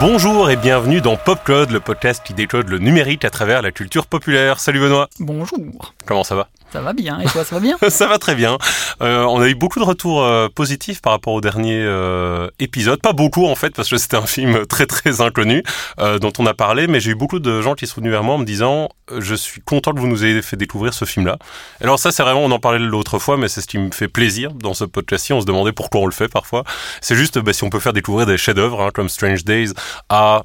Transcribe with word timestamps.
Bonjour 0.00 0.50
et 0.50 0.56
bienvenue 0.56 1.02
dans 1.02 1.18
PopCode, 1.18 1.70
le 1.70 1.78
podcast 1.78 2.22
qui 2.24 2.32
décode 2.32 2.68
le 2.68 2.78
numérique 2.78 3.24
à 3.26 3.30
travers 3.30 3.60
la 3.60 3.70
culture 3.70 4.06
populaire. 4.06 4.58
Salut 4.58 4.80
Benoît. 4.80 5.08
Bonjour. 5.18 5.94
Comment 6.06 6.24
ça 6.24 6.34
va? 6.36 6.48
Ça 6.72 6.80
va 6.80 6.92
bien. 6.92 7.18
Et 7.20 7.26
toi, 7.26 7.44
ça 7.44 7.56
va 7.56 7.60
bien 7.60 7.76
Ça 7.88 8.06
va 8.06 8.18
très 8.18 8.34
bien. 8.34 8.56
Euh, 9.02 9.24
on 9.24 9.40
a 9.40 9.48
eu 9.48 9.54
beaucoup 9.54 9.80
de 9.80 9.84
retours 9.84 10.22
euh, 10.22 10.48
positifs 10.48 11.02
par 11.02 11.12
rapport 11.12 11.32
au 11.32 11.40
dernier 11.40 11.80
euh, 11.82 12.48
épisode. 12.58 13.00
Pas 13.00 13.12
beaucoup 13.12 13.46
en 13.46 13.56
fait, 13.56 13.74
parce 13.74 13.88
que 13.88 13.96
c'était 13.96 14.16
un 14.16 14.26
film 14.26 14.66
très 14.66 14.86
très 14.86 15.20
inconnu 15.20 15.62
dont 15.98 16.32
on 16.38 16.46
a 16.46 16.54
parlé, 16.54 16.86
mais 16.86 17.00
j'ai 17.00 17.12
eu 17.12 17.14
beaucoup 17.14 17.40
de 17.40 17.60
gens 17.60 17.74
qui 17.74 17.86
sont 17.86 18.00
venus 18.00 18.12
vers 18.12 18.22
moi 18.22 18.34
en 18.34 18.38
me 18.38 18.44
disant 18.44 18.88
je 19.18 19.34
suis 19.34 19.60
content 19.60 19.92
que 19.92 20.00
vous 20.00 20.06
nous 20.06 20.24
ayez 20.24 20.40
fait 20.42 20.56
découvrir 20.56 20.94
ce 20.94 21.04
film-là. 21.04 21.38
Alors 21.80 21.98
ça, 21.98 22.12
c'est 22.12 22.22
vraiment, 22.22 22.42
on 22.44 22.50
en 22.50 22.58
parlait 22.58 22.78
l'autre 22.78 23.18
fois, 23.18 23.36
mais 23.36 23.48
c'est 23.48 23.60
ce 23.60 23.66
qui 23.66 23.78
me 23.78 23.90
fait 23.90 24.08
plaisir 24.08 24.52
dans 24.52 24.74
ce 24.74 24.84
podcast-ci. 24.84 25.32
On 25.32 25.40
se 25.40 25.46
demandait 25.46 25.72
pourquoi 25.72 26.00
on 26.00 26.06
le 26.06 26.12
fait 26.12 26.28
parfois. 26.28 26.64
C'est 27.00 27.16
juste 27.16 27.38
bah, 27.38 27.52
si 27.52 27.64
on 27.64 27.70
peut 27.70 27.80
faire 27.80 27.92
découvrir 27.92 28.26
des 28.26 28.36
chefs-d'œuvre 28.36 28.82
hein, 28.82 28.90
comme 28.92 29.08
Strange 29.08 29.44
Days 29.44 29.72
à 30.08 30.42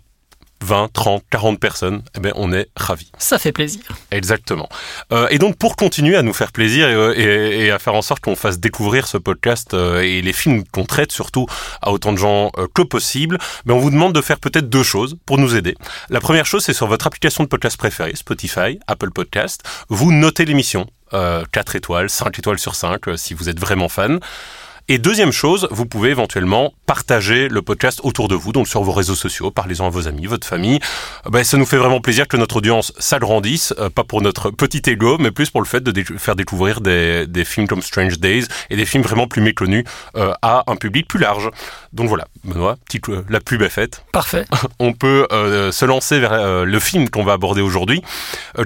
20, 0.64 0.92
30, 0.92 1.24
40 1.30 1.60
personnes, 1.60 2.02
eh 2.16 2.20
ben, 2.20 2.34
on 2.36 2.52
est 2.54 2.70
ravis. 2.76 3.12
Ça 3.18 3.38
fait 3.38 3.52
plaisir. 3.52 3.82
Exactement. 4.12 4.70
Euh, 5.12 5.28
et 5.30 5.38
donc, 5.38 5.58
pour 5.58 5.76
continuer 5.76 6.16
à 6.16 6.22
nous 6.22 6.34
faire 6.34 6.52
plaisir 6.52 6.88
et, 6.88 7.22
et, 7.22 7.66
et 7.66 7.72
à 7.72 7.80
faire 7.80 7.94
en 7.96 8.02
sorte 8.02 8.22
qu'on 8.22 8.36
fasse 8.36 8.60
découvrir 8.60 9.08
ce 9.08 9.18
podcast 9.18 9.74
euh, 9.74 10.02
et 10.02 10.22
les 10.22 10.34
films 10.34 10.64
qu'on 10.72 10.86
traite 10.86 11.12
surtout 11.12 11.46
à 11.82 11.92
autant 11.92 12.14
de 12.14 12.18
gens 12.18 12.52
euh, 12.58 12.68
que 12.74 12.82
possible, 12.82 13.38
ben, 13.66 13.74
on 13.74 13.80
vous 13.80 13.92
demande 13.92 14.14
de 14.14 14.22
faire 14.22 14.40
peut-être 14.40 14.70
deux 14.70 14.84
choses 14.84 15.18
pour 15.26 15.38
nous 15.38 15.56
aider. 15.56 15.76
La 16.10 16.20
première 16.20 16.46
chose, 16.46 16.64
c'est 16.64 16.74
sur 16.74 16.88
votre 16.88 17.08
application 17.08 17.44
de 17.44 17.50
podcast 17.50 17.78
préférée, 17.78 18.16
Spotify, 18.16 18.80
Apple 18.88 19.12
Podcast, 19.12 19.64
vous 19.90 20.12
notez 20.12 20.46
l'émission. 20.46 20.88
Euh, 21.14 21.44
4 21.52 21.76
étoiles, 21.76 22.10
5 22.10 22.40
étoiles 22.40 22.58
sur 22.58 22.74
5 22.74 23.08
euh, 23.08 23.16
si 23.16 23.36
vous 23.36 23.48
êtes 23.48 23.60
vraiment 23.60 23.90
fan. 23.90 24.20
Et 24.88 25.00
deuxième 25.00 25.32
chose, 25.32 25.68
vous 25.72 25.88
pouvez 25.88 26.12
éventuellement 26.12 26.72
partager 26.86 27.48
le 27.48 27.64
podcast 27.64 28.02
autour 28.04 28.28
de 28.28 28.36
vous, 28.36 28.52
donc 28.52 28.68
sur 28.68 28.84
vos 28.84 28.92
réseaux 28.92 29.16
sociaux, 29.16 29.50
parlez-en 29.50 29.88
à 29.88 29.90
vos 29.90 30.08
amis, 30.08 30.28
votre 30.28 30.46
famille. 30.46 30.80
Ben, 31.28 31.44
ça 31.44 31.58
nous 31.58 31.66
fait 31.66 31.78
vraiment 31.78 32.02
plaisir 32.02 32.28
que 32.28 32.38
notre 32.38 32.58
audience 32.58 32.94
s'agrandisse, 33.00 33.74
euh, 33.80 33.90
pas 33.90 34.04
pour 34.04 34.22
notre 34.22 34.52
petit 34.52 34.84
ego, 34.88 35.18
mais 35.18 35.32
plus 35.32 35.50
pour 35.50 35.62
le 35.62 35.66
fait 35.66 35.82
de 35.82 35.90
dé 35.90 36.04
faire 36.04 36.36
découvrir 36.36 36.82
des, 36.82 37.26
des, 37.26 37.46
films 37.46 37.68
comme 37.68 37.82
Strange 37.82 38.20
Days 38.20 38.46
et 38.70 38.76
des 38.76 38.86
films 38.86 39.02
vraiment 39.02 39.28
plus 39.28 39.42
méconnus 39.42 39.86
euh, 40.18 40.34
à 40.44 40.64
un 40.68 40.76
public 40.76 41.08
plus 41.08 41.20
large. 41.20 41.50
Donc 41.92 42.08
voilà, 42.08 42.28
Benoît, 42.44 42.76
petite, 42.86 43.10
euh, 43.10 43.26
la 43.28 43.40
pub 43.40 43.64
est 43.64 43.70
faite. 43.70 44.06
Parfait. 44.12 44.46
On 44.80 44.94
peut 44.94 45.26
euh, 45.32 45.72
se 45.72 45.86
lancer 45.86 46.20
vers 46.20 46.64
le 46.64 46.80
film 46.80 47.10
qu'on 47.10 47.24
va 47.24 47.34
aborder 47.34 47.62
aujourd'hui, 47.62 48.04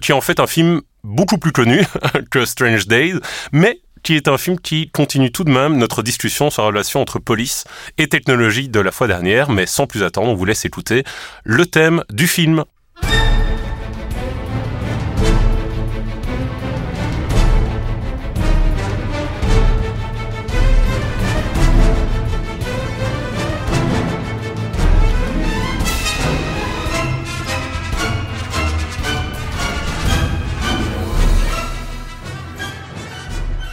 qui 0.02 0.12
est 0.12 0.16
en 0.16 0.20
fait 0.20 0.42
un 0.42 0.48
film 0.48 0.82
beaucoup 1.04 1.38
plus 1.38 1.52
connu 1.52 1.86
que 2.32 2.46
Strange 2.46 2.88
Days, 2.88 3.20
mais 3.52 3.80
qui 4.04 4.16
est 4.16 4.28
un 4.28 4.38
film 4.38 4.60
qui 4.60 4.90
continue 4.90 5.32
tout 5.32 5.44
de 5.44 5.52
même 5.52 5.78
notre 5.78 6.04
discussion 6.04 6.50
sur 6.50 6.64
la 6.64 6.70
relation 6.70 7.02
entre 7.02 7.20
police 7.20 7.66
et 7.98 8.08
technologie 8.08 8.70
de 8.70 8.80
la 8.80 8.92
fois 8.92 9.08
dernière, 9.08 9.50
mais 9.50 9.66
sans 9.66 9.88
plus 9.88 10.04
attendre, 10.04 10.30
on 10.30 10.36
vous 10.36 10.46
laisse 10.46 10.66
écouter 10.66 11.04
le 11.44 11.66
thème 11.66 12.04
du 12.12 12.28
film. 12.28 12.64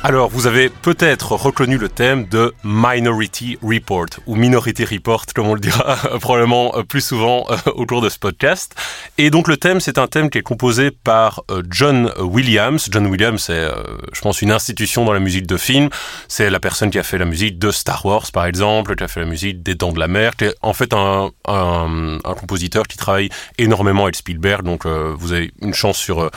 Alors, 0.09 0.31
vous 0.31 0.47
avez 0.47 0.69
peut-être 0.69 1.33
reconnu 1.33 1.79
le 1.79 1.89
thème 1.89 2.27
de 2.27 2.55
Minority 2.63 3.59
Report, 3.61 4.07
ou 4.29 4.37
Minority 4.37 4.85
Report, 4.85 5.25
comme 5.35 5.49
on 5.49 5.55
le 5.55 5.59
dira 5.59 5.97
probablement 6.21 6.71
plus 6.89 7.01
souvent 7.01 7.45
au 7.75 7.87
cours 7.87 8.03
de 8.03 8.09
ce 8.09 8.17
podcast. 8.17 8.77
Et 9.19 9.31
donc, 9.31 9.49
le 9.49 9.57
thème, 9.57 9.81
c'est 9.81 9.99
un 9.99 10.07
thème 10.07 10.31
qui 10.31 10.39
est 10.39 10.43
composé 10.43 10.93
par 10.93 11.43
John 11.71 12.13
Williams. 12.21 12.87
John 12.89 13.09
Williams, 13.09 13.43
c'est, 13.43 13.69
je 14.13 14.21
pense, 14.21 14.43
une 14.43 14.53
institution 14.53 15.05
dans 15.05 15.13
la 15.13 15.19
musique 15.19 15.49
de 15.49 15.57
film. 15.57 15.89
C'est 16.29 16.51
la 16.51 16.61
personne 16.61 16.91
qui 16.93 17.01
a 17.01 17.03
fait 17.03 17.19
la 17.19 17.25
musique 17.25 17.59
de 17.59 17.73
Star 17.73 18.07
Wars, 18.07 18.31
par 18.33 18.47
exemple, 18.47 18.95
qui 18.95 19.03
a 19.03 19.09
fait 19.09 19.19
la 19.19 19.27
musique 19.27 19.65
des 19.65 19.75
Dents 19.75 19.91
de 19.91 19.99
la 19.99 20.07
Mer, 20.07 20.37
qui 20.37 20.45
est 20.45 20.55
en 20.63 20.73
fait 20.73 20.95
un, 20.95 21.31
un, 21.49 22.19
un 22.25 22.35
compositeur 22.35 22.85
qui 22.85 22.97
travaille 22.97 23.31
énormément 23.59 24.05
avec 24.05 24.15
Spielberg. 24.15 24.63
Donc, 24.63 24.87
euh, 24.87 25.13
vous 25.19 25.33
avez 25.33 25.51
une 25.61 25.75
chance 25.75 25.99
sur... 25.99 26.31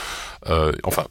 Euh, 0.48 0.72
enfin, 0.84 1.06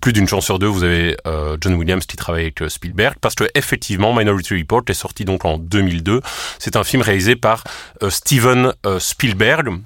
plus 0.00 0.12
d'une 0.12 0.26
chance 0.26 0.44
sur 0.44 0.58
deux, 0.58 0.66
vous 0.66 0.84
avez 0.84 1.16
euh, 1.26 1.56
John 1.60 1.74
Williams 1.74 2.06
qui 2.06 2.16
travaille 2.16 2.42
avec 2.42 2.62
Spielberg, 2.70 3.16
parce 3.20 3.34
que 3.34 3.44
effectivement, 3.54 4.14
Minority 4.14 4.58
Report 4.58 4.82
est 4.88 4.94
sorti 4.94 5.24
donc 5.24 5.44
en 5.44 5.58
2002. 5.58 6.20
C'est 6.58 6.76
un 6.76 6.84
film 6.84 7.02
réalisé 7.02 7.36
par 7.36 7.64
euh, 8.02 8.10
Steven 8.10 8.72
Spielberg. 8.98 9.80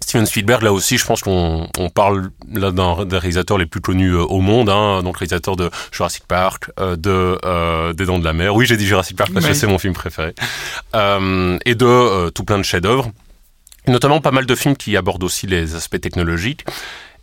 Steven 0.00 0.26
Spielberg, 0.26 0.62
là 0.62 0.72
aussi, 0.72 0.98
je 0.98 1.06
pense 1.06 1.22
qu'on 1.22 1.66
on 1.78 1.88
parle 1.88 2.30
là 2.52 2.70
d'un 2.72 3.06
des 3.06 3.16
réalisateurs 3.16 3.56
les 3.56 3.64
plus 3.64 3.80
connus 3.80 4.14
au 4.14 4.40
monde, 4.40 4.68
hein, 4.68 5.02
donc 5.02 5.16
réalisateur 5.16 5.56
de 5.56 5.70
Jurassic 5.92 6.24
Park, 6.26 6.70
de 6.78 7.92
des 7.92 8.04
Dents 8.04 8.18
de 8.18 8.24
la 8.24 8.34
Mer. 8.34 8.54
Oui, 8.54 8.66
j'ai 8.66 8.76
dit 8.76 8.86
Jurassic 8.86 9.16
Park 9.16 9.32
parce 9.32 9.46
que 9.46 9.54
c'est 9.54 9.66
mon 9.66 9.78
film 9.78 9.94
préféré, 9.94 10.34
et 10.92 11.74
de 11.74 12.28
tout 12.30 12.44
plein 12.44 12.58
de 12.58 12.64
chefs-d'œuvre, 12.64 13.10
notamment 13.88 14.20
pas 14.20 14.30
mal 14.30 14.44
de 14.44 14.54
films 14.54 14.76
qui 14.76 14.94
abordent 14.98 15.24
aussi 15.24 15.46
les 15.46 15.74
aspects 15.74 16.00
technologiques. 16.00 16.66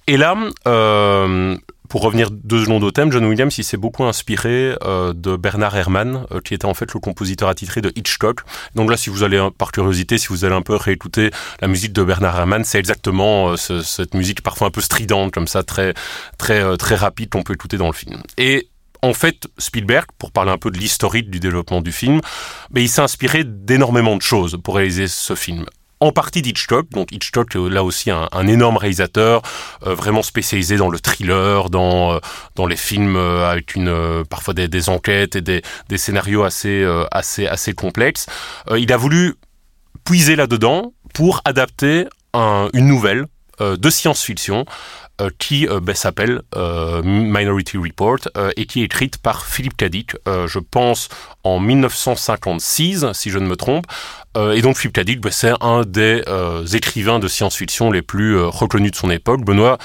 Et 0.08 0.18
là, 0.18 0.36
euh, 0.68 1.56
pour 1.90 2.02
revenir 2.02 2.32
deux 2.32 2.64
secondes 2.64 2.84
au 2.84 2.92
thème, 2.92 3.12
John 3.12 3.26
Williams 3.26 3.58
il 3.58 3.64
s'est 3.64 3.78
beaucoup 3.78 4.04
inspiré 4.04 4.76
euh, 4.84 5.14
de 5.14 5.36
Bernard 5.36 5.76
Herrmann, 5.76 6.26
euh, 6.32 6.40
qui 6.42 6.54
était 6.54 6.66
en 6.66 6.74
fait 6.74 6.94
le 6.94 7.00
compositeur 7.00 7.50
attitré 7.50 7.82
de 7.82 7.92
Hitchcock. 7.96 8.42
Donc 8.76 8.90
là, 8.90 8.98
si 8.98 9.10
vous 9.10 9.24
allez, 9.24 9.46
par 9.58 9.72
curiosité, 9.72 10.18
si 10.18 10.28
vous 10.28 10.46
allez 10.46 10.56
un 10.56 10.62
peu 10.62 10.76
réécouter 10.76 11.32
la 11.62 11.68
musique 11.68 11.94
de 11.94 12.04
Bernard 12.04 12.38
Herrmann, 12.38 12.64
c'est 12.64 12.80
exactement 12.80 13.56
ce, 13.58 13.82
cette 13.82 14.14
musique 14.14 14.42
parfois 14.42 14.68
un 14.68 14.72
peu 14.72 14.82
stridente, 14.82 15.32
comme 15.32 15.48
ça, 15.48 15.64
très 15.64 15.94
très 16.38 16.78
très 16.78 16.96
rapide 16.96 17.30
qu'on 17.30 17.44
peut 17.44 17.54
écouter 17.54 17.78
dans 17.78 17.88
le 17.88 17.94
film. 17.94 18.22
Et 18.38 18.70
en 19.04 19.14
fait, 19.14 19.48
Spielberg, 19.58 20.06
pour 20.18 20.32
parler 20.32 20.52
un 20.52 20.58
peu 20.58 20.72
de 20.72 20.78
l'historique 20.78 21.30
du 21.30 21.40
développement 21.40 21.82
du 21.82 21.92
film, 21.92 22.22
mais 22.72 22.84
il 22.84 22.90
s'est 22.90 23.02
inspiré 23.02 23.44
d'énormément 23.44 24.16
de 24.16 24.22
choses 24.22 24.58
pour 24.64 24.76
réaliser 24.76 25.08
ce 25.08 25.36
film 25.36 25.66
en 26.02 26.12
partie 26.12 26.42
d'Hitchcock. 26.42 26.90
Donc 26.90 27.12
Hitchcock, 27.14 27.54
là 27.56 27.84
aussi, 27.84 28.12
un, 28.12 28.48
énorme 28.48 28.76
réalisateur, 28.76 29.42
euh, 29.86 29.96
vraiment 29.96 30.24
spécialisé 30.24 30.76
dans 30.76 30.90
le 30.90 31.00
thriller, 31.00 31.70
dans 31.70 32.14
euh, 32.14 32.20
dans 32.56 32.66
les 32.66 32.76
films 32.76 33.16
euh, 33.16 33.50
avec 33.50 33.76
une 33.76 34.26
parfois 34.30 34.54
des, 34.54 34.90
enquêtes 34.90 35.36
et 35.36 35.42
des, 35.42 35.62
des 35.88 35.98
scénarios 35.98 36.44
assez 36.44 36.84
assez 37.12 37.46
assez 37.48 37.74
complexes. 37.74 38.26
il 38.76 38.92
a 38.92 38.98
voulu 38.98 39.36
puiser 40.04 40.36
là-dedans 40.36 40.94
pour 41.14 41.42
adapter 41.46 42.08
un, 42.34 42.68
une 42.74 42.88
nouvelle 42.88 43.28
de 43.60 43.90
science-fiction 43.92 44.66
euh, 44.66 45.11
qui 45.38 45.68
euh, 45.68 45.80
ben, 45.80 45.96
s'appelle 45.96 46.42
euh, 46.56 47.02
Minority 47.04 47.78
Report 47.78 48.20
et 48.56 48.66
qui 48.66 48.82
est 48.82 48.86
écrite 48.86 49.18
par 49.18 49.46
Philippe 49.46 49.78
Cadic, 49.78 50.16
je 50.26 50.60
pense 50.60 51.10
en 51.44 51.60
1956, 51.60 53.06
si 53.14 53.30
je 53.30 53.40
ne 53.40 53.48
me 53.48 53.56
trompe. 53.56 53.86
et 54.38 54.62
donc 54.62 54.78
Philippe 54.78 54.96
Cadic, 54.96 55.22
ben, 55.22 55.32
c'est 55.32 55.54
un 55.62 55.84
des 55.84 56.24
écrivains 56.74 57.20
de 57.20 57.28
science-fiction 57.28 57.92
les 57.92 58.02
plus 58.02 58.40
reconnus 58.40 58.92
de 58.92 58.96
son 58.96 59.10
époque. 59.10 59.44
Benoît, 59.44 59.78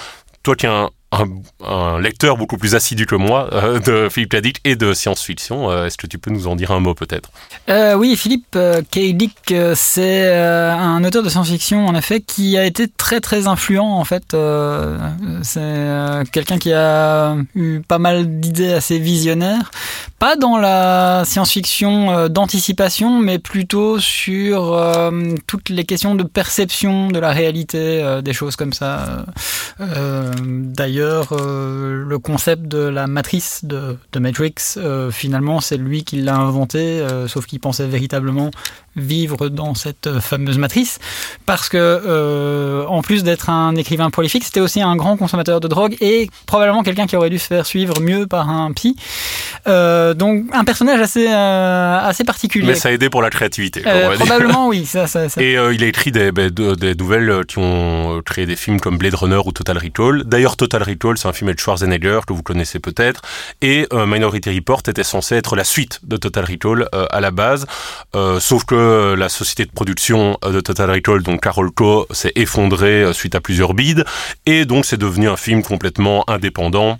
toi 0.43 0.57
qui 0.57 0.67
es 0.67 0.69
un, 0.69 0.91
un, 1.12 2.00
lecteur 2.00 2.37
beaucoup 2.37 2.56
plus 2.56 2.75
assidu 2.75 3.06
que 3.06 3.15
moi 3.15 3.49
euh, 3.53 3.78
de 3.78 4.09
Philippe 4.09 4.31
Cadic 4.31 4.61
et 4.65 4.77
de 4.77 4.93
science-fiction. 4.93 5.71
Euh, 5.71 5.87
Est-ce 5.87 5.97
que 5.97 6.06
tu 6.06 6.19
peux 6.19 6.31
nous 6.31 6.47
en 6.47 6.56
dire 6.56 6.72
un 6.72 6.81
mot 6.81 6.94
peut-être? 6.94 7.31
Euh, 7.69 7.94
Oui, 7.94 8.17
Philippe 8.17 8.59
Cadic, 8.91 9.54
c'est 9.75 10.34
un 10.34 11.04
auteur 11.04 11.22
de 11.22 11.28
science-fiction 11.28 11.86
en 11.86 11.95
effet 11.95 12.21
qui 12.21 12.57
a 12.57 12.65
été 12.65 12.89
très 12.89 13.21
très 13.21 13.47
influent 13.47 13.98
en 13.98 14.04
fait. 14.04 14.36
c'est 15.42 16.22
quelqu'un 16.33 16.59
qui 16.59 16.72
a 16.72 17.36
eu 17.54 17.81
pas 17.81 17.98
mal 17.98 18.41
d'idées 18.41 18.72
assez 18.72 18.98
visionnaires, 18.98 19.71
pas 20.18 20.36
dans 20.36 20.59
la 20.59 21.24
science-fiction 21.24 22.28
d'anticipation, 22.28 23.21
mais 23.21 23.39
plutôt 23.39 23.98
sur 23.98 24.78
toutes 25.47 25.68
les 25.68 25.84
questions 25.84 26.15
de 26.15 26.22
perception 26.22 27.09
de 27.09 27.18
la 27.18 27.30
réalité, 27.30 28.21
des 28.22 28.33
choses 28.33 28.57
comme 28.57 28.72
ça. 28.72 29.24
D'ailleurs, 29.78 31.28
euh, 31.33 32.04
le 32.07 32.18
concept 32.18 32.63
de 32.65 32.78
la 32.78 33.07
matrice 33.07 33.65
de, 33.65 33.98
Matrix, 34.18 34.54
euh, 34.77 35.10
finalement, 35.10 35.60
c'est 35.60 35.77
lui 35.77 36.04
qui 36.04 36.16
l'a 36.16 36.36
inventé, 36.36 36.78
euh, 36.78 37.28
sauf 37.28 37.47
qu'il 37.47 37.60
pensait 37.60 37.86
véritablement 37.86 38.51
vivre 38.97 39.48
dans 39.48 39.74
cette 39.74 40.21
fameuse 40.21 40.59
matrice, 40.59 40.98
parce 41.45 41.69
que 41.69 41.77
euh, 41.77 42.86
en 42.86 43.03
plus 43.03 43.22
d'être 43.22 43.51
un 43.51 43.77
écrivain 43.77 44.10
prolifique, 44.10 44.45
c'était 44.45 44.60
aussi 44.60 44.80
un 44.80 44.97
grand 44.97 45.16
consommateur 45.16 45.60
de 45.60 45.69
drogue 45.69 45.97
et 46.01 46.30
probablement 46.47 46.83
quelqu'un 46.83 47.07
qui 47.07 47.15
aurait 47.15 47.30
dû 47.30 47.39
se 47.39 47.47
faire 47.47 47.66
suivre 47.66 48.01
mieux 48.01 48.27
par 48.27 48.48
un 48.48 48.72
psy. 48.72 48.97
Donc 50.15 50.45
un 50.53 50.65
personnage 50.65 51.01
assez 51.01 51.27
assez 51.29 52.25
particulier. 52.25 52.67
Mais 52.67 52.75
ça 52.75 52.89
a 52.89 52.93
aidé 52.93 53.11
pour 53.11 53.23
la 53.23 53.31
créativité. 53.31 53.83
probablement 54.17 54.69
oui. 54.71 54.85
Ça, 54.87 55.07
ça, 55.07 55.29
ça. 55.29 55.43
Et 55.43 55.55
il 55.55 55.85
a 55.85 55.87
écrit 55.87 56.13
des, 56.13 56.33
ben, 56.33 56.51
des, 56.51 56.95
nouvelles 56.95 57.45
qui 57.47 57.59
ont 57.59 58.23
créé 58.25 58.47
des 58.47 58.57
films 58.57 58.81
comme 58.81 58.99
Blade 58.99 59.15
Runner 59.15 59.41
ou 59.45 59.53
Total 59.53 59.79
Recall. 59.79 60.25
D'ailleurs, 60.25 60.57
Total 60.57 60.83
Recall, 60.83 61.19
c'est 61.19 61.29
un 61.29 61.33
film 61.33 61.53
de 61.53 61.59
Schwarzenegger 61.59 62.21
que 62.27 62.33
vous 62.33 62.43
connaissez 62.43 62.79
peut-être. 62.79 63.23
Et 63.63 63.87
Minority 63.93 64.55
Report 64.55 64.83
était 64.87 65.05
censé 65.05 65.37
être 65.37 65.57
la 65.57 65.65
suite 65.65 66.01
de 66.05 66.17
Total 66.17 66.45
Recall 66.45 66.89
à 66.93 67.21
la 67.21 67.31
base. 67.31 67.67
sauf 68.41 68.65
que 68.65 69.15
la 69.15 69.29
société 69.29 69.65
de 69.65 69.71
production 69.71 70.39
de 70.43 70.61
Total 70.61 70.91
Recall, 70.91 71.23
donc 71.23 71.43
Carolco, 71.43 72.07
s'est 72.11 72.33
effondrée 72.37 73.13
suite 73.13 73.35
à 73.35 73.41
plusieurs 73.41 73.75
bides. 73.75 74.05
Et 74.47 74.65
donc 74.65 74.85
c'est 74.85 74.97
devenu 74.97 75.29
un 75.29 75.37
film 75.37 75.63
complètement 75.63 76.29
indépendant 76.29 76.99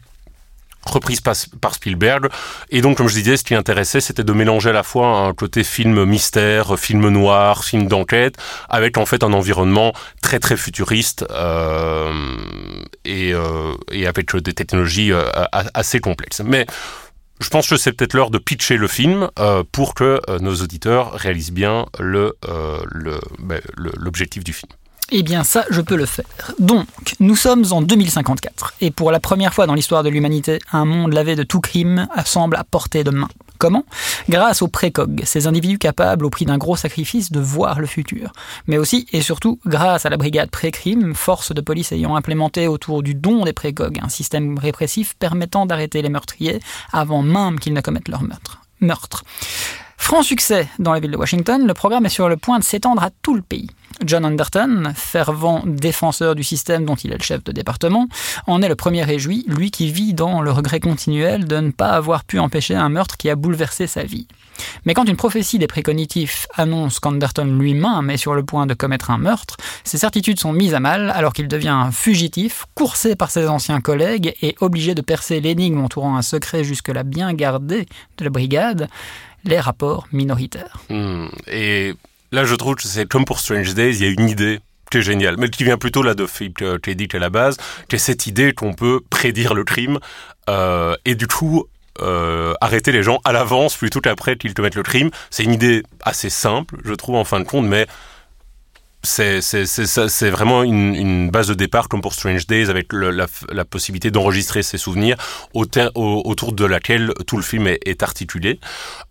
reprise 0.86 1.20
par, 1.20 1.74
Spielberg. 1.74 2.28
Et 2.70 2.80
donc, 2.80 2.96
comme 2.96 3.08
je 3.08 3.14
disais, 3.14 3.36
ce 3.36 3.44
qui 3.44 3.54
intéressait, 3.54 4.00
c'était 4.00 4.24
de 4.24 4.32
mélanger 4.32 4.70
à 4.70 4.72
la 4.72 4.82
fois 4.82 5.08
un 5.08 5.34
côté 5.34 5.64
film 5.64 6.04
mystère, 6.04 6.78
film 6.78 7.08
noir, 7.08 7.64
film 7.64 7.86
d'enquête, 7.86 8.36
avec 8.68 8.98
en 8.98 9.06
fait 9.06 9.22
un 9.22 9.32
environnement 9.32 9.92
très 10.22 10.38
très 10.38 10.56
futuriste 10.56 11.24
euh, 11.30 12.12
et, 13.04 13.32
euh, 13.32 13.74
et, 13.90 14.06
avec 14.06 14.34
des 14.36 14.54
technologies 14.54 15.12
euh, 15.12 15.22
assez 15.52 16.00
complexes. 16.00 16.42
Mais 16.44 16.66
je 17.40 17.48
pense 17.50 17.68
que 17.68 17.76
c'est 17.76 17.92
peut-être 17.92 18.14
l'heure 18.14 18.30
de 18.30 18.38
pitcher 18.38 18.76
le 18.76 18.88
film 18.88 19.28
euh, 19.38 19.62
pour 19.70 19.94
que 19.94 20.20
euh, 20.28 20.38
nos 20.38 20.54
auditeurs 20.56 21.12
réalisent 21.12 21.52
bien 21.52 21.86
le, 21.98 22.34
euh, 22.48 22.78
ben, 23.38 23.60
l'objectif 23.76 24.42
du 24.42 24.52
film. 24.52 24.72
Eh 25.12 25.23
bien 25.23 25.44
ça, 25.44 25.64
je 25.70 25.81
peux 25.81 25.97
le 25.97 26.06
faire. 26.06 26.25
Donc, 26.58 26.87
nous 27.20 27.37
sommes 27.37 27.64
en 27.70 27.81
2054, 27.81 28.75
et 28.81 28.91
pour 28.91 29.12
la 29.12 29.20
première 29.20 29.55
fois 29.55 29.67
dans 29.67 29.75
l'histoire 29.75 30.03
de 30.03 30.08
l'humanité, 30.08 30.58
un 30.73 30.85
monde 30.85 31.12
lavé 31.12 31.37
de 31.37 31.44
tout 31.44 31.61
crime 31.61 32.08
semble 32.25 32.56
à 32.56 32.64
portée 32.64 33.05
de 33.05 33.11
main. 33.11 33.29
Comment? 33.58 33.85
Grâce 34.29 34.62
aux 34.62 34.69
précogs, 34.69 35.23
ces 35.25 35.47
individus 35.47 35.79
capables, 35.79 36.26
au 36.26 36.31
prix 36.31 36.44
d'un 36.44 36.58
gros 36.58 36.76
sacrifice, 36.76 37.31
de 37.31 37.38
voir 37.41 37.79
le 37.79 37.87
futur. 37.87 38.32
Mais 38.67 38.79
aussi 38.79 39.06
et 39.12 39.23
surtout 39.23 39.61
grâce 39.64 40.06
à 40.06 40.11
la 40.11 40.17
brigade 40.17 40.50
pré-crime, 40.50 41.14
force 41.14 41.53
de 41.53 41.61
police 41.61 41.93
ayant 41.93 42.17
implémenté 42.17 42.67
autour 42.67 43.05
du 43.05 43.14
don 43.14 43.44
des 43.44 43.53
précogs 43.53 44.00
un 44.03 44.08
système 44.08 44.58
répressif 44.58 45.14
permettant 45.14 45.67
d'arrêter 45.67 46.03
les 46.03 46.08
meurtriers 46.08 46.61
avant 46.93 47.23
même 47.23 47.61
qu'ils 47.61 47.75
ne 47.75 47.81
commettent 47.81 48.08
leur 48.08 48.23
meurtre. 48.23 48.61
meurtre. 48.81 49.23
Franc 49.96 50.22
succès 50.22 50.69
dans 50.78 50.93
la 50.93 51.00
ville 51.00 51.10
de 51.10 51.16
Washington, 51.16 51.66
le 51.66 51.75
programme 51.75 52.06
est 52.06 52.10
sur 52.10 52.28
le 52.28 52.37
point 52.37 52.58
de 52.58 52.64
s'étendre 52.64 53.02
à 53.02 53.10
tout 53.22 53.34
le 53.34 53.43
pays. 53.43 53.69
John 54.04 54.26
Anderton, 54.26 54.93
fervent 54.94 55.62
défenseur 55.64 56.34
du 56.34 56.44
système 56.44 56.84
dont 56.84 56.96
il 56.96 57.12
est 57.12 57.19
le 57.19 57.22
chef 57.22 57.43
de 57.44 57.52
département, 57.52 58.08
en 58.46 58.60
est 58.60 58.69
le 58.69 58.76
premier 58.76 59.02
réjoui, 59.04 59.44
lui 59.48 59.70
qui 59.70 59.90
vit 59.90 60.12
dans 60.12 60.43
le 60.43 60.52
regret 60.52 60.81
continuel 60.81 61.46
de 61.46 61.56
ne 61.56 61.70
pas 61.70 61.90
avoir 61.90 62.25
pu 62.25 62.38
empêcher 62.38 62.75
un 62.75 62.90
meurtre 62.90 63.16
qui 63.16 63.31
a 63.31 63.37
bouleversé 63.37 63.87
sa 63.87 64.02
vie. 64.02 64.28
Mais 64.84 64.94
quand 64.94 65.08
une 65.08 65.16
prophétie 65.16 65.58
des 65.58 65.66
précognitifs 65.66 66.46
annonce 66.54 67.00
qu'Anderton 67.00 67.58
lui-même 67.58 68.10
est 68.10 68.16
sur 68.16 68.34
le 68.34 68.44
point 68.44 68.66
de 68.66 68.75
commettre 68.75 69.10
un 69.10 69.19
meurtre, 69.19 69.56
ses 69.84 69.98
certitudes 69.98 70.40
sont 70.40 70.52
mises 70.52 70.75
à 70.75 70.81
mal 70.81 71.10
alors 71.10 71.32
qu'il 71.32 71.48
devient 71.48 71.69
un 71.69 71.90
fugitif, 71.90 72.66
coursé 72.75 73.16
par 73.16 73.31
ses 73.31 73.48
anciens 73.48 73.81
collègues 73.81 74.34
et 74.43 74.56
obligé 74.60 74.94
de 74.94 75.02
percer 75.02 75.40
l'énigme 75.40 75.81
entourant 75.81 76.16
un 76.16 76.22
secret 76.22 76.64
jusque-là 76.64 77.02
bien 77.02 77.32
gardé 77.32 77.87
de 78.19 78.25
la 78.25 78.31
brigade, 78.31 78.88
les 79.46 79.60
rapports 79.60 80.06
minoritaires. 80.12 80.78
Hmm. 80.90 81.28
et 81.46 81.94
là, 82.32 82.44
je 82.44 82.54
trouve 82.54 82.75
que 82.75 82.82
c'est 82.82 83.06
comme 83.06 83.25
pour 83.25 83.40
Strange 83.40 83.75
Days, 83.75 83.96
il 83.96 84.02
y 84.02 84.08
a 84.08 84.10
une 84.10 84.28
idée 84.28 84.60
qui 84.90 84.98
est 84.98 85.02
géniale, 85.02 85.37
mais 85.38 85.48
qui 85.48 85.64
vient 85.64 85.78
plutôt 85.78 86.02
là 86.02 86.14
de 86.14 86.26
Philippe 86.26 86.58
K. 86.58 87.14
à 87.14 87.19
la 87.19 87.31
base, 87.31 87.56
qui 87.88 87.96
est 87.96 88.00
cette 88.00 88.26
idée 88.26 88.52
qu'on 88.52 88.75
peut 88.75 89.00
prédire 89.10 89.54
le 89.54 89.64
crime 89.64 89.98
euh, 90.48 90.94
et 91.04 91.14
du 91.14 91.26
coup 91.26 91.64
euh, 92.00 92.54
arrêter 92.60 92.93
les 92.93 93.02
gens 93.02 93.20
à 93.25 93.32
l'avance 93.32 93.76
plutôt 93.76 94.00
qu'après 94.00 94.37
qu'ils 94.37 94.54
te 94.54 94.62
mettent 94.62 94.76
le 94.76 94.82
crime. 94.82 95.10
C'est 95.31 95.44
une 95.44 95.54
idée 95.54 95.82
assez 96.02 96.31
simple, 96.31 96.76
je 96.84 96.93
trouve 96.94 97.16
en 97.16 97.25
fin 97.25 97.40
de 97.40 97.44
compte, 97.44 97.66
mais 97.66 97.87
c'est 99.06 100.31
vraiment 100.31 100.62
une, 100.62 101.31
base 101.31 101.49
de 101.49 101.55
départ 101.55 101.88
comme 101.88 102.00
pour 102.00 102.14
Strange 102.14 102.47
Days 102.47 102.69
avec 102.69 102.93
la, 102.93 103.64
possibilité 103.64 104.11
d'enregistrer 104.11 104.62
ses 104.62 104.79
souvenirs 104.79 105.17
au, 105.55 105.67
autour 106.25 106.53
de 106.53 106.64
laquelle 106.64 107.12
tout 107.26 107.37
le 107.37 107.43
film 107.43 107.67
est, 107.67 108.03
articulé. 108.03 108.61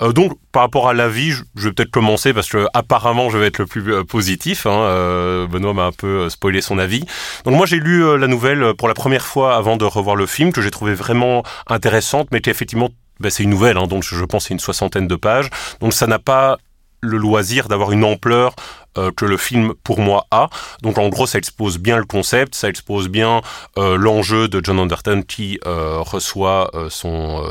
Euh, 0.02 0.12
donc 0.12 0.34
par 0.52 0.62
rapport 0.62 0.88
à 0.88 0.94
la 0.94 1.08
vie, 1.10 1.32
je, 1.32 1.44
vais 1.56 1.72
peut-être 1.72 1.92
commencer 1.92 2.34
parce 2.34 2.48
que 2.48 2.68
apparemment 2.74 3.30
je 3.30 3.38
vais 3.38 3.48
être 3.48 3.58
le 3.60 3.66
plus 3.66 3.94
euh, 3.94 4.04
positif. 4.04 4.66
Hein, 4.66 4.80
euh, 4.80 5.48
Benoît 5.48 5.74
m'a 5.74 5.86
un 5.86 5.92
peu 5.92 6.30
spoilé 6.30 6.62
son 6.62 6.78
avis. 6.78 7.04
Donc 7.46 7.56
moi 7.56 7.66
j'ai 7.66 7.80
lu 7.80 8.18
la 8.18 8.28
nouvelle 8.28 8.74
pour 8.76 8.88
la 8.88 8.94
première 8.94 9.26
fois 9.26 9.56
avant 9.56 9.78
de 9.78 9.86
revoir 9.86 10.16
le 10.16 10.26
film 10.26 10.52
que 10.52 10.62
j'ai 10.62 10.72
trouvé 10.72 10.94
vraiment 10.94 11.44
intéressante, 11.68 12.28
mais 12.32 12.42
qui 12.42 12.50
effectivement 12.50 12.90
ben, 13.20 13.30
c'est 13.30 13.44
une 13.44 13.50
nouvelle, 13.50 13.78
hein, 13.78 13.88
donc 13.88 14.04
je 14.04 14.26
pense 14.26 14.48
c'est 14.48 14.54
une 14.54 14.60
soixantaine 14.60 15.08
de 15.08 15.16
pages. 15.16 15.50
Donc 15.80 15.94
ça 15.94 16.08
n'a 16.08 16.20
pas 16.20 16.58
le 17.06 17.18
loisir 17.18 17.68
d'avoir 17.68 17.92
une 17.92 18.04
ampleur 18.04 18.56
euh, 18.98 19.12
que 19.12 19.25
le 19.25 19.36
film 19.36 19.74
pour 19.84 20.00
moi 20.00 20.25
a. 20.31 20.50
Donc 20.81 20.98
en 20.98 21.10
gros, 21.10 21.28
ça 21.28 21.38
expose 21.38 21.80
bien 21.80 21.98
le 21.98 22.06
concept, 22.06 22.56
ça 22.56 22.69
expose 22.69 23.10
bien 23.10 23.42
euh, 23.78 23.98
l'enjeu 23.98 24.48
de 24.48 24.62
John 24.63 24.80
Anderton 24.80 25.22
qui 25.28 25.60
euh, 25.66 25.98
reçoit 26.00 26.72
son, 26.90 27.44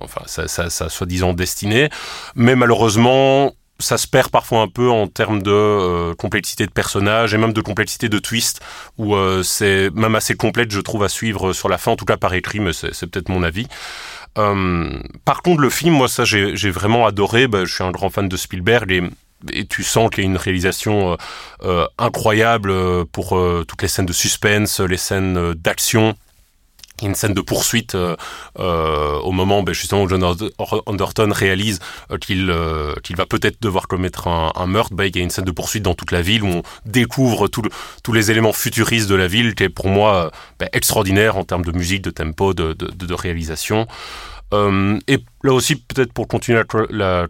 enfin, 0.00 0.22
sa, 0.24 0.48
sa, 0.48 0.70
sa 0.70 0.88
soi-disant 0.88 1.34
destinée. 1.34 1.90
Mais 2.34 2.56
malheureusement, 2.56 3.52
ça 3.78 3.98
se 3.98 4.06
perd 4.06 4.30
parfois 4.30 4.62
un 4.62 4.68
peu 4.68 4.88
en 4.88 5.06
termes 5.06 5.42
de 5.42 6.14
complexité 6.14 6.64
de 6.64 6.72
personnage 6.72 7.34
et 7.34 7.38
même 7.38 7.52
de 7.52 7.60
complexité 7.60 8.08
de 8.08 8.18
twist, 8.18 8.60
où 8.96 9.14
c'est 9.42 9.90
même 9.94 10.14
assez 10.14 10.34
complète, 10.34 10.70
je 10.70 10.80
trouve, 10.80 11.04
à 11.04 11.10
suivre 11.10 11.52
sur 11.52 11.68
la 11.68 11.76
fin, 11.76 11.90
en 11.90 11.96
tout 11.96 12.06
cas 12.06 12.16
par 12.16 12.32
écrit, 12.32 12.60
mais 12.60 12.72
c'est 12.72 13.06
peut-être 13.06 13.28
mon 13.28 13.42
avis. 13.42 13.66
Par 14.36 15.42
contre, 15.42 15.60
le 15.60 15.70
film, 15.70 15.94
moi, 15.94 16.08
ça, 16.08 16.24
j'ai 16.24 16.70
vraiment 16.70 17.06
adoré. 17.06 17.48
Bah, 17.48 17.64
je 17.64 17.74
suis 17.74 17.84
un 17.84 17.90
grand 17.90 18.10
fan 18.10 18.28
de 18.28 18.36
Spielberg 18.36 19.10
et 19.52 19.66
tu 19.66 19.82
sens 19.82 20.10
qu'il 20.10 20.24
y 20.24 20.26
a 20.26 20.30
une 20.30 20.36
réalisation 20.36 21.12
euh, 21.12 21.16
euh 21.62 21.86
incroyable 21.98 22.70
euh, 22.70 23.04
pour 23.10 23.36
euh, 23.36 23.64
toutes 23.66 23.82
les 23.82 23.88
scènes 23.88 24.06
de 24.06 24.12
suspense, 24.12 24.80
les 24.80 24.96
scènes 24.96 25.54
d'action. 25.54 26.14
Une 27.02 27.14
scène 27.14 27.34
de 27.34 27.40
poursuite 27.40 27.94
euh, 27.94 28.16
au 28.56 29.32
moment 29.32 29.62
ben, 29.62 29.72
justement 29.72 30.02
où 30.02 30.08
John 30.08 30.24
Anderton 30.86 31.30
réalise 31.32 31.78
qu'il 32.20 32.52
qu'il 33.02 33.16
va 33.16 33.26
peut-être 33.26 33.60
devoir 33.60 33.86
commettre 33.88 34.28
un, 34.28 34.52
un 34.54 34.66
meurtre. 34.66 34.94
Ben, 34.94 35.04
il 35.04 35.16
y 35.16 35.20
a 35.20 35.22
une 35.22 35.30
scène 35.30 35.44
de 35.44 35.50
poursuite 35.50 35.82
dans 35.82 35.94
toute 35.94 36.12
la 36.12 36.22
ville 36.22 36.42
où 36.42 36.48
on 36.48 36.62
découvre 36.84 37.48
tout 37.48 37.62
tous 38.02 38.12
les 38.12 38.30
éléments 38.30 38.52
futuristes 38.52 39.08
de 39.08 39.14
la 39.14 39.28
ville, 39.28 39.54
qui 39.54 39.64
est 39.64 39.68
pour 39.68 39.88
moi 39.88 40.30
ben, 40.58 40.68
extraordinaire 40.72 41.36
en 41.36 41.44
termes 41.44 41.64
de 41.64 41.72
musique, 41.72 42.02
de 42.02 42.10
tempo, 42.10 42.54
de, 42.54 42.72
de, 42.72 42.88
de 42.88 43.14
réalisation. 43.14 43.86
et 44.52 45.18
là 45.42 45.52
aussi, 45.52 45.76
peut-être 45.76 46.12
pour 46.12 46.28
continuer 46.28 46.62
la, 46.72 46.86
la 46.90 47.26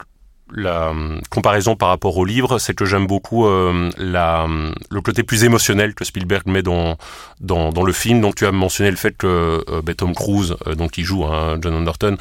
la 0.55 0.91
euh, 0.91 1.21
comparaison 1.31 1.77
par 1.77 1.89
rapport 1.89 2.17
au 2.17 2.25
livre, 2.25 2.59
c'est 2.59 2.75
que 2.75 2.85
j'aime 2.85 3.07
beaucoup 3.07 3.47
euh, 3.47 3.91
euh, 3.99 4.73
le 4.91 5.01
côté 5.01 5.23
plus 5.23 5.45
émotionnel 5.45 5.95
que 5.95 6.05
Spielberg 6.05 6.47
met 6.47 6.63
dans, 6.63 6.97
dans, 7.41 7.83
le 7.83 7.93
film. 7.93 8.21
Donc 8.21 8.37
tu 8.37 8.47
as 8.47 8.53
mentionné 8.53 8.91
le 8.91 8.97
fait 8.97 9.17
que 9.17 9.65
euh, 9.69 9.83
ben, 9.83 9.95
Tom 9.95 10.15
Cruise, 10.15 10.57
donc 10.77 10.99
il 10.99 11.05
joue 11.05 11.25
hein, 11.25 11.59
John 11.61 11.75
Anderton, 11.75 12.17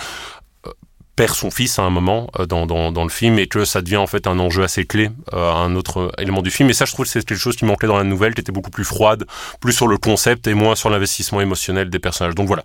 perd 1.15 1.33
son 1.33 1.49
fils 1.49 1.79
à 1.79 1.83
un 1.83 1.89
moment 1.89 2.27
dans, 2.49 2.65
dans, 2.65 3.03
le 3.03 3.09
film 3.09 3.39
et 3.39 3.47
que 3.47 3.63
ça 3.63 3.81
devient 3.81 3.95
en 3.95 4.07
fait 4.07 4.27
un 4.27 4.37
enjeu 4.37 4.63
assez 4.63 4.85
clé, 4.85 5.09
un 5.31 5.73
autre 5.75 6.11
élément 6.17 6.41
du 6.41 6.51
film. 6.51 6.69
Et 6.69 6.73
ça, 6.73 6.83
je 6.83 6.91
trouve 6.91 7.05
que 7.05 7.11
c'est 7.11 7.23
quelque 7.23 7.39
chose 7.39 7.55
qui 7.55 7.63
manquait 7.63 7.87
dans 7.87 7.95
la 7.95 8.03
nouvelle, 8.03 8.33
qui 8.33 8.41
était 8.41 8.51
beaucoup 8.51 8.69
plus 8.69 8.83
froide, 8.83 9.25
plus 9.61 9.71
sur 9.71 9.87
le 9.87 9.97
concept 9.97 10.45
et 10.47 10.53
moins 10.53 10.75
sur 10.75 10.89
l'investissement 10.89 11.39
émotionnel 11.39 11.89
des 11.89 11.99
personnages. 11.99 12.35
Donc 12.35 12.47
voilà, 12.47 12.63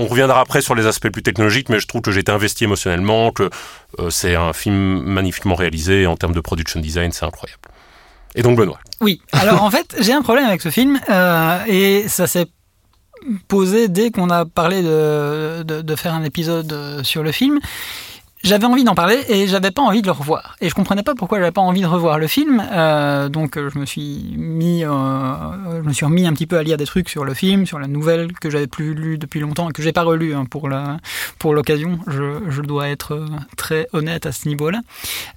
on 0.00 0.06
reviendra 0.06 0.40
après 0.40 0.62
sur 0.62 0.74
les 0.74 0.86
aspects 0.86 1.10
plus 1.10 1.22
technologiques, 1.22 1.68
mais 1.68 1.78
je 1.78 1.86
trouve 1.86 2.00
que 2.00 2.10
j'ai 2.10 2.20
été 2.20 2.32
investi 2.32 2.64
émotionnellement, 2.64 3.32
que 3.32 3.50
euh, 3.98 4.08
c'est 4.08 4.34
un 4.34 4.54
film 4.54 5.02
magnifiquement 5.02 5.54
réalisé, 5.54 6.06
en 6.06 6.16
termes 6.16 6.32
de 6.32 6.40
production 6.40 6.80
design, 6.80 7.12
c'est 7.12 7.26
incroyable. 7.26 7.60
Et 8.34 8.42
donc 8.42 8.56
Benoît. 8.56 8.80
Oui, 9.02 9.20
alors 9.32 9.62
en 9.62 9.70
fait, 9.70 9.96
j'ai 10.00 10.12
un 10.12 10.22
problème 10.22 10.46
avec 10.46 10.62
ce 10.62 10.70
film, 10.70 10.98
euh, 11.10 11.58
et 11.66 12.08
ça 12.08 12.26
s'est 12.26 12.46
posé 13.48 13.88
dès 13.88 14.10
qu'on 14.10 14.30
a 14.30 14.46
parlé 14.46 14.82
de, 14.82 15.62
de, 15.64 15.82
de, 15.82 15.96
faire 15.96 16.14
un 16.14 16.24
épisode 16.24 16.72
euh, 16.72 17.02
sur 17.02 17.22
le 17.22 17.32
film 17.32 17.60
j'avais 18.42 18.64
envie 18.64 18.84
d'en 18.84 18.94
parler 18.94 19.18
et 19.28 19.46
j'avais 19.46 19.70
pas 19.70 19.82
envie 19.82 20.02
de 20.02 20.06
le 20.06 20.12
revoir. 20.12 20.56
Et 20.60 20.68
je 20.68 20.74
comprenais 20.74 21.02
pas 21.02 21.14
pourquoi 21.14 21.38
j'avais 21.38 21.50
pas 21.50 21.60
envie 21.60 21.82
de 21.82 21.86
revoir 21.86 22.18
le 22.18 22.26
film. 22.26 22.62
Euh, 22.72 23.28
donc 23.28 23.56
je 23.56 23.78
me 23.78 23.86
suis 23.86 24.34
mis, 24.36 24.84
euh, 24.84 24.90
je 25.82 25.88
me 25.88 25.92
suis 25.92 26.04
remis 26.04 26.26
un 26.26 26.32
petit 26.32 26.46
peu 26.46 26.58
à 26.58 26.62
lire 26.62 26.76
des 26.76 26.86
trucs 26.86 27.08
sur 27.08 27.24
le 27.24 27.34
film, 27.34 27.66
sur 27.66 27.78
la 27.78 27.86
nouvelle 27.86 28.32
que 28.32 28.50
j'avais 28.50 28.66
plus 28.66 28.94
lu 28.94 29.18
depuis 29.18 29.40
longtemps 29.40 29.68
et 29.68 29.72
que 29.72 29.82
j'ai 29.82 29.92
pas 29.92 30.02
relu 30.02 30.34
hein, 30.34 30.44
pour 30.44 30.68
la 30.68 30.98
pour 31.38 31.54
l'occasion. 31.54 31.98
Je, 32.06 32.40
je 32.48 32.62
dois 32.62 32.88
être 32.88 33.24
très 33.56 33.88
honnête 33.92 34.26
à 34.26 34.32
ce 34.32 34.48
niveau-là. 34.48 34.80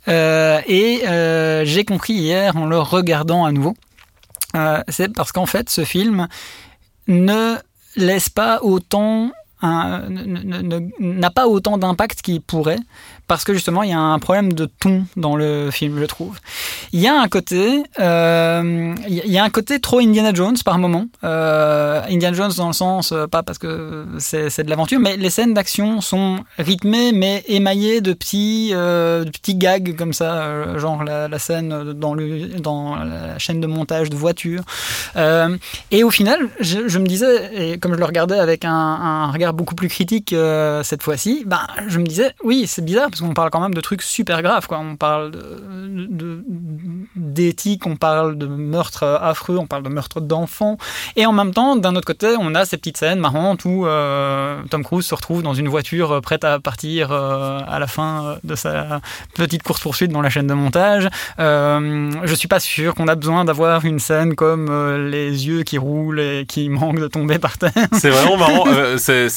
Euh, 0.08 0.62
et 0.68 1.08
euh, 1.08 1.66
j'ai 1.66 1.86
compris 1.86 2.14
hier 2.14 2.56
en 2.56 2.66
le 2.66 2.80
regardant 2.80 3.46
à 3.46 3.52
nouveau, 3.52 3.76
euh, 4.56 4.82
c'est 4.88 5.14
parce 5.14 5.32
qu'en 5.32 5.46
fait 5.46 5.70
ce 5.70 5.84
film 5.84 6.28
ne 7.08 7.56
laisse 7.96 8.30
pas 8.30 8.60
autant 8.62 9.32
n'a 9.63 11.29
pas 11.29 11.48
autant 11.48 11.77
d'impact 11.77 12.22
qu'il 12.22 12.41
pourrait 12.41 12.79
parce 13.27 13.44
que 13.44 13.53
justement 13.53 13.84
il 13.84 13.89
y 13.89 13.94
a 13.94 14.00
un 14.00 14.20
problème 14.20 14.53
de 14.53 14.65
ton 14.65 15.06
dans 15.15 15.36
le 15.36 15.72
film, 15.72 16.00
je 16.00 16.06
trouve. 16.06 16.38
Il 16.92 17.00
y 17.00 17.08
a 17.08 17.20
un 17.20 17.27
côté, 17.27 17.84
euh, 18.00 18.96
il 19.08 19.32
y 19.32 19.38
a 19.38 19.44
un 19.44 19.50
côté 19.50 19.80
trop 19.80 20.00
Indiana 20.00 20.34
Jones 20.34 20.58
par 20.63 20.77
moment. 20.77 21.08
Euh, 21.24 22.01
Indiana 22.10 22.36
Jones 22.36 22.51
dans 22.58 22.68
le 22.68 22.74
sens 22.74 23.12
euh, 23.12 23.27
pas 23.27 23.44
parce 23.44 23.58
que 23.58 24.06
c'est 24.20 24.63
de 24.63 24.70
l'aventure, 24.70 25.00
mais 25.00 25.18
les 25.18 25.30
scènes 25.30 25.53
d'action 25.53 26.01
sont 26.01 26.44
rythmées 26.58 27.12
mais 27.13 27.44
émaillées 27.48 28.01
de 28.01 28.13
petits 28.13 28.72
de 28.72 29.30
petits 29.30 29.56
gags 29.56 29.96
comme 29.96 30.13
ça, 30.13 30.77
genre 30.77 31.03
la, 31.03 31.39
scène 31.39 31.94
dans 31.94 32.13
le 32.13 32.60
dans 32.60 32.96
la 32.96 33.38
chaîne 33.39 33.60
de 33.60 33.68
montage 33.68 34.10
de 34.10 34.15
voiture. 34.15 34.63
et 35.92 36.03
au 36.03 36.12
final, 36.12 36.50
je, 36.60 36.88
je, 36.88 37.00
me 37.00 37.06
disais, 37.06 37.74
et 37.74 37.77
comme 37.77 37.94
je 37.94 38.00
le 38.00 38.06
regardais 38.06 38.39
avec 38.39 38.65
un, 38.65 38.72
un 38.72 39.32
regard 39.32 39.53
beaucoup 39.53 39.75
plus 39.75 39.89
critique 39.89 40.36
cette 40.84 41.03
fois-ci, 41.03 41.44
ben 41.46 41.62
je 41.88 42.00
me 42.00 42.06
disais 42.06 42.32
oui 42.44 42.65
c'est 42.68 42.84
bizarre 42.84 43.10
parce 43.13 43.22
qu'on 43.22 43.34
parle 43.36 43.51
quand 43.51 43.60
même 43.60 43.74
de 43.75 43.82
trucs 43.82 44.01
super 44.01 44.41
graves 44.41 44.67
quoi. 44.67 44.79
On 44.79 44.96
parle 44.96 45.32
d'éthique, 47.15 47.86
on 47.86 47.96
parle 47.96 48.38
de 48.38 48.48
meurtres 48.48 49.03
affreux, 49.03 49.58
on 49.58 49.67
parle 49.67 49.84
de 49.84 49.89
meurtres 49.89 50.20
d'enfants. 50.20 50.77
Et 51.15 51.25
en 51.25 51.32
même 51.32 51.53
temps, 51.53 51.75
d'un 51.75 51.96
autre 51.96 52.08
côté, 52.08 52.36
on 52.39 52.55
a 52.55 52.65
ces 52.65 52.77
petites 52.77 52.98
scènes 52.98 53.20
marrantes 53.20 53.65
où 53.65 53.86
euh, 53.86 54.62
Tom 54.70 54.84
Cruise 54.84 55.05
se 55.05 55.13
retrouve 55.13 55.43
dans 55.43 55.53
une 55.53 55.67
voiture 55.67 56.12
euh, 56.12 56.22
prête 56.22 56.43
à 56.43 56.60
partir 56.60 57.12
euh, 57.12 57.60
à 57.67 57.77
la 57.77 57.86
fin 57.86 58.38
de 58.43 58.55
sa 58.55 59.00
petite 59.36 59.62
course-poursuite 59.62 60.12
dans 60.12 60.22
la 60.22 60.32
chaîne 60.32 60.48
de 60.48 60.53
montage. 60.53 61.08
Euh, 61.39 62.12
je 62.24 62.34
suis 62.34 62.48
pas 62.48 62.60
sûr 62.60 62.96
qu'on 62.96 63.08
a 63.08 63.15
besoin 63.15 63.46
d'avoir 63.46 63.86
une 63.86 64.00
scène 64.00 64.34
comme 64.34 64.72
les 65.10 65.48
yeux 65.48 65.62
qui 65.62 65.77
roulent 65.77 66.20
et 66.20 66.46
qui 66.48 66.70
manquent 66.70 67.00
de 67.00 67.08
tomber 67.08 67.38
par 67.38 67.60
terre. 67.60 67.72
C'est 67.93 68.10
vraiment 68.10 68.38
marrant. 68.38 68.65
c'est 68.98 69.27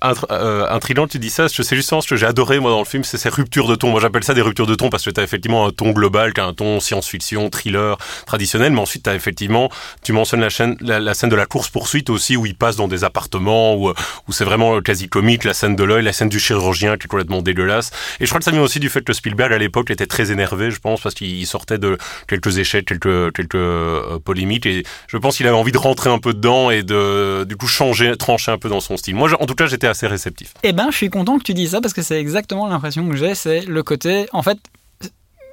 intriguant 0.00 1.06
tu 1.06 1.18
dis 1.18 1.30
ça. 1.30 1.48
C'est 1.48 1.76
justement 1.76 2.00
ce 2.00 2.08
que 2.08 2.16
j'ai 2.16 2.26
adoré 2.26 2.58
moi 2.58 2.70
dans 2.70 2.78
le 2.78 2.84
film, 2.84 3.01
c'est 3.04 3.18
ces 3.18 3.28
ruptures 3.28 3.68
de 3.68 3.74
ton. 3.74 3.90
Moi 3.90 4.00
j'appelle 4.00 4.24
ça 4.24 4.34
des 4.34 4.42
ruptures 4.42 4.66
de 4.66 4.74
ton 4.74 4.90
parce 4.90 5.04
que 5.04 5.10
tu 5.10 5.20
as 5.20 5.24
effectivement 5.24 5.66
un 5.66 5.70
ton 5.70 5.90
global, 5.90 6.32
qui 6.32 6.40
un 6.40 6.54
ton 6.54 6.80
science-fiction, 6.80 7.50
thriller 7.50 7.96
traditionnel, 8.26 8.72
mais 8.72 8.80
ensuite 8.80 9.04
tu 9.04 9.10
as 9.10 9.14
effectivement, 9.14 9.70
tu 10.02 10.12
mentionnes 10.12 10.40
la, 10.40 10.48
chaîne, 10.48 10.76
la, 10.80 11.14
scène 11.14 11.30
de 11.30 11.36
la 11.36 11.46
course-poursuite 11.46 12.10
aussi, 12.10 12.36
où 12.36 12.46
il 12.46 12.54
passe 12.54 12.76
dans 12.76 12.88
des 12.88 13.04
appartements, 13.04 13.74
où, 13.74 13.90
où 13.90 14.32
c'est 14.32 14.44
vraiment 14.44 14.80
quasi 14.80 15.08
comique, 15.08 15.44
la 15.44 15.54
scène 15.54 15.76
de 15.76 15.84
l'œil, 15.84 16.04
la 16.04 16.12
scène 16.12 16.28
du 16.28 16.38
chirurgien 16.38 16.96
qui 16.96 17.04
est 17.04 17.08
complètement 17.08 17.42
dégueulasse. 17.42 17.90
Et 18.20 18.26
je 18.26 18.30
crois 18.30 18.38
que 18.38 18.44
ça 18.44 18.50
vient 18.50 18.62
aussi 18.62 18.80
du 18.80 18.88
fait 18.88 19.02
que 19.02 19.12
Spielberg 19.12 19.52
à 19.52 19.58
l'époque 19.58 19.90
était 19.90 20.06
très 20.06 20.30
énervé, 20.30 20.70
je 20.70 20.80
pense, 20.80 21.00
parce 21.00 21.14
qu'il 21.14 21.46
sortait 21.46 21.78
de 21.78 21.98
quelques 22.28 22.58
échecs, 22.58 22.86
quelques, 22.86 23.32
quelques 23.34 23.54
euh, 23.54 24.18
polémiques, 24.18 24.66
et 24.66 24.84
je 25.08 25.16
pense 25.16 25.36
qu'il 25.36 25.46
avait 25.46 25.56
envie 25.56 25.72
de 25.72 25.78
rentrer 25.78 26.10
un 26.10 26.18
peu 26.18 26.34
dedans 26.34 26.70
et 26.70 26.82
de 26.82 27.44
du 27.48 27.56
coup 27.56 27.66
changer, 27.66 28.16
trancher 28.16 28.50
un 28.50 28.58
peu 28.58 28.68
dans 28.68 28.80
son 28.80 28.96
style. 28.96 29.14
Moi, 29.14 29.30
en 29.40 29.46
tout 29.46 29.54
cas, 29.54 29.66
j'étais 29.66 29.86
assez 29.86 30.06
réceptif. 30.06 30.54
Eh 30.62 30.72
ben, 30.72 30.88
je 30.90 30.96
suis 30.96 31.10
content 31.10 31.38
que 31.38 31.44
tu 31.44 31.54
dises 31.54 31.70
ça 31.70 31.80
parce 31.80 31.94
que 31.94 32.02
c'est 32.02 32.20
exactement 32.20 32.66
l'impression 32.68 32.91
que 33.08 33.16
j'ai, 33.16 33.34
c'est 33.34 33.62
le 33.62 33.82
côté, 33.82 34.26
en 34.32 34.42
fait, 34.42 34.58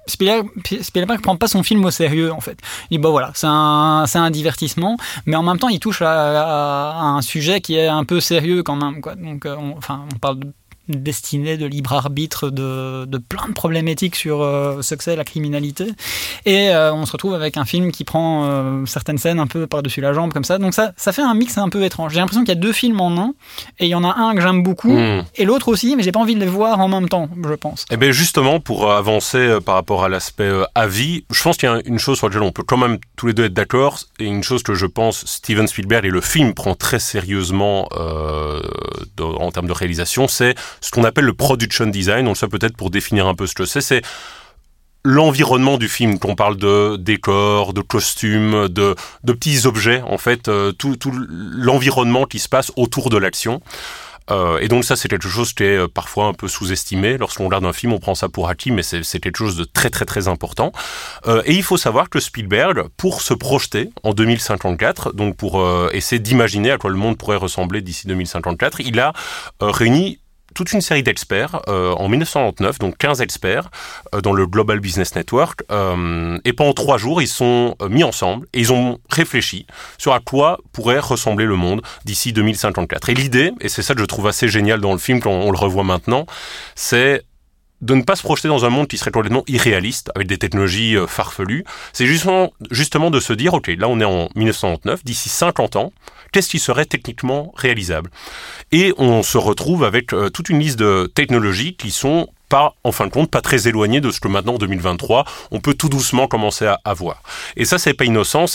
Spielberg, 0.09 1.21
prend 1.21 1.35
pas 1.35 1.47
son 1.47 1.63
film 1.63 1.85
au 1.85 1.91
sérieux 1.91 2.31
en 2.31 2.41
fait. 2.41 2.57
Il 2.89 2.97
dit 2.97 3.01
bah 3.01 3.09
voilà, 3.09 3.31
c'est 3.35 3.47
un, 3.47 4.05
un 4.11 4.31
divertissement, 4.31 4.97
mais 5.25 5.35
en 5.35 5.43
même 5.43 5.59
temps 5.59 5.69
il 5.69 5.79
touche 5.79 6.01
à, 6.01 6.99
un 6.99 7.21
sujet 7.21 7.61
qui 7.61 7.75
est 7.75 7.87
un 7.87 8.03
peu 8.03 8.19
sérieux 8.19 8.63
quand 8.63 8.75
même 8.75 9.01
quoi. 9.01 9.15
Donc 9.15 9.45
euh, 9.45 9.55
enfin 9.77 10.05
on 10.13 10.17
parle 10.17 10.39
de 10.39 10.53
destinée 10.89 11.57
de 11.57 11.65
libre 11.65 11.93
arbitre 11.93 12.49
de, 12.49 13.05
de 13.05 13.17
plein 13.17 13.47
de 13.47 13.53
problématiques 13.53 14.15
sur 14.15 14.41
euh, 14.41 14.81
ce 14.81 14.95
que 14.95 15.03
c'est 15.03 15.15
la 15.15 15.23
criminalité. 15.23 15.87
Et 16.45 16.69
euh, 16.69 16.93
on 16.93 17.05
se 17.05 17.11
retrouve 17.11 17.33
avec 17.33 17.57
un 17.57 17.65
film 17.65 17.91
qui 17.91 18.03
prend 18.03 18.45
euh, 18.45 18.85
certaines 18.85 19.17
scènes 19.17 19.39
un 19.39 19.47
peu 19.47 19.67
par-dessus 19.67 20.01
la 20.01 20.13
jambe 20.13 20.33
comme 20.33 20.43
ça. 20.43 20.57
Donc 20.57 20.73
ça, 20.73 20.93
ça 20.97 21.11
fait 21.11 21.21
un 21.21 21.33
mix 21.33 21.57
un 21.57 21.69
peu 21.69 21.83
étrange. 21.83 22.13
J'ai 22.13 22.19
l'impression 22.19 22.41
qu'il 22.41 22.49
y 22.49 22.57
a 22.57 22.59
deux 22.59 22.73
films 22.73 22.99
en 22.99 23.17
un, 23.17 23.33
et 23.79 23.85
il 23.85 23.89
y 23.89 23.95
en 23.95 24.03
a 24.03 24.15
un 24.15 24.33
que 24.33 24.41
j'aime 24.41 24.63
beaucoup, 24.63 24.91
hmm. 24.91 25.23
et 25.35 25.45
l'autre 25.45 25.67
aussi, 25.67 25.95
mais 25.95 26.03
j'ai 26.03 26.11
pas 26.11 26.19
envie 26.19 26.35
de 26.35 26.39
les 26.39 26.47
voir 26.47 26.79
en 26.79 26.87
même 26.87 27.09
temps, 27.09 27.29
je 27.47 27.53
pense. 27.53 27.81
Et 27.83 27.93
eh 27.93 27.97
bien 27.97 28.11
justement, 28.11 28.59
pour 28.59 28.91
avancer 28.91 29.57
par 29.65 29.75
rapport 29.75 30.03
à 30.03 30.09
l'aspect 30.09 30.51
avis, 30.75 31.23
je 31.31 31.43
pense 31.43 31.57
qu'il 31.57 31.69
y 31.69 31.71
a 31.71 31.81
une 31.85 31.99
chose 31.99 32.17
sur 32.17 32.27
laquelle 32.27 32.43
on 32.43 32.51
peut 32.51 32.63
quand 32.63 32.77
même 32.77 32.97
tous 33.15 33.27
les 33.27 33.33
deux 33.33 33.45
être 33.45 33.53
d'accord, 33.53 33.99
et 34.19 34.25
une 34.25 34.43
chose 34.43 34.63
que 34.63 34.73
je 34.73 34.85
pense 34.85 35.25
Steven 35.25 35.67
Spielberg 35.67 36.05
et 36.05 36.09
le 36.09 36.21
film 36.21 36.53
prend 36.53 36.75
très 36.75 36.99
sérieusement 36.99 37.87
en 39.19 39.51
termes 39.51 39.67
de 39.67 39.73
réalisation, 39.73 40.27
c'est 40.27 40.55
ce 40.81 40.91
qu'on 40.91 41.03
appelle 41.03 41.25
le 41.25 41.33
production 41.33 41.87
design. 41.87 42.27
On 42.27 42.31
le 42.31 42.35
sait 42.35 42.47
peut-être 42.47 42.75
pour 42.75 42.89
définir 42.89 43.27
un 43.27 43.35
peu 43.35 43.47
ce 43.47 43.53
que 43.53 43.65
c'est. 43.65 43.81
C'est 43.81 44.01
l'environnement 45.03 45.77
du 45.77 45.87
film, 45.87 46.19
qu'on 46.19 46.35
parle 46.35 46.57
de 46.57 46.97
décors, 46.97 47.73
de 47.73 47.81
costumes, 47.81 48.67
de, 48.67 48.95
petits 49.25 49.65
objets, 49.65 50.01
en 50.01 50.17
fait, 50.17 50.47
euh, 50.47 50.71
tout, 50.71 50.97
l'environnement 51.11 52.25
qui 52.25 52.39
se 52.39 52.49
passe 52.49 52.71
autour 52.75 53.09
de 53.09 53.17
l'action. 53.17 53.61
Euh, 54.29 54.59
et 54.59 54.67
donc 54.67 54.83
ça, 54.83 54.95
c'est 54.95 55.07
quelque 55.07 55.27
chose 55.27 55.53
qui 55.53 55.63
est 55.63 55.77
euh, 55.77 55.87
parfois 55.87 56.25
un 56.25 56.33
peu 56.33 56.47
sous-estimé. 56.47 57.17
Lorsqu'on 57.17 57.45
regarde 57.45 57.65
un 57.65 57.73
film, 57.73 57.93
on 57.93 57.99
prend 57.99 58.13
ça 58.13 58.29
pour 58.29 58.47
acquis, 58.47 58.69
mais 58.69 58.83
c'est 58.83 59.19
quelque 59.19 59.37
chose 59.37 59.55
de 59.55 59.63
très 59.63 59.89
très 59.89 60.05
très 60.05 60.27
important. 60.27 60.71
Et 61.45 61.53
il 61.53 61.63
faut 61.63 61.77
savoir 61.77 62.09
que 62.09 62.19
Spielberg, 62.19 62.83
pour 62.95 63.23
se 63.23 63.33
projeter 63.33 63.89
en 64.03 64.13
2054, 64.13 65.13
donc 65.13 65.35
pour 65.35 65.65
essayer 65.93 66.19
d'imaginer 66.19 66.69
à 66.69 66.77
quoi 66.77 66.91
le 66.91 66.97
monde 66.97 67.17
pourrait 67.17 67.37
ressembler 67.37 67.81
d'ici 67.81 68.05
2054, 68.05 68.81
il 68.81 68.99
a 68.99 69.13
réuni 69.59 70.19
toute 70.53 70.71
une 70.71 70.81
série 70.81 71.03
d'experts 71.03 71.61
euh, 71.67 71.91
en 71.93 72.07
1999, 72.09 72.79
donc 72.79 72.97
15 72.97 73.21
experts 73.21 73.69
euh, 74.13 74.21
dans 74.21 74.33
le 74.33 74.45
Global 74.45 74.79
Business 74.79 75.15
Network. 75.15 75.63
Euh, 75.71 76.37
et 76.45 76.53
pendant 76.53 76.73
trois 76.73 76.97
jours, 76.97 77.21
ils 77.21 77.27
sont 77.27 77.75
mis 77.89 78.03
ensemble 78.03 78.47
et 78.53 78.59
ils 78.59 78.73
ont 78.73 78.99
réfléchi 79.09 79.65
sur 79.97 80.13
à 80.13 80.19
quoi 80.19 80.59
pourrait 80.71 80.99
ressembler 80.99 81.45
le 81.45 81.55
monde 81.55 81.81
d'ici 82.05 82.33
2054. 82.33 83.09
Et 83.09 83.13
l'idée, 83.13 83.51
et 83.61 83.69
c'est 83.69 83.81
ça 83.81 83.93
que 83.93 84.01
je 84.01 84.05
trouve 84.05 84.27
assez 84.27 84.47
génial 84.47 84.81
dans 84.81 84.93
le 84.93 84.99
film 84.99 85.19
quand 85.19 85.31
on 85.31 85.51
le 85.51 85.57
revoit 85.57 85.83
maintenant, 85.83 86.25
c'est 86.75 87.23
de 87.81 87.95
ne 87.95 88.01
pas 88.01 88.17
se 88.17 88.23
projeter 88.23 88.49
dans 88.49 88.65
un 88.65 88.69
monde 88.69 88.87
qui 88.87 88.97
serait 88.97 89.11
complètement 89.11 89.45
irréaliste, 89.47 90.11
avec 90.13 90.27
des 90.27 90.37
technologies 90.37 90.97
farfelues. 91.07 91.63
C'est 91.93 92.05
justement, 92.05 92.51
justement 92.71 93.09
de 93.09 93.21
se 93.21 93.31
dire, 93.31 93.53
OK, 93.53 93.67
là 93.67 93.87
on 93.87 94.01
est 94.01 94.05
en 94.05 94.27
1999, 94.35 95.05
d'ici 95.05 95.29
50 95.29 95.77
ans, 95.77 95.93
qu'est-ce 96.31 96.49
qui 96.49 96.59
serait 96.59 96.85
techniquement 96.85 97.53
réalisable 97.55 98.09
Et 98.71 98.93
on 98.97 99.23
se 99.23 99.37
retrouve 99.37 99.83
avec 99.83 100.13
euh, 100.13 100.29
toute 100.29 100.49
une 100.49 100.59
liste 100.59 100.79
de 100.79 101.11
technologies 101.13 101.75
qui 101.75 101.91
sont 101.91 102.29
pas, 102.49 102.73
en 102.83 102.91
fin 102.91 103.05
de 103.05 103.11
compte, 103.11 103.29
pas 103.29 103.41
très 103.41 103.67
éloignées 103.67 104.01
de 104.01 104.11
ce 104.11 104.19
que 104.19 104.27
maintenant, 104.27 104.55
en 104.55 104.57
2023, 104.57 105.23
on 105.51 105.59
peut 105.59 105.75
tout 105.75 105.87
doucement 105.87 106.27
commencer 106.27 106.65
à, 106.65 106.79
avoir. 106.83 107.21
Et 107.55 107.63
ça, 107.63 107.77
c'est 107.77 107.93
pas 107.93 108.05
innocent. 108.05 108.45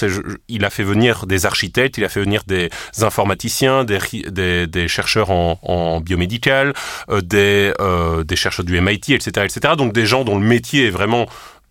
il 0.49 0.65
a 0.65 0.71
fait 0.71 0.83
venir 0.83 1.27
des 1.27 1.47
architectes, 1.47 1.97
il 1.97 2.05
a 2.05 2.09
fait 2.09 2.21
venir 2.21 2.43
des 2.47 2.71
informaticiens, 3.01 3.85
des, 3.85 4.89
chercheurs 4.89 5.31
en, 5.31 6.01
biomédical, 6.01 6.75
euh, 7.09 7.21
des, 7.21 7.73
euh, 7.81 8.25
des 8.25 8.37
chercheurs 8.37 8.65
du 8.65 8.79
MIT, 8.81 9.15
etc., 9.15 9.47
etc. 9.47 9.75
Donc 9.79 9.93
des 9.93 10.07
gens 10.07 10.25
dont 10.25 10.39
le 10.39 10.45
métier 10.45 10.89
est 10.89 10.91
vraiment 10.91 11.27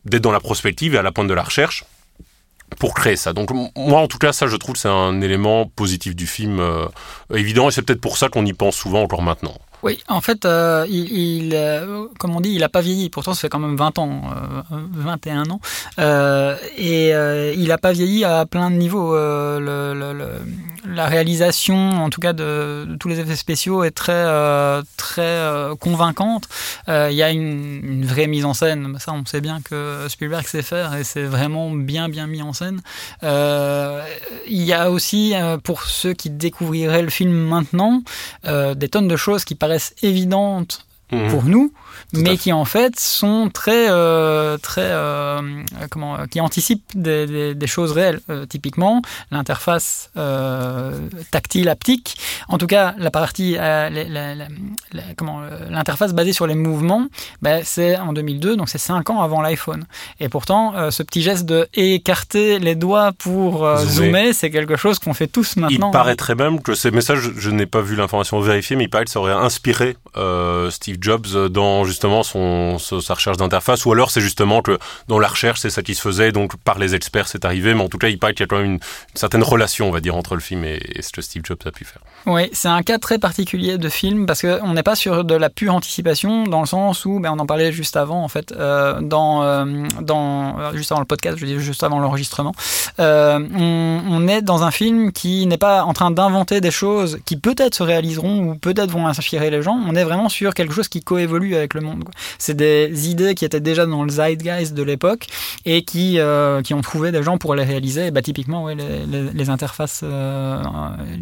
d'être 0.05 0.21
dans 0.21 0.31
la 0.31 0.39
prospective 0.39 0.95
et 0.95 0.97
à 0.97 1.01
la 1.01 1.11
pointe 1.11 1.27
de 1.27 1.33
la 1.33 1.43
recherche 1.43 1.83
pour 2.79 2.93
créer 2.93 3.15
ça. 3.15 3.33
Donc 3.33 3.49
moi 3.75 4.01
en 4.01 4.07
tout 4.07 4.17
cas 4.17 4.33
ça 4.33 4.47
je 4.47 4.55
trouve 4.55 4.75
c'est 4.75 4.89
un 4.89 5.21
élément 5.21 5.65
positif 5.65 6.15
du 6.15 6.27
film 6.27 6.59
euh, 6.59 6.87
évident 7.33 7.69
et 7.69 7.71
c'est 7.71 7.81
peut-être 7.81 8.01
pour 8.01 8.17
ça 8.17 8.29
qu'on 8.29 8.45
y 8.45 8.53
pense 8.53 8.75
souvent 8.75 9.01
encore 9.01 9.21
maintenant. 9.21 9.55
Oui, 9.81 10.01
en 10.07 10.21
fait, 10.21 10.45
euh, 10.45 10.85
il, 10.89 11.51
euh, 11.53 12.05
comme 12.17 12.33
on 12.37 12.39
dit, 12.39 12.51
il 12.51 12.61
n'a 12.61 12.69
pas 12.69 12.79
vieilli. 12.79 13.09
Pourtant, 13.09 13.33
ça 13.33 13.41
fait 13.41 13.49
quand 13.49 13.59
même 13.59 13.75
20 13.75 13.99
ans, 13.99 14.21
21 14.71 15.49
ans. 15.49 15.59
et 16.77 17.09
il 17.09 17.67
n'a 17.67 17.77
pas 17.77 17.91
vieilli 17.91 18.23
à 18.23 18.45
plein 18.45 18.71
de 18.71 18.77
niveaux. 18.77 19.13
le, 19.13 20.39
la 20.85 21.07
réalisation, 21.07 22.03
en 22.03 22.09
tout 22.09 22.21
cas 22.21 22.33
de, 22.33 22.95
tous 22.99 23.07
les 23.07 23.19
effets 23.19 23.35
spéciaux, 23.35 23.83
est 23.83 23.91
très 23.91 24.13
euh, 24.13 24.81
très 24.97 25.21
euh, 25.21 25.75
convaincante. 25.75 26.47
Euh, 26.89 27.09
il 27.11 27.15
y 27.15 27.23
a 27.23 27.31
une, 27.31 28.05
vraie 28.05 28.27
mise 28.27 28.45
en 28.45 28.53
scène. 28.53 28.97
Ça, 28.99 29.13
on 29.13 29.25
sait 29.25 29.41
bien 29.41 29.61
que 29.61 30.07
Spielberg 30.09 30.45
sait 30.45 30.61
faire 30.61 30.95
et 30.95 31.03
c'est 31.03 31.23
vraiment 31.23 31.71
bien 31.71 32.09
bien 32.09 32.27
mis 32.27 32.41
en 32.41 32.53
scène. 32.53 32.81
Il 33.21 34.63
y 34.63 34.73
a 34.73 34.91
aussi, 34.91 35.33
pour 35.63 35.83
ceux 35.83 36.13
qui 36.13 36.29
découvriraient 36.29 37.01
le 37.01 37.09
film 37.09 37.31
maintenant, 37.31 38.03
des 38.43 38.89
tonnes 38.89 39.07
de 39.07 39.15
choses 39.15 39.45
qui 39.45 39.55
paraissent 39.55 39.95
évidentes 40.01 40.85
mhm. 41.13 41.29
pour 41.29 41.43
nous, 41.43 41.71
mais 42.13 42.37
qui 42.37 42.53
en 42.53 42.65
fait 42.65 42.99
sont 42.99 43.49
très 43.51 43.89
euh, 43.89 44.57
très 44.57 44.85
euh, 44.85 45.63
comment 45.89 46.27
qui 46.27 46.39
anticipent 46.41 46.83
des, 46.95 47.55
des, 47.55 47.67
choses 47.67 47.91
réelles. 47.91 48.19
Euh, 48.29 48.45
typiquement 48.45 49.01
l'interface 49.31 50.11
tactile 51.31 51.69
haptique. 51.69 52.17
En 52.47 52.57
tout 52.57 52.67
cas 52.67 52.93
la 52.97 53.09
partie 53.09 53.53
la, 53.53 53.89
la, 53.89 54.45
comment 55.17 55.41
l'interface 55.69 56.13
basée 56.13 56.33
sur 56.33 56.45
les 56.45 56.55
mouvements 56.55 57.07
ben, 57.41 57.61
c'est 57.63 57.97
en 57.97 58.13
2002 58.13 58.55
donc 58.55 58.69
c'est 58.69 58.77
5 58.77 59.09
ans 59.09 59.21
avant 59.21 59.41
l'iPhone. 59.41 59.85
Et 60.19 60.29
pourtant 60.29 60.91
ce 60.91 61.03
petit 61.03 61.21
geste 61.21 61.45
de 61.45 61.67
écarter 61.73 62.59
les 62.59 62.75
doigts 62.75 63.11
pour 63.17 63.67
zoomer, 63.77 64.33
c'est 64.33 64.51
quelque 64.51 64.75
chose 64.75 64.99
qu'on 64.99 65.13
fait 65.13 65.27
tous 65.27 65.55
maintenant 65.55 65.89
il 65.89 65.93
paraîtrait 65.93 66.35
même 66.35 66.61
que 66.61 66.75
ces 66.75 66.91
messages 66.91 67.31
je, 67.35 67.49
n'ai 67.49 67.65
pas 67.65 67.81
vu 67.81 67.95
l'information 67.95 68.39
vérifiée 68.39 68.75
mais 68.75 68.85
il 68.85 68.89
paraît 68.89 69.05
que 69.05 69.11
ça 69.11 69.19
aurait 69.19 69.33
inspiré 69.33 69.97
Steve 70.69 70.97
Jobs 71.03 71.27
dans 71.49 71.83
justement 71.83 72.23
son, 72.23 72.79
sa 72.79 73.13
recherche 73.13 73.37
d'interface, 73.37 73.85
ou 73.85 73.91
alors 73.91 74.11
c'est 74.11 74.21
justement 74.21 74.61
que 74.61 74.77
dans 75.07 75.19
la 75.19 75.27
recherche 75.27 75.59
c'est 75.59 75.69
satisfaisait, 75.69 76.31
donc 76.31 76.55
par 76.57 76.79
les 76.79 76.95
experts 76.95 77.27
c'est 77.27 77.45
arrivé, 77.45 77.73
mais 77.73 77.83
en 77.83 77.89
tout 77.89 77.97
cas 77.97 78.07
il 78.07 78.17
paraît 78.17 78.33
qu'il 78.33 78.43
y 78.43 78.45
a 78.45 78.47
quand 78.47 78.57
même 78.57 78.73
une, 78.73 78.79
certaine 79.13 79.43
relation, 79.43 79.87
on 79.87 79.91
va 79.91 79.99
dire, 79.99 80.15
entre 80.15 80.35
le 80.35 80.41
film 80.41 80.63
et, 80.63 80.79
ce 81.01 81.11
que 81.11 81.21
Steve 81.21 81.43
Jobs 81.45 81.59
a 81.65 81.71
pu 81.71 81.85
faire. 81.85 82.01
Oui, 82.25 82.49
c'est 82.53 82.69
un 82.69 82.81
cas 82.81 82.97
très 82.97 83.19
particulier 83.19 83.77
de 83.77 83.89
film 83.89 84.25
parce 84.25 84.41
qu'on 84.41 84.73
n'est 84.73 84.83
pas 84.83 84.95
sur 84.95 85.23
de 85.23 85.35
la 85.35 85.49
pure 85.49 85.75
anticipation 85.75 86.45
dans 86.45 86.61
le 86.61 86.67
sens 86.67 87.05
où, 87.05 87.19
ben, 87.19 87.31
on 87.33 87.39
en 87.39 87.45
parlait 87.45 87.71
juste 87.71 87.97
avant 87.97 88.23
en 88.23 88.27
fait, 88.27 88.53
euh, 88.53 89.01
dans, 89.01 89.43
euh, 89.43 89.65
dans 90.01 90.73
juste 90.73 90.91
avant 90.91 91.01
le 91.01 91.05
podcast, 91.05 91.37
je 91.37 91.45
dis 91.45 91.59
juste 91.59 91.83
avant 91.83 91.99
l'enregistrement, 91.99 92.53
euh, 92.99 93.39
on, 93.55 94.27
est 94.27 94.41
dans 94.41 94.63
un 94.63 94.71
film 94.71 95.11
qui 95.11 95.45
n'est 95.47 95.57
pas 95.57 95.83
en 95.83 95.93
train 95.93 96.11
d'inventer 96.11 96.61
des 96.61 96.71
choses 96.71 97.19
qui 97.25 97.37
peut-être 97.37 97.75
se 97.75 97.83
réaliseront 97.83 98.43
ou 98.43 98.55
peut-être 98.55 98.91
vont 98.91 99.07
inspirer 99.07 99.49
les 99.49 99.61
gens. 99.61 99.79
On 99.87 99.95
est 99.95 100.03
vraiment 100.03 100.29
sur 100.29 100.53
quelque 100.53 100.73
chose 100.73 100.82
qui 100.89 101.01
coévolue 101.01 101.55
avec 101.55 101.73
le 101.73 101.81
monde. 101.81 102.03
C'est 102.37 102.55
des 102.55 103.09
idées 103.09 103.35
qui 103.35 103.45
étaient 103.45 103.59
déjà 103.59 103.85
dans 103.85 104.03
le 104.03 104.09
zeitgeist 104.09 104.73
de 104.73 104.83
l'époque 104.83 105.27
et 105.65 105.83
qui, 105.83 106.19
qui 106.63 106.73
ont 106.73 106.81
trouvé 106.81 107.11
des 107.11 107.23
gens 107.23 107.37
pour 107.37 107.55
les 107.55 107.63
réaliser. 107.63 108.11
bah, 108.11 108.21
typiquement, 108.21 108.67
les, 108.67 109.49
interfaces 109.49 110.01
euh, 110.03 110.61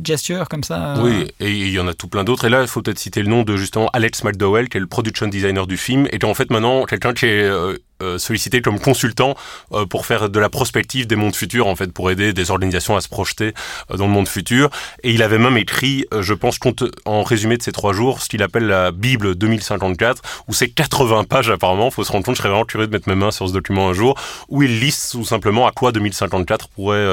gesture 0.03 0.47
comme 0.47 0.63
ça. 0.63 0.95
Euh. 0.95 1.03
Oui, 1.03 1.27
et 1.39 1.51
il 1.51 1.71
y 1.71 1.79
en 1.79 1.87
a 1.87 1.93
tout 1.93 2.07
plein 2.07 2.23
d'autres. 2.23 2.45
Et 2.45 2.49
là, 2.49 2.61
il 2.61 2.67
faut 2.67 2.81
peut-être 2.81 2.99
citer 2.99 3.21
le 3.21 3.29
nom 3.29 3.43
de 3.43 3.57
justement 3.57 3.89
Alex 3.93 4.23
McDowell, 4.23 4.69
qui 4.69 4.77
est 4.77 4.79
le 4.79 4.87
production 4.87 5.27
designer 5.27 5.67
du 5.67 5.77
film, 5.77 6.07
et 6.11 6.19
qui 6.19 6.25
est 6.25 6.29
en 6.29 6.33
fait 6.33 6.49
maintenant 6.49 6.85
quelqu'un 6.85 7.13
qui 7.13 7.25
est 7.25 7.43
euh, 7.43 7.73
euh, 7.73 7.77
sollicité 8.17 8.61
comme 8.61 8.79
consultant 8.79 9.35
euh, 9.71 9.85
pour 9.85 10.05
faire 10.05 10.29
de 10.29 10.39
la 10.39 10.49
prospective 10.49 11.07
des 11.07 11.15
mondes 11.15 11.35
futurs, 11.35 11.67
en 11.67 11.75
fait, 11.75 11.91
pour 11.91 12.11
aider 12.11 12.33
des 12.33 12.51
organisations 12.51 12.95
à 12.95 13.01
se 13.01 13.09
projeter 13.09 13.53
euh, 13.91 13.97
dans 13.97 14.07
le 14.07 14.13
monde 14.13 14.27
futur. 14.27 14.69
Et 15.03 15.11
il 15.11 15.23
avait 15.23 15.37
même 15.37 15.57
écrit, 15.57 16.05
je 16.19 16.33
pense, 16.33 16.59
en 17.05 17.23
résumé 17.23 17.57
de 17.57 17.63
ces 17.63 17.71
trois 17.71 17.93
jours, 17.93 18.21
ce 18.21 18.29
qu'il 18.29 18.43
appelle 18.43 18.65
la 18.65 18.91
Bible 18.91 19.35
2054, 19.35 20.21
où 20.47 20.53
c'est 20.53 20.69
80 20.69 21.23
pages 21.25 21.49
apparemment. 21.49 21.91
Faut 21.91 22.03
se 22.03 22.11
rendre 22.11 22.25
compte, 22.25 22.35
je 22.35 22.41
serais 22.41 22.49
vraiment 22.49 22.65
curieux 22.65 22.87
de 22.87 22.91
mettre 22.91 23.09
mes 23.09 23.15
mains 23.15 23.31
sur 23.31 23.47
ce 23.47 23.53
document 23.53 23.89
un 23.89 23.93
jour, 23.93 24.19
où 24.49 24.63
il 24.63 24.79
liste 24.79 25.11
tout 25.11 25.25
simplement 25.25 25.67
à 25.67 25.71
quoi 25.71 25.91
2054 25.91 26.69
pourrait 26.69 27.07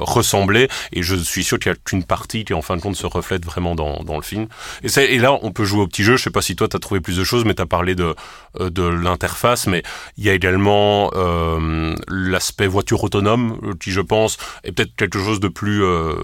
ressembler. 0.00 0.68
Et 0.92 1.02
je 1.02 1.16
suis 1.16 1.44
sûr 1.44 1.58
qu'il 1.58 1.72
y 1.72 1.74
a 1.74 1.78
qu'une 1.84 2.04
partie 2.04 2.44
qui, 2.44 2.54
en 2.54 2.62
fin 2.62 2.76
de 2.76 2.82
compte, 2.82 2.96
se 2.96 3.06
reflète 3.06 3.44
vraiment 3.44 3.74
dans, 3.74 4.02
dans 4.04 4.16
le 4.16 4.22
film. 4.22 4.46
Et, 4.82 4.88
et 4.98 5.18
là, 5.18 5.38
on 5.42 5.52
peut 5.52 5.64
jouer 5.64 5.82
au 5.82 5.86
petit 5.86 6.04
jeu. 6.04 6.16
Je 6.16 6.22
sais 6.22 6.30
pas 6.30 6.42
si 6.42 6.56
toi, 6.56 6.68
tu 6.68 6.76
as 6.76 6.80
trouvé 6.80 7.00
plus 7.00 7.16
de 7.16 7.24
choses, 7.24 7.44
mais 7.44 7.54
tu 7.54 7.62
as 7.62 7.66
parlé 7.66 7.94
de, 7.94 8.14
de 8.60 8.82
l'interface. 8.82 9.66
Mais 9.66 9.82
il 10.18 10.24
y 10.24 10.30
a 10.30 10.34
également 10.34 11.10
euh, 11.14 11.94
l'aspect 12.08 12.66
voiture 12.66 13.04
autonome, 13.04 13.74
qui 13.80 13.90
je 13.90 14.00
pense 14.00 14.38
est 14.64 14.72
peut-être 14.72 14.94
quelque 14.96 15.18
chose 15.18 15.40
de 15.40 15.48
plus 15.48 15.84
euh, 15.84 16.14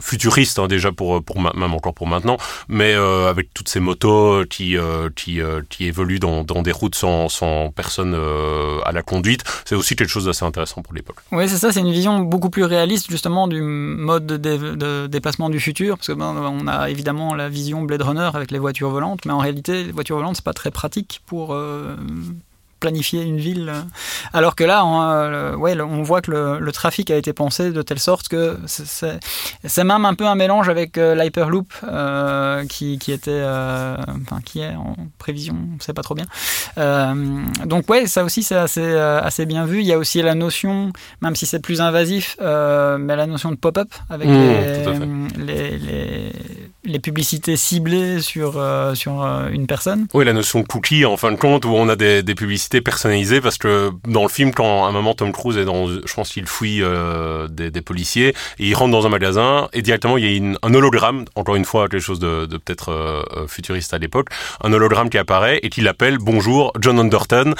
futuriste 0.00 0.58
hein, 0.58 0.66
déjà 0.66 0.90
pour 0.90 1.22
même 1.40 1.74
encore 1.74 1.94
pour 1.94 2.08
maintenant. 2.08 2.38
Mais 2.68 2.94
euh, 2.94 3.30
avec 3.30 3.54
toutes 3.54 3.68
ces 3.68 3.78
motos 3.78 4.44
qui 4.46 4.76
qui 5.14 5.84
évoluent 5.84 6.18
dans, 6.18 6.42
des 6.42 6.72
routes 6.72 6.96
sans 6.96 7.28
sans 7.28 7.70
personne 7.70 8.16
à 8.84 8.92
la 8.92 9.02
conduite 9.02 9.44
c'est 9.64 9.74
aussi 9.74 9.94
quelque 9.94 10.10
chose 10.10 10.24
d'assez 10.24 10.44
intéressant 10.44 10.82
pour 10.82 10.92
l'époque. 10.94 11.18
Oui 11.30 11.48
c'est 11.48 11.56
ça 11.56 11.72
c'est 11.72 11.80
une 11.80 11.92
vision 11.92 12.20
beaucoup 12.20 12.50
plus 12.50 12.64
réaliste 12.64 13.10
justement 13.10 13.46
du 13.46 13.62
mode 13.62 14.26
de, 14.26 15.06
déplacement 15.06 15.50
du 15.50 15.60
futur 15.60 15.96
parce 15.96 16.08
que 16.08 16.12
ben, 16.12 16.34
on 16.36 16.66
a 16.66 16.90
évidemment 16.90 17.34
la 17.34 17.48
vision 17.48 17.82
Blade 17.82 18.02
Runner 18.02 18.30
avec 18.34 18.50
les 18.50 18.58
voitures 18.58 18.90
volantes 18.90 19.24
mais 19.24 19.32
en 19.32 19.38
réalité 19.38 19.84
les 19.84 19.92
voitures 19.92 20.16
volantes 20.16 20.36
c'est 20.36 20.44
pas 20.44 20.52
très 20.52 20.70
pratique 20.70 21.22
pour 21.26 21.56
planifier 22.78 23.22
une 23.22 23.38
ville. 23.38 23.72
Alors 24.32 24.54
que 24.54 24.64
là, 24.64 24.84
on, 24.84 25.02
euh, 25.02 25.54
ouais, 25.56 25.78
on 25.80 26.02
voit 26.02 26.20
que 26.20 26.30
le, 26.30 26.72
trafic 26.72 27.10
a 27.10 27.16
été 27.16 27.32
pensé 27.32 27.72
de 27.72 27.82
telle 27.82 27.98
sorte 27.98 28.28
que 28.28 28.58
c'est 28.66 29.84
même 29.84 30.04
un 30.04 30.14
peu 30.14 30.26
un 30.26 30.34
mélange 30.34 30.68
avec 30.68 30.96
euh, 30.96 31.14
l'Hyperloop 31.14 31.72
euh, 31.82 32.64
qui, 32.66 32.98
qui, 32.98 33.10
était, 33.10 33.42
enfin, 33.42 34.40
qui 34.44 34.60
est 34.60 34.74
en 34.74 34.94
prévision, 35.18 35.56
on 35.72 35.76
ne 35.76 35.80
sait 35.80 35.94
pas 35.94 36.02
trop 36.02 36.14
bien. 36.14 36.26
donc 37.64 37.88
ouais, 37.90 38.06
ça 38.06 38.24
aussi 38.24 38.42
c'est 38.42 38.56
assez, 38.56 38.94
assez 38.94 39.46
bien 39.46 39.64
vu. 39.64 39.80
Il 39.80 39.86
y 39.86 39.92
a 39.92 39.98
aussi 39.98 40.22
la 40.22 40.34
notion, 40.34 40.92
même 41.20 41.36
si 41.36 41.46
c'est 41.46 41.60
plus 41.60 41.80
invasif, 41.80 42.36
mais 42.40 43.16
la 43.16 43.26
notion 43.26 43.50
de 43.50 43.56
pop-up 43.56 43.88
avec 44.08 44.28
mmh, 44.28 45.28
les, 45.38 45.78
les, 45.78 45.78
les, 45.78 46.32
publicités 47.02 47.56
ciblées 47.56 48.20
sur, 48.20 48.62
sur 48.94 49.22
une 49.52 49.66
personne. 49.66 50.06
Oui, 50.14 50.24
la 50.24 50.32
notion 50.32 50.62
cookie 50.62 51.04
en 51.04 51.16
fin 51.16 51.32
de 51.32 51.36
compte 51.36 51.64
où 51.64 51.70
on 51.70 51.88
a 51.88 51.96
des, 51.96 52.22
des 52.22 52.34
publicités 52.34 52.80
personnalisée 52.80 53.40
parce 53.40 53.58
que 53.58 53.90
dans 54.06 54.22
le 54.22 54.28
film, 54.28 54.52
quand 54.52 54.84
à 54.84 54.88
un 54.88 54.92
moment 54.92 55.14
Tom 55.14 55.32
Cruise 55.32 55.56
est 55.56 55.64
dans, 55.64 55.86
je 55.86 56.14
pense 56.14 56.30
qu'il 56.30 56.46
fouille 56.46 56.82
euh, 56.82 57.48
des, 57.48 57.82
policiers, 57.82 58.28
et 58.58 58.66
il 58.66 58.74
rentre 58.74 58.92
dans 58.92 59.06
un 59.06 59.08
magasin 59.08 59.68
et 59.72 59.82
directement 59.82 60.16
il 60.18 60.24
y 60.24 60.28
a 60.28 60.36
une, 60.36 60.58
un 60.62 60.74
hologramme, 60.74 61.24
encore 61.34 61.56
une 61.56 61.64
fois 61.64 61.88
quelque 61.88 62.00
chose 62.02 62.18
de, 62.18 62.46
peut-être 62.46 62.90
euh, 62.90 63.22
euh, 63.36 63.46
futuriste 63.46 63.94
à 63.94 63.98
l'époque, 63.98 64.28
un 64.62 64.72
hologramme 64.72 65.10
qui 65.10 65.18
apparaît 65.18 65.60
et 65.62 65.70
qui 65.70 65.80
l'appelle 65.80 66.18
bonjour 66.18 66.72
John 66.80 66.98
Underton. 66.98 67.54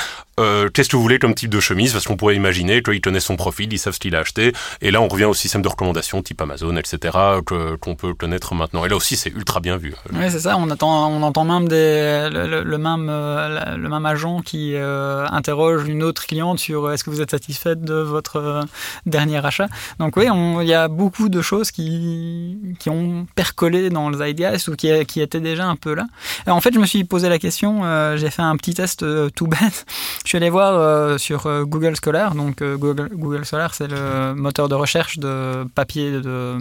Qu'est-ce 0.72 0.88
que 0.88 0.94
vous 0.94 1.02
voulez 1.02 1.18
comme 1.18 1.34
type 1.34 1.50
de 1.50 1.58
chemise? 1.58 1.92
Parce 1.92 2.06
qu'on 2.06 2.16
pourrait 2.16 2.36
imaginer 2.36 2.80
qu'il 2.80 3.00
connaît 3.00 3.18
son 3.18 3.34
profil, 3.34 3.72
ils 3.72 3.78
savent 3.78 3.94
ce 3.94 3.98
qu'il 3.98 4.14
a 4.14 4.20
acheté. 4.20 4.52
Et 4.80 4.92
là, 4.92 5.02
on 5.02 5.08
revient 5.08 5.24
au 5.24 5.34
système 5.34 5.62
de 5.62 5.68
recommandation 5.68 6.22
type 6.22 6.40
Amazon, 6.40 6.76
etc. 6.76 7.18
qu'on 7.44 7.96
peut 7.96 8.14
connaître 8.14 8.54
maintenant. 8.54 8.84
Et 8.84 8.88
là 8.88 8.94
aussi, 8.94 9.07
c'est 9.16 9.30
ultra 9.30 9.60
bien 9.60 9.76
vu. 9.76 9.94
Oui, 10.12 10.30
c'est 10.30 10.40
ça. 10.40 10.56
On, 10.56 10.70
attend, 10.70 11.10
on 11.10 11.22
entend 11.22 11.44
même 11.44 11.68
le, 11.68 12.76
même, 12.76 13.06
le 13.06 13.88
même 13.88 14.06
agent 14.06 14.40
qui 14.42 14.74
euh, 14.74 15.26
interroge 15.30 15.86
une 15.86 16.02
autre 16.02 16.26
cliente 16.26 16.58
sur 16.58 16.86
euh, 16.86 16.92
est-ce 16.92 17.04
que 17.04 17.10
vous 17.10 17.20
êtes 17.20 17.30
satisfaite 17.30 17.82
de 17.82 17.94
votre 17.94 18.36
euh, 18.36 18.62
dernier 19.06 19.44
achat. 19.44 19.68
Donc 19.98 20.16
oui, 20.16 20.26
il 20.60 20.66
y 20.66 20.74
a 20.74 20.88
beaucoup 20.88 21.28
de 21.28 21.42
choses 21.42 21.70
qui, 21.70 22.58
qui 22.78 22.90
ont 22.90 23.26
percolé 23.34 23.90
dans 23.90 24.08
le 24.10 24.18
Zeitgeist 24.18 24.68
ou 24.68 24.76
qui, 24.76 25.04
qui 25.06 25.20
étaient 25.20 25.40
déjà 25.40 25.66
un 25.66 25.76
peu 25.76 25.94
là. 25.94 26.06
en 26.46 26.60
fait, 26.60 26.72
je 26.72 26.78
me 26.78 26.86
suis 26.86 27.04
posé 27.04 27.28
la 27.28 27.38
question, 27.38 27.82
j'ai 28.16 28.30
fait 28.30 28.42
un 28.42 28.56
petit 28.56 28.74
test 28.74 29.04
tout 29.34 29.46
bête. 29.46 29.86
Je 30.24 30.30
suis 30.30 30.36
allé 30.36 30.50
voir 30.50 31.18
sur 31.18 31.48
Google 31.64 31.94
Scholar, 32.02 32.34
donc 32.34 32.62
Google, 32.62 33.08
Google 33.14 33.44
Scholar, 33.44 33.72
c'est 33.72 33.88
le 33.88 34.34
moteur 34.34 34.68
de 34.68 34.74
recherche 34.74 35.18
de 35.18 35.64
papier 35.74 36.10
de, 36.10 36.58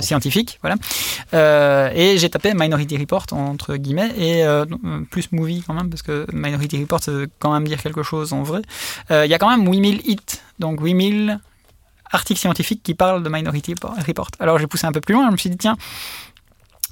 scientifique, 0.00 0.60
voilà. 0.62 0.76
Et 1.94 2.18
j'ai 2.18 2.30
tapé 2.30 2.52
Minority 2.54 2.96
Report 2.96 3.26
entre 3.32 3.76
guillemets 3.76 4.12
et 4.18 4.44
plus 5.10 5.30
movie 5.32 5.62
quand 5.66 5.74
même 5.74 5.90
parce 5.90 6.02
que 6.02 6.26
Minority 6.32 6.80
Report 6.80 7.00
c'est 7.02 7.28
quand 7.38 7.52
même 7.52 7.66
dire 7.66 7.82
quelque 7.82 8.02
chose 8.02 8.32
en 8.32 8.42
vrai. 8.42 8.62
Euh, 9.10 9.24
il 9.26 9.30
y 9.30 9.34
a 9.34 9.38
quand 9.38 9.50
même 9.50 9.66
8000 9.66 10.02
hits, 10.04 10.18
donc 10.58 10.80
8000 10.80 11.40
articles 12.10 12.40
scientifiques 12.40 12.82
qui 12.82 12.94
parlent 12.94 13.22
de 13.22 13.28
Minority 13.28 13.74
Report. 14.06 14.28
Alors 14.38 14.58
j'ai 14.58 14.66
poussé 14.66 14.86
un 14.86 14.92
peu 14.92 15.00
plus 15.00 15.14
loin, 15.14 15.26
je 15.26 15.32
me 15.32 15.36
suis 15.36 15.50
dit, 15.50 15.56
tiens, 15.56 15.76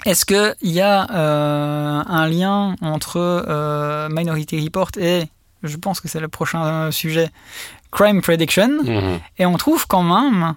est-ce 0.05 0.25
qu'il 0.25 0.71
y 0.71 0.81
a 0.81 1.11
euh, 1.11 2.03
un 2.07 2.29
lien 2.29 2.77
entre 2.81 3.19
euh, 3.19 4.09
Minority 4.11 4.65
Report 4.65 4.91
et, 4.99 5.25
je 5.63 5.77
pense 5.77 6.01
que 6.01 6.09
c'est 6.09 6.19
le 6.19 6.27
prochain 6.27 6.91
sujet, 6.91 7.31
Crime 7.93 8.21
Prediction? 8.21 8.83
Mhm. 8.83 9.21
Et 9.39 9.47
on 9.47 9.57
trouve 9.57 9.87
quand 9.87 10.03
même, 10.03 10.57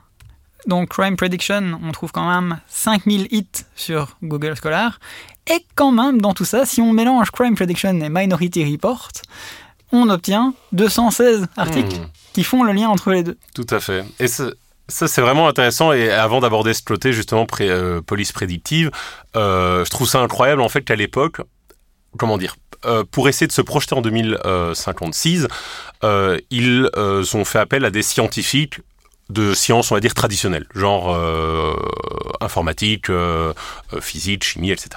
donc 0.67 0.89
Crime 0.89 1.15
Prediction, 1.15 1.79
on 1.83 1.91
trouve 1.91 2.11
quand 2.11 2.27
même 2.27 2.59
5000 2.67 3.27
hits 3.31 3.47
sur 3.75 4.17
Google 4.23 4.55
Scholar. 4.61 4.99
Et 5.47 5.63
quand 5.75 5.91
même, 5.91 6.21
dans 6.21 6.33
tout 6.33 6.45
ça, 6.45 6.65
si 6.65 6.81
on 6.81 6.91
mélange 6.91 7.31
Crime 7.31 7.55
Prediction 7.55 7.99
et 8.01 8.09
Minority 8.09 8.71
Report, 8.71 9.11
on 9.91 10.09
obtient 10.09 10.53
216 10.71 11.47
articles 11.57 11.97
hmm. 11.97 12.09
qui 12.33 12.43
font 12.43 12.63
le 12.63 12.73
lien 12.73 12.89
entre 12.89 13.11
les 13.11 13.23
deux. 13.23 13.37
Tout 13.53 13.67
à 13.69 13.79
fait. 13.79 14.03
Et 14.19 14.27
ça, 14.27 14.51
c'est 14.87 15.21
vraiment 15.21 15.47
intéressant. 15.47 15.93
Et 15.93 16.09
avant 16.09 16.39
d'aborder 16.39 16.73
ce 16.73 16.81
côté, 16.81 17.13
justement, 17.13 17.45
euh, 17.61 18.01
police 18.01 18.31
prédictive, 18.31 18.91
euh, 19.35 19.85
je 19.85 19.89
trouve 19.91 20.07
ça 20.07 20.19
incroyable, 20.19 20.61
en 20.61 20.69
fait, 20.69 20.81
qu'à 20.81 20.95
l'époque, 20.95 21.41
comment 22.17 22.37
dire, 22.37 22.55
euh, 22.85 23.03
pour 23.09 23.29
essayer 23.29 23.47
de 23.47 23.51
se 23.51 23.61
projeter 23.61 23.95
en 23.95 24.01
2056, 24.01 25.47
ils 26.49 26.89
ont 27.33 27.45
fait 27.45 27.59
appel 27.59 27.85
à 27.85 27.91
des 27.91 28.01
scientifiques 28.01 28.79
de 29.29 29.53
sciences, 29.53 29.91
on 29.91 29.95
va 29.95 30.01
dire, 30.01 30.13
traditionnelles, 30.13 30.67
genre 30.75 31.17
informatique, 32.41 33.07
physique, 33.99 34.43
chimie, 34.43 34.71
etc. 34.71 34.89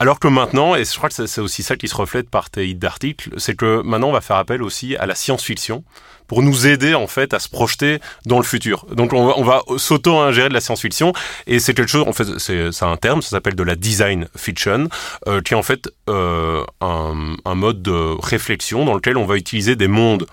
Alors 0.00 0.18
que 0.18 0.26
maintenant, 0.26 0.74
et 0.74 0.84
je 0.84 0.96
crois 0.96 1.08
que 1.08 1.26
c'est 1.26 1.40
aussi 1.40 1.62
ça 1.62 1.76
qui 1.76 1.86
se 1.86 1.94
reflète 1.94 2.28
par 2.28 2.50
tes 2.50 2.68
hits 2.68 2.74
d'articles, 2.74 3.30
c'est 3.38 3.54
que 3.54 3.80
maintenant 3.82 4.08
on 4.08 4.12
va 4.12 4.20
faire 4.20 4.36
appel 4.36 4.62
aussi 4.62 4.96
à 4.96 5.06
la 5.06 5.14
science-fiction 5.14 5.84
pour 6.26 6.42
nous 6.42 6.66
aider 6.66 6.94
en 6.94 7.06
fait 7.06 7.32
à 7.32 7.38
se 7.38 7.48
projeter 7.48 8.00
dans 8.26 8.38
le 8.38 8.44
futur. 8.44 8.86
Donc 8.92 9.12
on 9.12 9.26
va, 9.26 9.34
on 9.38 9.44
va 9.44 9.62
s'auto-ingérer 9.76 10.48
de 10.48 10.54
la 10.54 10.60
science-fiction 10.60 11.12
et 11.46 11.60
c'est 11.60 11.74
quelque 11.74 11.90
chose, 11.90 12.04
en 12.08 12.12
fait, 12.12 12.38
c'est 12.38 12.82
un 12.82 12.96
terme, 12.96 13.22
ça 13.22 13.30
s'appelle 13.30 13.54
de 13.54 13.62
la 13.62 13.76
design 13.76 14.28
fiction, 14.36 14.88
euh, 15.28 15.40
qui 15.40 15.54
est 15.54 15.56
en 15.56 15.62
fait 15.62 15.88
euh, 16.08 16.64
un, 16.80 17.54
mode 17.54 17.82
de 17.82 18.20
réflexion 18.20 18.84
dans 18.84 18.94
lequel 18.94 19.16
on 19.16 19.26
va 19.26 19.36
utiliser 19.36 19.76
des 19.76 19.88
mondes 19.88 20.26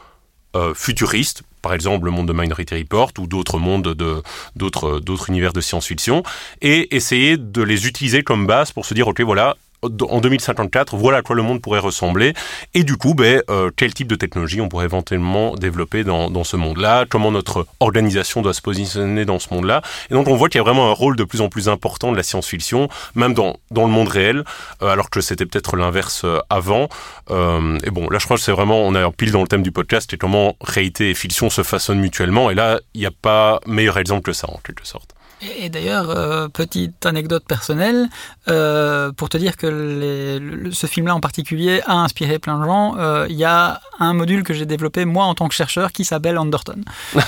euh, 0.55 0.73
futuristes, 0.73 1.43
par 1.61 1.73
exemple 1.73 2.05
le 2.05 2.11
monde 2.11 2.27
de 2.27 2.33
Minority 2.33 2.75
Report 2.75 3.11
ou 3.19 3.27
d'autres 3.27 3.59
mondes 3.59 3.93
de 3.93 4.21
d'autres 4.55 5.29
univers 5.29 5.53
de 5.53 5.61
science-fiction 5.61 6.23
et 6.61 6.95
essayer 6.95 7.37
de 7.37 7.61
les 7.61 7.87
utiliser 7.87 8.23
comme 8.23 8.47
base 8.47 8.71
pour 8.71 8.85
se 8.85 8.93
dire 8.93 9.07
ok 9.07 9.21
voilà 9.21 9.55
en 9.83 10.21
2054, 10.21 10.95
voilà 10.95 11.19
à 11.19 11.21
quoi 11.21 11.35
le 11.35 11.41
monde 11.41 11.61
pourrait 11.61 11.79
ressembler. 11.79 12.33
Et 12.73 12.83
du 12.83 12.97
coup, 12.97 13.13
ben, 13.13 13.41
euh, 13.49 13.71
quel 13.75 13.93
type 13.93 14.07
de 14.07 14.15
technologie 14.15 14.61
on 14.61 14.69
pourrait 14.69 14.85
éventuellement 14.85 15.55
développer 15.55 16.03
dans, 16.03 16.29
dans 16.29 16.43
ce 16.43 16.55
monde-là, 16.57 17.05
comment 17.09 17.31
notre 17.31 17.65
organisation 17.79 18.41
doit 18.41 18.53
se 18.53 18.61
positionner 18.61 19.25
dans 19.25 19.39
ce 19.39 19.53
monde-là? 19.53 19.81
Et 20.09 20.13
donc 20.13 20.27
on 20.27 20.35
voit 20.35 20.49
qu'il 20.49 20.59
y 20.59 20.61
a 20.61 20.63
vraiment 20.63 20.89
un 20.89 20.93
rôle 20.93 21.15
de 21.15 21.23
plus 21.23 21.41
en 21.41 21.49
plus 21.49 21.69
important 21.69 22.11
de 22.11 22.17
la 22.17 22.23
science-fiction, 22.23 22.89
même 23.15 23.33
dans, 23.33 23.57
dans 23.71 23.85
le 23.85 23.91
monde 23.91 24.07
réel, 24.07 24.43
euh, 24.81 24.87
alors 24.87 25.09
que 25.09 25.21
c'était 25.21 25.45
peut-être 25.45 25.75
l'inverse 25.75 26.23
euh, 26.25 26.39
avant. 26.49 26.89
et 27.29 27.89
bon, 27.89 28.09
là 28.09 28.19
je 28.19 28.25
crois 28.25 28.37
que 28.37 28.43
c'est 28.43 28.51
vraiment, 28.51 28.79
on 28.81 28.95
est 28.95 29.11
pile 29.11 29.31
dans 29.31 29.41
le 29.41 29.47
thème 29.47 29.63
du 29.63 29.71
podcast, 29.71 30.13
et 30.13 30.17
comment 30.17 30.55
réalité 30.61 31.09
et 31.09 31.13
fiction 31.13 31.49
se 31.49 31.63
façonnent 31.63 31.99
mutuellement. 31.99 32.49
Et 32.49 32.55
là, 32.55 32.79
il 32.93 33.01
n'y 33.01 33.07
a 33.07 33.11
pas 33.11 33.59
meilleur 33.65 33.97
exemple 33.97 34.23
que 34.23 34.33
ça, 34.33 34.49
en 34.49 34.59
quelque 34.63 34.85
sorte. 34.85 35.15
Et, 35.41 35.69
d'ailleurs, 35.69 36.09
euh, 36.11 36.47
petite 36.47 37.05
anecdote 37.05 37.43
personnelle, 37.45 38.09
euh, 38.47 39.11
pour 39.11 39.29
te 39.29 39.37
dire 39.37 39.57
que 39.57 40.69
ce 40.71 40.87
film-là 40.87 41.15
en 41.15 41.19
particulier 41.19 41.81
a 41.87 41.95
inspiré 41.95 42.37
plein 42.37 42.59
de 42.59 42.65
gens, 42.65 42.95
euh, 42.97 43.25
il 43.29 43.35
y 43.35 43.43
a 43.43 43.81
un 43.99 44.13
module 44.13 44.43
que 44.43 44.53
j'ai 44.53 44.65
développé 44.65 45.05
moi 45.05 45.25
en 45.25 45.33
tant 45.33 45.47
que 45.47 45.55
chercheur 45.55 45.91
qui 45.91 46.05
s'appelle 46.05 46.37
Underton. 46.37 46.83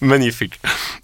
Magnifique, 0.00 0.60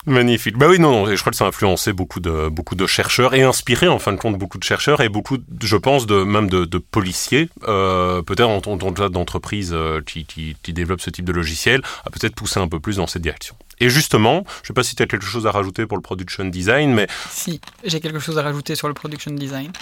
magnifique. 0.06 0.58
Bah 0.58 0.66
oui, 0.68 0.78
non, 0.78 0.90
non, 0.90 1.14
je 1.14 1.20
crois 1.20 1.30
que 1.30 1.36
ça 1.36 1.46
a 1.46 1.48
influencé 1.48 1.92
beaucoup 1.92 2.20
de 2.20 2.48
beaucoup 2.48 2.74
de 2.74 2.86
chercheurs 2.86 3.34
et 3.34 3.42
inspiré 3.42 3.88
en 3.88 3.98
fin 3.98 4.12
de 4.12 4.18
compte 4.18 4.36
beaucoup 4.36 4.58
de 4.58 4.64
chercheurs 4.64 5.00
et 5.00 5.08
beaucoup, 5.08 5.38
je 5.62 5.76
pense, 5.76 6.06
de 6.06 6.22
même 6.24 6.50
de, 6.50 6.78
policiers, 6.78 7.48
peut-être 7.62 8.48
en, 8.48 8.60
en, 8.66 9.08
d'entreprises 9.08 9.74
qui, 10.04 10.26
qui, 10.26 10.56
qui 10.62 10.72
développent 10.72 11.00
ce 11.00 11.10
type 11.10 11.24
de 11.24 11.32
logiciel, 11.32 11.80
a 12.04 12.10
peut-être 12.10 12.34
poussé 12.34 12.60
un 12.60 12.68
peu 12.68 12.80
plus 12.80 12.96
dans 12.96 13.06
cette 13.06 13.22
direction. 13.22 13.56
Et 13.80 13.90
justement, 13.90 14.44
je 14.46 14.60
ne 14.60 14.66
sais 14.68 14.72
pas 14.74 14.82
si 14.82 14.94
tu 14.94 15.02
as 15.02 15.06
quelque 15.06 15.26
chose 15.26 15.46
à 15.46 15.50
rajouter 15.50 15.86
pour 15.86 15.96
le 15.96 16.02
production 16.02 16.44
design, 16.44 16.92
mais... 16.92 17.08
Si, 17.30 17.60
j'ai 17.82 18.00
quelque 18.00 18.20
chose 18.20 18.38
à 18.38 18.42
rajouter 18.42 18.76
sur 18.76 18.88
le 18.88 18.94
production 18.94 19.32
design. 19.32 19.72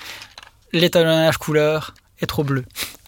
L'étalonnage 0.72 1.36
couleur 1.36 1.94
est 2.20 2.26
trop 2.26 2.44
bleu. 2.44 2.64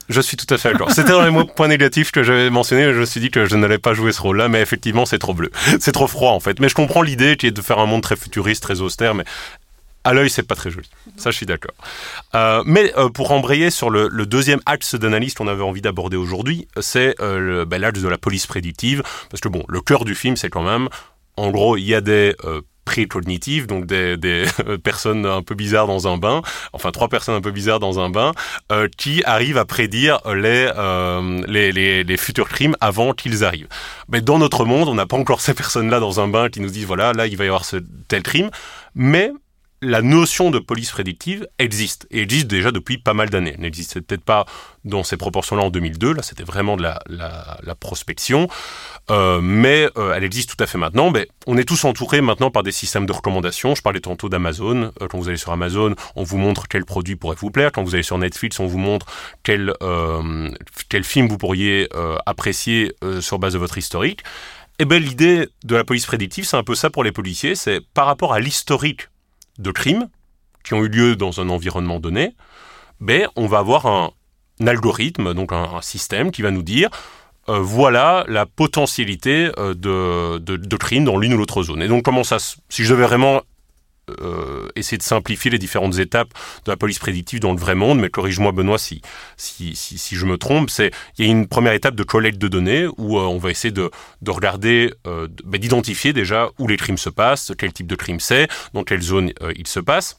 Je 0.08 0.20
suis 0.20 0.36
tout 0.36 0.52
à 0.52 0.58
fait 0.58 0.72
d'accord. 0.72 0.90
C'était 0.90 1.12
dans 1.12 1.22
les 1.22 1.44
points 1.46 1.68
négatifs 1.68 2.10
que 2.10 2.22
j'avais 2.22 2.50
mentionné. 2.50 2.92
Je 2.92 3.00
me 3.00 3.04
suis 3.04 3.20
dit 3.20 3.30
que 3.30 3.46
je 3.46 3.56
n'allais 3.56 3.78
pas 3.78 3.94
jouer 3.94 4.12
ce 4.12 4.20
rôle-là, 4.20 4.48
mais 4.48 4.60
effectivement, 4.60 5.06
c'est 5.06 5.18
trop 5.18 5.34
bleu. 5.34 5.50
C'est 5.80 5.92
trop 5.92 6.06
froid, 6.06 6.32
en 6.32 6.40
fait. 6.40 6.60
Mais 6.60 6.68
je 6.68 6.74
comprends 6.74 7.02
l'idée 7.02 7.36
qui 7.36 7.46
est 7.46 7.50
de 7.50 7.62
faire 7.62 7.78
un 7.78 7.86
monde 7.86 8.02
très 8.02 8.16
futuriste, 8.16 8.62
très 8.62 8.80
austère, 8.80 9.14
mais 9.14 9.24
à 10.04 10.12
l'œil, 10.12 10.30
c'est 10.30 10.42
pas 10.42 10.56
très 10.56 10.70
joli. 10.70 10.90
Ça, 11.16 11.30
je 11.30 11.36
suis 11.36 11.46
d'accord. 11.46 11.74
Euh, 12.34 12.62
mais 12.66 12.92
euh, 12.96 13.08
pour 13.08 13.30
embrayer 13.30 13.70
sur 13.70 13.88
le, 13.88 14.08
deuxième 14.26 14.60
axe 14.66 14.94
d'analyse 14.96 15.34
qu'on 15.34 15.46
avait 15.46 15.62
envie 15.62 15.80
d'aborder 15.80 16.16
aujourd'hui, 16.16 16.66
c'est 16.80 17.14
euh, 17.20 17.64
ben, 17.64 17.80
l'axe 17.80 18.00
de 18.00 18.08
la 18.08 18.18
police 18.18 18.46
prédictive. 18.46 19.02
Parce 19.30 19.40
que 19.40 19.48
bon, 19.48 19.64
le 19.68 19.80
cœur 19.80 20.04
du 20.04 20.14
film, 20.14 20.36
c'est 20.36 20.50
quand 20.50 20.62
même, 20.62 20.88
en 21.36 21.50
gros, 21.50 21.76
il 21.76 21.84
y 21.84 21.94
a 21.94 22.00
des 22.00 22.34
précognitives, 22.84 23.66
donc 23.66 23.86
des, 23.86 24.46
personnes 24.82 25.26
un 25.26 25.42
peu 25.42 25.54
bizarres 25.54 25.86
dans 25.86 26.08
un 26.08 26.16
bain, 26.16 26.42
enfin 26.72 26.90
trois 26.90 27.08
personnes 27.08 27.34
un 27.34 27.40
peu 27.40 27.50
bizarres 27.50 27.80
dans 27.80 28.00
un 28.00 28.10
bain, 28.10 28.32
qui 28.96 29.22
arrivent 29.24 29.58
à 29.58 29.64
prédire 29.64 30.20
les, 30.34 30.70
les, 31.46 32.04
les, 32.04 32.16
futurs 32.16 32.48
crimes 32.48 32.76
avant 32.80 33.12
qu'ils 33.12 33.44
arrivent. 33.44 33.68
Mais 34.08 34.20
dans 34.20 34.38
notre 34.38 34.64
monde, 34.64 34.88
on 34.88 34.94
n'a 34.94 35.06
pas 35.06 35.16
encore 35.16 35.40
ces 35.40 35.54
personnes-là 35.54 36.00
dans 36.00 36.20
un 36.20 36.28
bain 36.28 36.48
qui 36.48 36.60
nous 36.60 36.70
disent 36.70 36.86
voilà, 36.86 37.12
là 37.12 37.26
il 37.26 37.36
va 37.36 37.44
y 37.44 37.48
avoir 37.48 37.64
ce 37.64 37.76
tel 38.08 38.22
crime, 38.22 38.50
mais 38.94 39.32
la 39.82 40.00
notion 40.00 40.50
de 40.50 40.60
police 40.60 40.92
prédictive 40.92 41.46
existe, 41.58 42.06
et 42.12 42.22
existe 42.22 42.46
déjà 42.46 42.70
depuis 42.70 42.98
pas 42.98 43.14
mal 43.14 43.28
d'années. 43.30 43.52
Elle 43.54 43.62
n'existait 43.62 44.00
peut-être 44.00 44.24
pas 44.24 44.46
dans 44.84 45.02
ces 45.02 45.16
proportions-là 45.16 45.64
en 45.64 45.70
2002, 45.70 46.12
là 46.14 46.22
c'était 46.22 46.44
vraiment 46.44 46.76
de 46.76 46.82
la, 46.82 47.02
la, 47.08 47.74
prospection, 47.74 48.48
euh, 49.10 49.40
mais 49.42 49.88
euh, 49.96 50.14
elle 50.14 50.22
existe 50.22 50.56
tout 50.56 50.62
à 50.62 50.68
fait 50.68 50.78
maintenant. 50.78 51.10
Mais 51.10 51.26
on 51.48 51.58
est 51.58 51.64
tous 51.64 51.84
entourés 51.84 52.20
maintenant 52.20 52.50
par 52.50 52.62
des 52.62 52.70
systèmes 52.70 53.06
de 53.06 53.12
recommandation. 53.12 53.74
Je 53.74 53.82
parlais 53.82 54.00
tantôt 54.00 54.28
d'Amazon. 54.28 54.92
Euh, 55.02 55.08
quand 55.08 55.18
vous 55.18 55.28
allez 55.28 55.36
sur 55.36 55.50
Amazon, 55.50 55.96
on 56.14 56.22
vous 56.22 56.38
montre 56.38 56.68
quel 56.68 56.84
produit 56.84 57.16
pourrait 57.16 57.36
vous 57.38 57.50
plaire. 57.50 57.72
Quand 57.72 57.82
vous 57.82 57.94
allez 57.94 58.04
sur 58.04 58.18
Netflix, 58.18 58.60
on 58.60 58.66
vous 58.66 58.78
montre 58.78 59.06
quel, 59.42 59.72
quel 60.88 61.04
film 61.04 61.26
vous 61.26 61.38
pourriez 61.38 61.88
apprécier 62.26 62.94
sur 63.20 63.38
base 63.38 63.54
de 63.54 63.58
votre 63.58 63.78
historique. 63.78 64.22
Eh 64.78 64.84
bien 64.84 64.98
l'idée 64.98 65.48
de 65.64 65.76
la 65.76 65.84
police 65.84 66.06
prédictive, 66.06 66.44
c'est 66.44 66.56
un 66.56 66.64
peu 66.64 66.74
ça 66.74 66.90
pour 66.90 67.04
les 67.04 67.12
policiers, 67.12 67.54
c'est 67.54 67.80
par 67.94 68.06
rapport 68.06 68.32
à 68.32 68.40
l'historique 68.40 69.08
de 69.58 69.70
crimes 69.70 70.08
qui 70.64 70.74
ont 70.74 70.84
eu 70.84 70.88
lieu 70.88 71.16
dans 71.16 71.40
un 71.40 71.48
environnement 71.48 72.00
donné, 72.00 72.34
ben, 73.00 73.26
on 73.36 73.46
va 73.46 73.58
avoir 73.58 73.86
un, 73.86 74.10
algorithme, 74.64 75.34
donc 75.34 75.52
un, 75.52 75.80
système 75.80 76.30
qui 76.30 76.42
va 76.42 76.50
nous 76.50 76.62
dire 76.62 76.88
euh, 77.48 77.58
voilà 77.58 78.24
la 78.28 78.46
potentialité 78.46 79.50
euh, 79.58 79.74
de, 79.74 80.38
de, 80.38 80.76
crimes 80.76 81.04
dans 81.04 81.16
l'une 81.16 81.34
ou 81.34 81.38
l'autre 81.38 81.64
zone. 81.64 81.82
Et 81.82 81.88
donc 81.88 82.04
comment 82.04 82.22
ça, 82.22 82.38
si 82.38 82.84
je 82.84 82.94
devais 82.94 83.06
vraiment 83.06 83.42
euh, 84.10 84.68
essayer 84.76 84.98
de 84.98 85.02
simplifier 85.02 85.50
les 85.50 85.58
différentes 85.58 85.98
étapes 85.98 86.32
de 86.64 86.70
la 86.70 86.76
police 86.76 86.98
prédictive 86.98 87.40
dans 87.40 87.52
le 87.52 87.58
vrai 87.58 87.74
monde, 87.74 88.00
mais 88.00 88.10
corrige-moi 88.10 88.52
Benoît 88.52 88.78
si, 88.78 89.00
si, 89.36 89.74
si, 89.74 90.16
je 90.16 90.26
me 90.26 90.38
trompe, 90.38 90.70
c'est 90.70 90.90
il 91.18 91.24
y 91.24 91.28
a 91.28 91.30
une 91.30 91.46
première 91.46 91.72
étape 91.72 91.94
de 91.94 92.02
collecte 92.02 92.38
de 92.38 92.48
données 92.48 92.86
où 92.98 93.18
on 93.18 93.38
va 93.38 93.50
essayer 93.50 93.72
de, 93.72 93.90
de 94.22 94.30
regarder, 94.30 94.92
ben, 95.04 95.60
d'identifier 95.60 96.12
déjà 96.12 96.48
où 96.58 96.66
les 96.66 96.76
crimes 96.76 96.98
se 96.98 97.10
passent, 97.10 97.52
quel 97.56 97.72
type 97.72 97.86
de 97.86 97.96
crime 97.96 98.20
c'est, 98.20 98.48
dans 98.74 98.84
quelle 98.84 99.02
zone 99.02 99.32
ils 99.56 99.68
se 99.68 99.80
passent. 99.80 100.18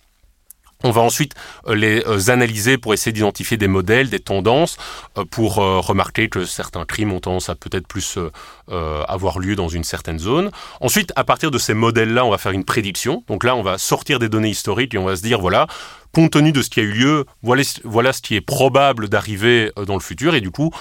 On 0.84 0.92
va 0.92 1.02
ensuite 1.02 1.34
euh, 1.68 1.76
les 1.76 2.04
euh, 2.06 2.30
analyser 2.30 2.78
pour 2.78 2.94
essayer 2.94 3.14
d'identifier 3.14 3.56
des 3.56 3.70
modèles, 3.70 4.10
des 4.10 4.20
tendances, 4.20 4.78
euh, 5.18 5.24
pour 5.26 5.56
remarquer 5.56 6.30
que 6.30 6.46
certains 6.46 6.86
crimes 6.86 7.14
ont 7.14 7.20
tendance 7.20 7.50
à 7.50 7.56
peut-être 7.56 7.88
plus 7.88 8.20
avoir 8.68 9.40
lieu 9.40 9.56
dans 9.56 9.68
une 9.68 9.84
certaine 9.84 10.20
zone. 10.20 10.52
Ensuite, 10.82 11.14
à 11.16 11.24
partir 11.24 11.52
de 11.52 11.58
ces 11.58 11.74
modèles-là, 11.74 12.26
on 12.26 12.30
va 12.30 12.38
faire 12.38 12.52
une 12.52 12.66
prédiction. 12.66 13.24
Donc 13.28 13.44
là, 13.44 13.56
on 13.56 13.64
va 13.64 13.78
sortir 13.78 14.20
des 14.20 14.30
données 14.30 14.50
historiques 14.50 14.94
et 14.94 14.98
on 14.98 15.06
va 15.06 15.16
se 15.16 15.22
dire, 15.22 15.40
voilà, 15.40 15.68
compte 16.14 16.32
tenu 16.32 16.52
de 16.52 16.62
ce 16.62 16.70
qui 16.70 16.80
a 16.80 16.84
eu 16.84 16.92
lieu, 16.92 17.26
voilà, 17.42 17.64
voilà 17.84 18.14
ce 18.14 18.22
qui 18.22 18.36
est 18.36 18.42
probable 18.42 19.10
d'arriver 19.10 19.72
dans 19.88 19.96
le 19.96 20.02
futur. 20.02 20.36
Et 20.36 20.42
du 20.42 20.52
coup, 20.52 20.72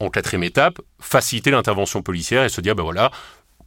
en 0.00 0.10
quatrième 0.10 0.44
étape, 0.44 0.80
faciliter 1.00 1.50
l'intervention 1.50 2.02
policière 2.02 2.44
et 2.44 2.48
se 2.48 2.60
dire, 2.60 2.74
ben 2.74 2.82
voilà, 2.82 3.10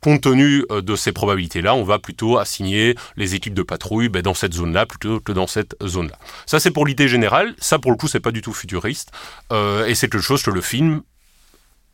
compte 0.01 0.21
tenu 0.21 0.65
euh, 0.71 0.81
de 0.81 0.95
ces 0.95 1.11
probabilités-là, 1.11 1.75
on 1.75 1.83
va 1.83 1.99
plutôt 1.99 2.37
assigner 2.37 2.95
les 3.15 3.35
équipes 3.35 3.53
de 3.53 3.63
patrouille 3.63 4.09
ben, 4.09 4.21
dans 4.21 4.33
cette 4.33 4.53
zone-là 4.53 4.85
plutôt 4.85 5.19
que 5.19 5.31
dans 5.31 5.47
cette 5.47 5.75
zone-là. 5.83 6.17
Ça, 6.45 6.59
c'est 6.59 6.71
pour 6.71 6.85
l'idée 6.85 7.07
générale. 7.07 7.55
Ça, 7.59 7.79
pour 7.79 7.91
le 7.91 7.97
coup, 7.97 8.07
c'est 8.07 8.19
pas 8.19 8.31
du 8.31 8.41
tout 8.41 8.53
futuriste. 8.53 9.11
Euh, 9.51 9.85
et 9.85 9.95
c'est 9.95 10.09
quelque 10.09 10.23
chose 10.23 10.43
que 10.43 10.51
le 10.51 10.61
film, 10.61 11.01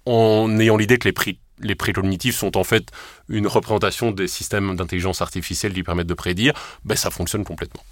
en 0.06 0.60
ayant 0.60 0.78
l'idée 0.78 0.98
que 0.98 1.08
les 1.08 1.14
prix 1.14 1.40
précognitifs 1.78 2.36
sont 2.36 2.58
en 2.58 2.64
fait 2.64 2.90
une 3.30 3.48
représentation 3.48 4.12
des 4.12 4.28
systèmes 4.28 4.76
d'intelligence 4.76 5.22
artificielle 5.22 5.74
qui 5.74 5.84
permettent 5.84 6.08
de 6.08 6.14
prédire, 6.14 6.54
ben 6.84 6.96
ça 6.96 7.10
fonctionne 7.10 7.46
complètement. 7.46 7.84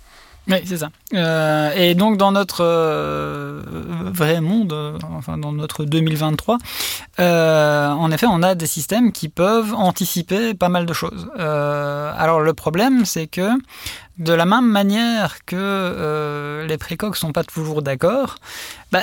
Oui, 0.47 0.57
c'est 0.65 0.77
ça. 0.77 0.89
Euh, 1.13 1.71
et 1.75 1.93
donc 1.93 2.17
dans 2.17 2.31
notre 2.31 2.63
euh, 2.63 3.61
vrai 4.11 4.41
monde, 4.41 4.73
euh, 4.73 4.97
enfin 5.15 5.37
dans 5.37 5.51
notre 5.51 5.85
2023, 5.85 6.57
en 7.19 8.11
effet, 8.11 8.25
on 8.27 8.41
a 8.41 8.55
des 8.55 8.65
systèmes 8.65 9.11
qui 9.11 9.29
peuvent 9.29 9.73
anticiper 9.73 10.53
pas 10.53 10.69
mal 10.69 10.85
de 10.85 10.93
choses. 10.93 11.29
alors 11.37 12.41
le 12.41 12.53
problème, 12.53 13.05
c'est 13.05 13.27
que 13.27 13.49
de 14.17 14.33
la 14.33 14.45
même 14.45 14.69
manière 14.69 15.45
que 15.45 16.65
les 16.67 16.77
précoques 16.77 17.17
sont 17.17 17.31
pas 17.31 17.43
toujours 17.43 17.81
d'accord, 17.81 18.37
bah, 18.91 18.99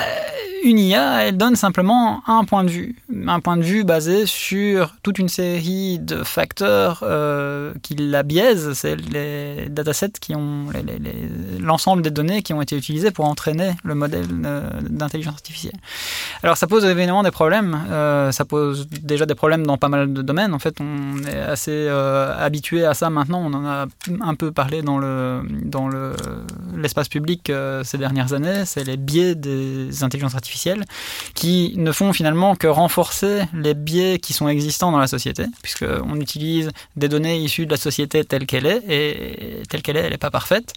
une 0.63 0.77
IA, 0.77 1.23
elle 1.23 1.37
donne 1.37 1.55
simplement 1.55 2.21
un 2.27 2.43
point 2.43 2.63
de 2.63 2.69
vue. 2.69 2.95
Un 3.27 3.39
point 3.39 3.57
de 3.57 3.63
vue 3.63 3.83
basé 3.83 4.27
sur 4.27 4.95
toute 5.01 5.17
une 5.17 5.29
série 5.29 5.97
de 5.97 6.23
facteurs 6.23 6.99
euh, 7.01 7.73
qui 7.81 7.95
la 7.95 8.21
biaisent. 8.21 8.73
C'est 8.73 8.95
les 8.95 9.67
datasets 9.69 10.19
qui 10.21 10.35
ont 10.35 10.67
l'ensemble 11.59 12.03
des 12.03 12.11
données 12.11 12.43
qui 12.43 12.53
ont 12.53 12.61
été 12.61 12.77
utilisées 12.77 13.09
pour 13.09 13.25
entraîner 13.25 13.71
le 13.83 13.95
modèle 13.95 14.27
euh, 14.45 14.69
d'intelligence 14.81 15.33
artificielle. 15.33 15.79
Alors 16.43 16.57
ça 16.57 16.67
pose 16.67 16.85
évidemment 16.85 17.23
des 17.23 17.31
problèmes. 17.31 17.79
Euh, 17.89 18.31
ça 18.31 18.45
pose 18.45 18.87
déjà 18.89 19.25
des 19.25 19.35
problèmes 19.35 19.65
dans 19.65 19.77
pas 19.77 19.89
mal 19.89 20.13
de 20.13 20.21
domaines. 20.21 20.53
En 20.53 20.59
fait, 20.59 20.75
on 20.79 21.23
est 21.23 21.39
assez 21.39 21.71
euh, 21.71 22.37
habitué 22.37 22.85
à 22.85 22.93
ça 22.93 23.09
maintenant. 23.09 23.41
On 23.43 23.53
en 23.53 23.65
a 23.65 23.87
un 24.21 24.35
peu 24.35 24.51
parlé 24.51 24.83
dans 24.83 24.98
dans 24.99 25.87
le 25.87 26.13
l'espace 26.75 27.09
public 27.09 27.49
euh, 27.49 27.83
ces 27.83 27.97
dernières 27.97 28.33
années. 28.33 28.65
C'est 28.65 28.83
les 28.83 28.97
biais 28.97 29.35
des 29.35 30.03
intelligences 30.03 30.35
artificielles 30.35 30.85
qui 31.33 31.73
ne 31.77 31.91
font 31.91 32.13
finalement 32.13 32.55
que 32.55 32.67
renforcer 32.67 33.43
les 33.53 33.73
biais 33.73 34.19
qui 34.19 34.33
sont 34.33 34.47
existants 34.47 34.91
dans 34.91 34.99
la 34.99 35.07
société, 35.07 35.45
puisqu'on 35.61 36.15
utilise 36.19 36.71
des 36.95 37.09
données 37.09 37.37
issues 37.39 37.65
de 37.65 37.71
la 37.71 37.77
société 37.77 38.23
telle 38.23 38.45
qu'elle 38.45 38.65
est, 38.65 38.83
et 38.89 39.63
telle 39.69 39.81
qu'elle 39.81 39.97
est, 39.97 40.01
elle 40.01 40.11
n'est 40.11 40.17
pas 40.17 40.31
parfaite. 40.31 40.73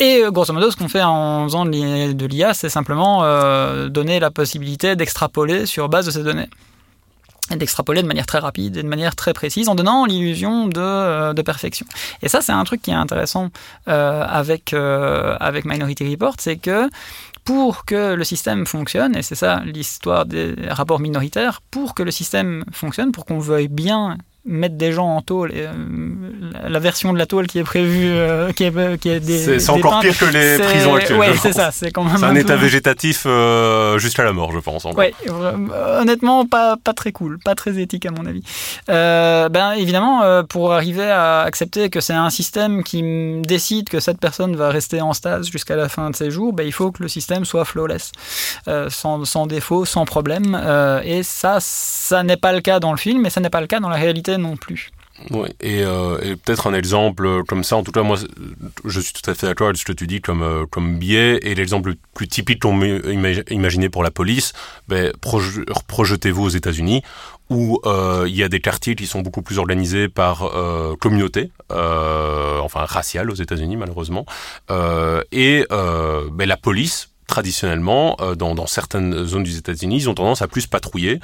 Et 0.00 0.22
euh, 0.22 0.30
grosso 0.30 0.52
modo, 0.52 0.70
ce 0.70 0.76
qu'on 0.76 0.88
fait 0.88 1.02
en 1.02 1.44
faisant 1.44 1.64
de 1.64 2.26
l'IA, 2.26 2.54
c'est 2.54 2.68
simplement 2.68 3.24
euh, 3.24 3.88
donner 3.88 4.20
la 4.20 4.30
possibilité 4.30 4.94
d'extrapoler 4.94 5.66
sur 5.66 5.88
base 5.88 6.06
de 6.06 6.10
ces 6.10 6.22
données 6.22 6.48
et 7.50 7.56
d'extrapoler 7.56 8.02
de 8.02 8.06
manière 8.06 8.26
très 8.26 8.38
rapide 8.38 8.76
et 8.76 8.82
de 8.82 8.88
manière 8.88 9.16
très 9.16 9.32
précise 9.32 9.68
en 9.68 9.74
donnant 9.74 10.04
l'illusion 10.04 10.66
de, 10.66 10.80
euh, 10.80 11.32
de, 11.32 11.42
perfection. 11.42 11.86
Et 12.22 12.28
ça, 12.28 12.40
c'est 12.40 12.52
un 12.52 12.64
truc 12.64 12.82
qui 12.82 12.90
est 12.90 12.94
intéressant 12.94 13.50
euh, 13.88 14.24
avec, 14.26 14.72
euh, 14.72 15.36
avec 15.40 15.64
Minority 15.64 16.08
Report, 16.10 16.34
c'est 16.38 16.56
que 16.56 16.88
pour 17.44 17.86
que 17.86 18.14
le 18.14 18.24
système 18.24 18.66
fonctionne, 18.66 19.16
et 19.16 19.22
c'est 19.22 19.34
ça 19.34 19.62
l'histoire 19.64 20.26
des 20.26 20.54
rapports 20.68 21.00
minoritaires, 21.00 21.62
pour 21.70 21.94
que 21.94 22.02
le 22.02 22.10
système 22.10 22.64
fonctionne, 22.72 23.10
pour 23.10 23.24
qu'on 23.24 23.38
veuille 23.38 23.68
bien 23.68 24.18
mettre 24.48 24.76
des 24.76 24.92
gens 24.92 25.06
en 25.06 25.20
tôle, 25.20 25.52
et, 25.52 25.66
la 26.66 26.78
version 26.78 27.12
de 27.12 27.18
la 27.18 27.26
tôle 27.26 27.46
qui 27.46 27.58
est 27.58 27.64
prévue, 27.64 28.12
qui 28.56 28.64
est, 28.64 28.98
qui 28.98 29.08
est 29.10 29.20
des, 29.20 29.60
c'est 29.60 29.70
encore 29.70 30.00
pire 30.00 30.18
que 30.18 30.24
les 30.24 30.58
prisons 30.58 30.94
actuelles. 30.94 31.18
Ouais, 31.18 31.36
c'est 31.36 31.52
ça. 31.52 31.70
C'est 31.70 31.90
quand 31.90 32.04
même 32.04 32.22
un, 32.24 32.34
état 32.34 32.56
végétatif 32.56 33.26
jusqu'à 33.96 34.24
la 34.24 34.32
mort, 34.32 34.52
je 34.52 34.58
pense. 34.58 34.84
Ouais, 34.84 35.12
honnêtement, 36.00 36.46
pas 36.46 36.76
pas 36.82 36.94
très 36.94 37.12
cool, 37.12 37.38
pas 37.38 37.54
très 37.54 37.78
éthique 37.78 38.06
à 38.06 38.10
mon 38.10 38.26
avis. 38.26 38.42
ben 38.88 39.72
évidemment, 39.76 40.44
pour 40.44 40.72
arriver 40.72 41.10
à 41.10 41.42
accepter 41.42 41.90
que 41.90 42.00
c'est 42.00 42.14
un 42.14 42.30
système 42.30 42.82
qui 42.82 43.02
décide 43.42 43.88
que 43.88 44.00
cette 44.00 44.18
personne 44.18 44.56
va 44.56 44.70
rester 44.70 45.00
en 45.00 45.12
stase 45.12 45.50
jusqu'à 45.50 45.76
la 45.76 45.88
fin 45.88 46.10
de 46.10 46.16
ses 46.16 46.30
jours, 46.30 46.52
ben, 46.52 46.66
il 46.66 46.72
faut 46.72 46.90
que 46.90 47.02
le 47.02 47.08
système 47.08 47.44
soit 47.44 47.64
flawless, 47.64 48.12
sans, 48.88 49.24
sans, 49.24 49.46
défaut, 49.46 49.84
sans 49.84 50.04
problème. 50.04 50.58
et 51.04 51.22
ça, 51.22 51.58
ça 51.60 52.22
n'est 52.22 52.36
pas 52.36 52.52
le 52.52 52.60
cas 52.60 52.80
dans 52.80 52.92
le 52.92 52.96
film, 52.96 53.22
mais 53.22 53.30
ça 53.30 53.40
n'est 53.40 53.50
pas 53.50 53.60
le 53.60 53.66
cas 53.66 53.80
dans 53.80 53.88
la 53.88 53.96
réalité 53.96 54.37
non 54.38 54.56
plus. 54.56 54.90
Euh, 55.32 56.18
et 56.22 56.36
peut-être 56.36 56.66
un 56.66 56.74
exemple 56.74 57.42
comme 57.44 57.64
ça, 57.64 57.76
en 57.76 57.82
tout 57.82 57.92
cas, 57.92 58.02
moi, 58.02 58.16
je 58.84 59.00
suis 59.00 59.12
tout 59.12 59.28
à 59.30 59.34
fait 59.34 59.46
d'accord 59.46 59.68
avec 59.68 59.78
ce 59.78 59.84
que 59.84 59.92
tu 59.92 60.06
dis 60.06 60.20
comme, 60.20 60.42
euh, 60.42 60.66
comme 60.66 60.98
biais, 60.98 61.38
et 61.42 61.54
l'exemple 61.54 61.90
le 61.90 61.96
plus 62.14 62.28
typique 62.28 62.62
qu'on 62.62 62.78
peut 62.78 63.12
imaginer 63.50 63.88
pour 63.88 64.02
la 64.02 64.10
police, 64.10 64.52
ben, 64.88 65.12
projetez-vous 65.86 66.44
aux 66.44 66.48
États-Unis, 66.48 67.02
où 67.50 67.80
euh, 67.84 68.26
il 68.28 68.36
y 68.36 68.42
a 68.42 68.48
des 68.48 68.60
quartiers 68.60 68.94
qui 68.94 69.06
sont 69.06 69.20
beaucoup 69.20 69.42
plus 69.42 69.58
organisés 69.58 70.08
par 70.08 70.50
communauté, 71.00 71.50
enfin 71.70 72.84
raciale 72.84 73.30
aux 73.30 73.34
États-Unis 73.34 73.76
malheureusement, 73.76 74.26
et 75.32 75.66
ben, 75.70 76.46
la 76.46 76.56
police 76.56 77.10
traditionnellement, 77.28 78.16
dans, 78.36 78.56
dans, 78.56 78.66
certaines 78.66 79.24
zones 79.24 79.44
des 79.44 79.58
États-Unis, 79.58 79.98
ils 79.98 80.08
ont 80.10 80.14
tendance 80.14 80.42
à 80.42 80.48
plus 80.48 80.66
patrouiller 80.66 81.20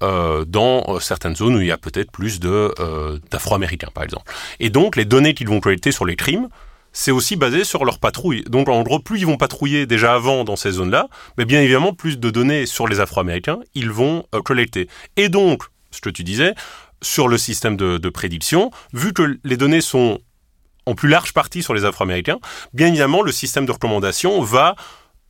euh, 0.00 0.44
dans 0.44 0.84
euh, 0.86 1.00
certaines 1.00 1.34
zones 1.34 1.56
où 1.56 1.60
il 1.60 1.66
y 1.66 1.72
a 1.72 1.76
peut-être 1.76 2.12
plus 2.12 2.38
de 2.38 2.72
euh, 2.78 3.18
d'Afro-Américains, 3.32 3.88
par 3.92 4.04
exemple. 4.04 4.32
Et 4.60 4.70
donc, 4.70 4.94
les 4.94 5.04
données 5.04 5.34
qu'ils 5.34 5.48
vont 5.48 5.58
collecter 5.58 5.90
sur 5.90 6.04
les 6.04 6.14
crimes, 6.14 6.48
c'est 6.92 7.10
aussi 7.10 7.34
basé 7.34 7.64
sur 7.64 7.84
leur 7.84 7.98
patrouille. 7.98 8.44
Donc, 8.44 8.68
en 8.68 8.80
gros, 8.84 9.00
plus 9.00 9.18
ils 9.18 9.26
vont 9.26 9.36
patrouiller 9.36 9.86
déjà 9.86 10.14
avant 10.14 10.44
dans 10.44 10.54
ces 10.54 10.70
zones-là, 10.70 11.08
mais 11.36 11.44
bien 11.44 11.60
évidemment, 11.62 11.92
plus 11.92 12.16
de 12.16 12.30
données 12.30 12.64
sur 12.64 12.86
les 12.86 13.00
Afro-Américains, 13.00 13.58
ils 13.74 13.90
vont 13.90 14.24
collecter. 14.44 14.88
Et 15.16 15.28
donc, 15.28 15.64
ce 15.90 16.00
que 16.00 16.10
tu 16.10 16.22
disais, 16.22 16.54
sur 17.02 17.26
le 17.26 17.36
système 17.36 17.76
de 17.76 18.08
prédiction, 18.08 18.70
vu 18.92 19.12
que 19.12 19.40
les 19.42 19.56
données 19.56 19.80
sont 19.80 20.20
en 20.86 20.94
plus 20.94 21.08
large 21.08 21.32
partie 21.32 21.64
sur 21.64 21.74
les 21.74 21.84
Afro-Américains, 21.84 22.38
bien 22.72 22.86
évidemment, 22.86 23.22
le 23.22 23.32
système 23.32 23.66
de 23.66 23.72
recommandation 23.72 24.40
va 24.42 24.76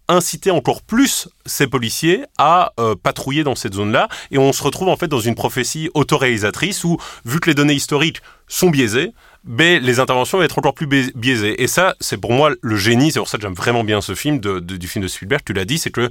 inciter 0.08 0.50
encore 0.50 0.82
plus 0.82 1.28
ces 1.46 1.66
policiers 1.66 2.24
à 2.38 2.72
euh, 2.80 2.94
patrouiller 3.00 3.44
dans 3.44 3.54
cette 3.54 3.74
zone-là. 3.74 4.08
Et 4.30 4.38
on 4.38 4.52
se 4.52 4.62
retrouve 4.62 4.88
en 4.88 4.96
fait 4.96 5.08
dans 5.08 5.20
une 5.20 5.34
prophétie 5.34 5.90
autoréalisatrice 5.94 6.84
où, 6.84 6.96
vu 7.24 7.40
que 7.40 7.50
les 7.50 7.54
données 7.54 7.74
historiques 7.74 8.22
sont 8.48 8.70
biaisées, 8.70 9.12
ben, 9.44 9.82
les 9.82 10.00
interventions 10.00 10.38
vont 10.38 10.44
être 10.44 10.58
encore 10.58 10.74
plus 10.74 10.86
biaisées. 11.14 11.62
Et 11.62 11.66
ça, 11.66 11.94
c'est 12.00 12.18
pour 12.18 12.32
moi 12.32 12.50
le 12.60 12.76
génie, 12.76 13.12
c'est 13.12 13.20
pour 13.20 13.28
ça 13.28 13.38
que 13.38 13.42
j'aime 13.42 13.54
vraiment 13.54 13.84
bien 13.84 14.00
ce 14.00 14.14
film 14.14 14.38
du 14.38 14.88
film 14.88 15.02
de 15.02 15.08
Spielberg, 15.08 15.42
tu 15.44 15.52
l'as 15.52 15.64
dit, 15.64 15.78
c'est 15.78 15.90
que 15.90 16.08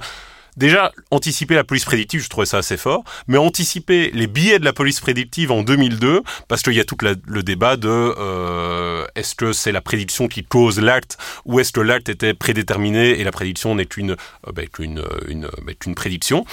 déjà, 0.58 0.92
anticiper 1.10 1.54
la 1.54 1.64
police 1.64 1.84
prédictive, 1.84 2.22
je 2.22 2.28
trouvais 2.28 2.46
ça 2.46 2.58
assez 2.58 2.76
fort, 2.76 3.04
mais 3.26 3.38
anticiper 3.38 4.10
les 4.12 4.26
billets 4.26 4.58
de 4.58 4.64
la 4.64 4.72
police 4.72 5.00
prédictive 5.00 5.50
en 5.50 5.62
2002, 5.62 6.22
parce 6.48 6.62
qu'il 6.62 6.74
y 6.74 6.80
a 6.80 6.84
tout 6.84 6.96
le 7.00 7.42
débat 7.42 7.76
de 7.76 7.88
euh, 7.88 9.06
est-ce 9.14 9.34
que 9.34 9.52
c'est 9.52 9.72
la 9.72 9.80
prédiction 9.80 10.28
qui 10.28 10.44
cause 10.44 10.80
l'acte, 10.80 11.16
ou 11.44 11.60
est-ce 11.60 11.72
que 11.72 11.80
l'acte 11.80 12.08
était 12.08 12.34
prédéterminé 12.34 13.18
et 13.20 13.24
la 13.24 13.32
prédiction 13.32 13.74
n'est 13.74 13.86
qu'une 13.86 14.12
euh, 14.12 14.66
qu'une 14.72 15.02
une, 15.28 15.48
ben, 15.64 15.94
prédiction. 15.94 16.44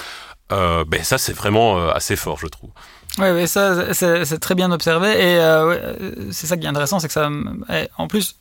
Euh, 0.51 0.85
ben 0.85 1.03
ça 1.03 1.17
c'est 1.17 1.33
vraiment 1.33 1.79
euh, 1.79 1.91
assez 1.91 2.15
fort 2.15 2.37
je 2.37 2.45
trouve. 2.45 2.69
Oui, 3.17 3.29
oui 3.31 3.47
ça 3.47 3.93
c'est 3.93 4.39
très 4.39 4.53
bien 4.53 4.71
observé 4.71 5.09
et 5.09 5.39
euh, 5.39 6.29
c'est 6.31 6.45
ça 6.45 6.55
qui 6.55 6.65
est 6.65 6.69
intéressant, 6.69 6.99
c'est 6.99 7.07
que 7.07 7.13
ça, 7.13 7.29
en 7.97 8.07
plus 8.07 8.37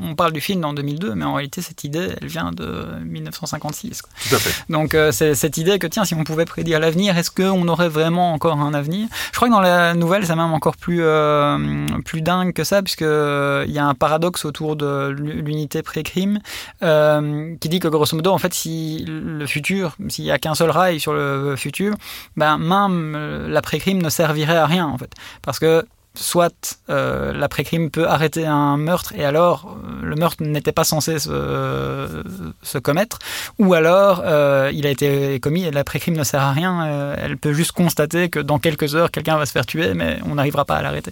on 0.00 0.14
parle 0.14 0.32
du 0.32 0.40
film 0.40 0.64
en 0.64 0.72
2002, 0.72 1.14
mais 1.14 1.24
en 1.24 1.34
réalité, 1.34 1.62
cette 1.62 1.84
idée, 1.84 2.08
elle 2.20 2.28
vient 2.28 2.50
de 2.52 2.86
1956. 3.04 4.02
Tout 4.02 4.34
à 4.34 4.38
fait. 4.38 4.72
Donc, 4.72 4.94
euh, 4.94 5.12
c'est 5.12 5.34
cette 5.34 5.56
idée 5.56 5.78
que, 5.78 5.86
tiens, 5.86 6.04
si 6.04 6.14
on 6.14 6.24
pouvait 6.24 6.44
prédire 6.44 6.80
l'avenir, 6.80 7.16
est-ce 7.16 7.30
qu'on 7.30 7.66
aurait 7.68 7.88
vraiment 7.88 8.32
encore 8.32 8.60
un 8.60 8.74
avenir? 8.74 9.08
Je 9.32 9.36
crois 9.36 9.48
que 9.48 9.52
dans 9.52 9.60
la 9.60 9.94
nouvelle, 9.94 10.26
c'est 10.26 10.36
même 10.36 10.52
encore 10.52 10.76
plus, 10.76 11.00
euh, 11.02 11.86
plus 12.04 12.20
dingue 12.20 12.52
que 12.52 12.64
ça, 12.64 12.82
puisqu'il 12.82 13.06
euh, 13.06 13.64
il 13.66 13.72
y 13.72 13.78
a 13.78 13.86
un 13.86 13.94
paradoxe 13.94 14.44
autour 14.44 14.76
de 14.76 15.08
l'unité 15.08 15.82
pré-crime 15.82 16.40
qui 16.80 17.68
dit 17.68 17.80
que, 17.80 17.88
grosso 17.88 18.16
modo, 18.16 18.32
en 18.32 18.38
fait, 18.38 18.54
si 18.54 19.04
le 19.06 19.46
futur, 19.46 19.96
s'il 20.08 20.24
n'y 20.24 20.30
a 20.30 20.38
qu'un 20.38 20.54
seul 20.54 20.70
rail 20.70 21.00
sur 21.00 21.12
le 21.12 21.54
futur, 21.56 21.94
ben, 22.36 22.58
même 22.58 23.16
la 23.48 23.62
pré-crime 23.62 24.02
ne 24.02 24.10
servirait 24.10 24.56
à 24.56 24.66
rien, 24.66 24.86
en 24.86 24.98
fait. 24.98 25.12
Parce 25.42 25.58
que 25.58 25.84
soit 26.18 26.78
euh, 26.88 27.32
l'après-crime 27.32 27.90
peut 27.90 28.08
arrêter 28.08 28.46
un 28.46 28.76
meurtre 28.76 29.12
et 29.16 29.24
alors 29.24 29.76
euh, 29.76 30.04
le 30.04 30.16
meurtre 30.16 30.42
n'était 30.42 30.72
pas 30.72 30.84
censé 30.84 31.18
se, 31.18 32.22
se, 32.62 32.78
commettre, 32.78 33.18
ou 33.58 33.74
alors 33.74 34.22
euh, 34.24 34.70
il 34.72 34.86
a 34.86 34.90
été 34.90 35.38
commis 35.40 35.64
et 35.64 35.70
l'après-crime 35.70 36.16
ne 36.16 36.24
sert 36.24 36.42
à 36.42 36.52
rien, 36.52 37.14
elle 37.16 37.36
peut 37.36 37.52
juste 37.52 37.72
constater 37.72 38.28
que 38.28 38.38
dans 38.38 38.58
quelques 38.58 38.94
heures 38.94 39.10
quelqu'un 39.10 39.36
va 39.36 39.46
se 39.46 39.52
faire 39.52 39.66
tuer 39.66 39.94
mais 39.94 40.18
on 40.26 40.36
n'arrivera 40.36 40.64
pas 40.64 40.76
à 40.76 40.82
l'arrêter. 40.82 41.10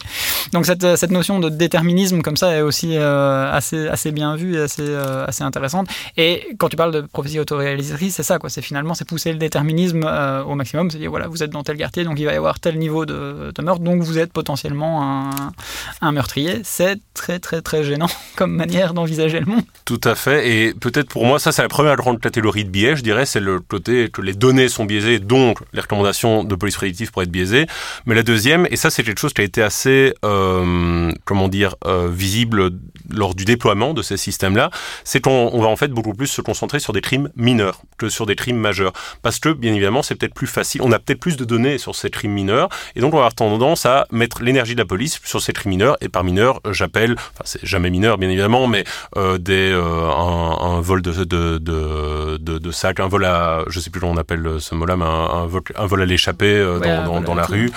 Donc 0.52 0.66
cette, 0.66 0.96
cette, 0.96 1.10
notion 1.10 1.38
de 1.38 1.48
déterminisme 1.48 2.22
comme 2.22 2.36
ça 2.36 2.56
est 2.56 2.60
aussi 2.60 2.96
assez, 2.96 3.88
assez 3.88 4.10
bien 4.12 4.36
vue 4.36 4.56
et 4.56 4.62
assez, 4.62 4.94
assez 5.26 5.44
intéressante. 5.44 5.88
Et 6.16 6.48
quand 6.58 6.68
tu 6.68 6.76
parles 6.76 6.92
de 6.92 7.00
prophétie 7.02 7.38
autoréalisatrice, 7.40 8.14
c'est 8.14 8.22
ça, 8.22 8.38
quoi. 8.38 8.50
c'est 8.50 8.62
finalement 8.62 8.94
c'est 8.94 9.06
pousser 9.06 9.32
le 9.32 9.38
déterminisme 9.38 10.04
au 10.46 10.54
maximum, 10.54 10.90
c'est 10.90 10.98
dire 10.98 11.10
voilà 11.10 11.28
vous 11.28 11.42
êtes 11.42 11.50
dans 11.50 11.62
tel 11.62 11.76
quartier 11.76 12.04
donc 12.04 12.18
il 12.18 12.24
va 12.24 12.32
y 12.32 12.36
avoir 12.36 12.60
tel 12.60 12.78
niveau 12.78 13.06
de, 13.06 13.52
de 13.54 13.62
meurtre 13.62 13.82
donc 13.82 14.02
vous 14.02 14.18
êtes 14.18 14.32
potentiellement 14.32 14.93
un, 15.02 16.12
meurtrier, 16.12 16.60
c'est 16.64 16.98
très 17.14 17.38
très 17.38 17.62
très 17.62 17.82
gênant 17.84 18.08
comme 18.36 18.52
manière 18.52 18.94
d'envisager 18.94 19.40
le 19.40 19.46
monde. 19.46 19.62
Tout 19.84 20.00
à 20.04 20.14
fait, 20.14 20.48
et 20.48 20.74
peut-être 20.74 21.08
pour 21.08 21.24
moi, 21.26 21.38
ça 21.38 21.52
c'est 21.52 21.62
la 21.62 21.68
première 21.68 21.96
grande 21.96 22.20
catégorie 22.20 22.64
de 22.64 22.70
biais, 22.70 22.96
je 22.96 23.02
dirais, 23.02 23.26
c'est 23.26 23.40
le 23.40 23.60
côté 23.60 24.10
que 24.10 24.22
les 24.22 24.32
données 24.32 24.68
sont 24.68 24.84
biaisées, 24.84 25.18
donc 25.18 25.58
les 25.72 25.80
recommandations 25.80 26.44
de 26.44 26.54
police 26.54 26.76
prédictive 26.76 27.10
pourraient 27.10 27.24
être 27.24 27.30
biaisées. 27.30 27.66
Mais 28.06 28.14
la 28.14 28.22
deuxième, 28.22 28.66
et 28.70 28.76
ça 28.76 28.90
c'est 28.90 29.02
quelque 29.02 29.20
chose 29.20 29.32
qui 29.32 29.40
a 29.40 29.44
été 29.44 29.62
assez, 29.62 30.14
euh, 30.24 31.12
comment 31.24 31.48
dire, 31.48 31.76
euh, 31.86 32.08
visible 32.10 32.70
lors 33.10 33.34
du 33.34 33.44
déploiement 33.44 33.94
de 33.94 34.02
ces 34.02 34.16
systèmes-là, 34.16 34.70
c'est 35.04 35.20
qu'on 35.20 35.60
va 35.60 35.68
en 35.68 35.76
fait 35.76 35.88
beaucoup 35.88 36.12
plus 36.14 36.26
se 36.26 36.40
concentrer 36.40 36.78
sur 36.78 36.92
des 36.92 37.00
crimes 37.00 37.30
mineurs 37.36 37.82
que 37.98 38.08
sur 38.08 38.26
des 38.26 38.36
crimes 38.36 38.56
majeurs. 38.56 38.92
Parce 39.22 39.38
que, 39.38 39.50
bien 39.50 39.72
évidemment, 39.72 40.02
c'est 40.02 40.14
peut-être 40.14 40.34
plus 40.34 40.46
facile, 40.46 40.82
on 40.82 40.92
a 40.92 40.98
peut-être 40.98 41.20
plus 41.20 41.36
de 41.36 41.44
données 41.44 41.78
sur 41.78 41.94
ces 41.94 42.10
crimes 42.10 42.32
mineurs, 42.32 42.68
et 42.96 43.00
donc 43.00 43.12
on 43.12 43.16
va 43.16 43.24
avoir 43.24 43.34
tendance 43.34 43.86
à 43.86 44.06
mettre 44.10 44.42
l'énergie 44.42 44.74
de 44.74 44.80
la 44.80 44.83
police 44.84 45.20
sur 45.24 45.40
ces 45.40 45.52
crimes 45.52 45.70
mineurs. 45.70 45.96
Et 46.00 46.08
par 46.08 46.24
mineurs, 46.24 46.60
j'appelle, 46.70 47.12
enfin 47.12 47.44
c'est 47.44 47.64
jamais 47.64 47.90
mineur 47.90 48.18
bien 48.18 48.28
évidemment, 48.28 48.66
mais 48.66 48.84
euh, 49.16 49.38
des 49.38 49.70
euh, 49.72 50.10
un, 50.10 50.76
un, 50.76 50.80
vol 50.80 51.02
de 51.02 51.12
de, 51.12 51.58
de 51.58 52.38
de, 52.38 52.58
de 52.58 52.70
sac, 52.70 53.00
un 53.00 53.08
vol 53.08 53.24
à, 53.24 53.64
je 53.68 53.80
sais 53.80 53.90
plus 53.90 54.00
comment 54.00 54.12
on 54.12 54.16
appelle 54.16 54.56
ce 54.60 54.74
mot-là, 54.74 54.96
mais 54.96 55.04
un, 55.04 55.46
vol, 55.46 55.62
un 55.76 55.86
vol 55.86 56.02
à 56.02 56.06
l'échappée 56.06 56.46
euh, 56.46 56.78
dans, 56.78 57.04
dans, 57.04 57.20
dans, 57.20 57.34
la 57.34 57.44
rue. 57.44 57.70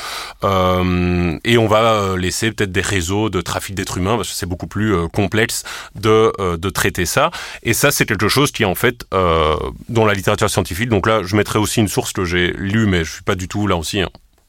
Et 1.43 1.57
on 1.57 1.67
va 1.67 2.15
laisser 2.17 2.51
peut-être 2.51 2.71
des 2.71 2.81
réseaux 2.81 3.29
de 3.29 3.41
trafic 3.41 3.75
d'êtres 3.75 3.97
humains 3.97 4.15
parce 4.15 4.29
que 4.29 4.35
c'est 4.35 4.45
beaucoup 4.45 4.67
plus 4.67 5.07
complexe 5.09 5.63
de 5.95 6.31
de 6.57 6.69
traiter 6.69 7.05
ça. 7.05 7.31
Et 7.63 7.73
ça, 7.73 7.91
c'est 7.91 8.05
quelque 8.05 8.27
chose 8.27 8.51
qui 8.51 8.65
en 8.65 8.75
fait 8.75 9.05
dans 9.11 10.05
la 10.05 10.13
littérature 10.13 10.49
scientifique. 10.49 10.89
Donc 10.89 11.07
là, 11.07 11.21
je 11.23 11.35
mettrai 11.35 11.59
aussi 11.59 11.79
une 11.79 11.87
source 11.87 12.13
que 12.13 12.25
j'ai 12.25 12.53
lue, 12.53 12.87
mais 12.87 13.03
je 13.03 13.11
suis 13.11 13.23
pas 13.23 13.35
du 13.35 13.47
tout 13.47 13.67
là 13.67 13.75
aussi. 13.75 14.03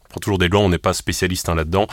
Prend 0.09 0.21
toujours 0.21 0.38
des 0.38 0.49
gants, 0.49 0.62
on 0.62 0.68
n'est 0.68 0.79
pas 0.79 0.92
spécialiste 0.92 1.49
hein, 1.49 1.55
là-dedans, 1.55 1.87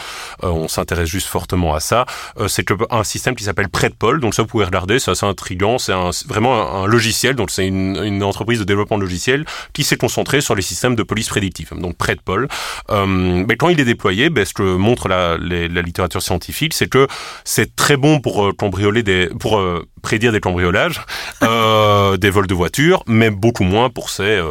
euh, 0.44 0.48
on 0.48 0.68
s'intéresse 0.68 1.10
juste 1.10 1.28
fortement 1.28 1.76
à 1.76 1.80
ça. 1.80 2.06
Euh, 2.38 2.48
c'est 2.48 2.66
un 2.90 3.04
système 3.04 3.36
qui 3.36 3.44
s'appelle 3.44 3.70
Predpol, 3.70 4.20
donc 4.20 4.34
ça 4.34 4.42
vous 4.42 4.48
pouvez 4.48 4.66
regarder, 4.66 5.00
c'est 5.00 5.12
assez 5.12 5.26
intriguant, 5.26 5.78
c'est 5.78 5.94
vraiment 6.28 6.84
un, 6.84 6.88
logiciel, 6.88 7.36
donc 7.36 7.52
c'est 7.52 7.68
une, 7.68 7.98
une, 8.04 8.24
entreprise 8.24 8.60
de 8.60 8.64
développement 8.64 8.98
de 8.98 9.04
logiciel 9.04 9.46
qui 9.74 9.84
s'est 9.84 9.98
concentrée 9.98 10.42
sur 10.42 10.56
les 10.56 10.62
systèmes 10.62 10.96
de 10.96 11.04
police 11.04 11.28
prédictive, 11.28 11.74
donc 11.76 11.98
Predpol. 11.98 12.48
Euh, 12.90 13.06
mais 13.06 13.58
quand 13.58 13.70
il 13.70 13.80
est 13.80 13.86
déployé, 13.86 14.30
ben, 14.30 14.46
ce 14.46 14.54
que 14.54 14.64
montre 14.64 15.08
la, 15.08 15.38
la 15.38 15.82
littérature 15.82 16.22
scientifique, 16.22 16.74
c'est 16.74 16.88
que 16.88 17.08
c'est 17.44 17.76
très 17.76 17.98
bon 17.98 18.20
pour 18.20 18.46
euh, 18.46 18.54
cambrioler 18.54 19.04
des, 19.04 19.28
pour 19.40 19.58
euh, 19.58 19.86
prédire 20.02 20.32
des 20.32 20.40
cambriolages, 20.40 21.02
euh, 21.44 22.18
des 22.18 22.30
vols 22.30 22.48
de 22.48 22.54
voitures, 22.54 23.04
mais 23.08 23.30
beaucoup 23.30 23.64
moins 23.64 23.90
pour 23.90 24.10
ces 24.10 24.42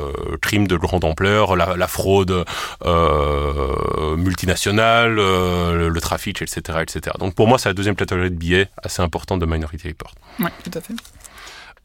crimes 0.42 0.66
de 0.66 0.76
grande 0.76 1.04
ampleur, 1.04 1.56
la, 1.56 1.76
la 1.76 1.88
fraude. 1.88 2.44
Euh, 2.84 3.53
euh, 3.56 4.16
multinationales, 4.16 5.18
euh, 5.18 5.88
le 5.88 6.00
trafic, 6.00 6.42
etc., 6.42 6.78
etc. 6.82 7.16
Donc 7.18 7.34
pour 7.34 7.48
moi, 7.48 7.58
c'est 7.58 7.68
la 7.68 7.74
deuxième 7.74 7.96
catégorie 7.96 8.30
de 8.30 8.36
billets 8.36 8.68
assez 8.82 9.02
importante 9.02 9.40
de 9.40 9.46
Minority 9.46 9.88
Report. 9.88 10.14
Oui, 10.40 10.46
tout 10.64 10.78
à 10.78 10.80
fait. 10.80 10.94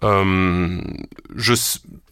Euh, 0.03 0.81
je, 1.35 1.53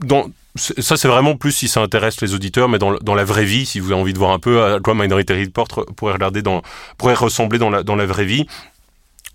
dans, 0.02 0.30
ça, 0.56 0.98
c'est 0.98 1.08
vraiment 1.08 1.36
plus 1.38 1.52
si 1.52 1.68
ça 1.68 1.82
intéresse 1.82 2.20
les 2.22 2.34
auditeurs, 2.34 2.68
mais 2.68 2.80
dans, 2.80 2.96
dans, 2.96 3.16
la 3.16 3.24
vraie 3.24 3.46
vie, 3.46 3.66
si 3.66 3.80
vous 3.80 3.92
avez 3.92 4.02
envie 4.02 4.14
de 4.14 4.18
voir 4.18 4.32
un 4.32 4.40
peu 4.40 4.64
à 4.64 4.80
quoi 4.80 4.94
Minority 4.94 5.34
Report 5.34 5.86
pourrait 5.96 6.14
regarder 6.14 6.42
dans, 6.42 6.62
pourrait 6.98 7.14
ressembler 7.14 7.60
dans 7.60 7.70
la, 7.70 7.84
dans 7.84 7.96
la 7.96 8.06
vraie 8.06 8.26
vie, 8.26 8.46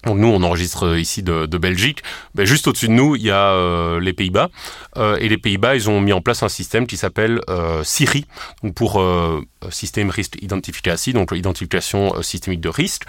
Nous, 0.07 0.27
on 0.27 0.43
enregistre 0.43 0.99
ici 0.99 1.23
de, 1.23 1.47
Belgique. 1.59 2.03
Ben, 2.35 2.45
juste 2.45 2.67
au-dessus 2.67 2.89
de 2.89 2.93
nous, 2.93 3.15
il 3.15 3.23
y 3.23 3.31
a 3.31 3.53
euh, 3.53 4.01
les 4.01 4.13
Pays-Bas. 4.13 4.51
Euh, 4.97 5.17
et 5.19 5.29
les 5.29 5.39
Pays-Bas, 5.39 5.77
ils 5.77 5.89
ont 5.89 6.01
mis 6.01 6.13
en 6.13 6.21
place 6.21 6.43
un 6.43 6.49
système 6.49 6.87
qui 6.87 6.97
s'appelle 6.97 7.41
euh, 7.49 7.85
SIRI, 7.85 8.27
donc 8.63 8.75
pour 8.75 9.01
euh, 9.01 9.41
System 9.71 10.11
Risk 10.11 10.43
Identification, 10.43 11.13
donc 11.13 11.33
identification 11.33 12.21
systémique 12.23 12.61
de 12.61 12.69
risque, 12.69 13.05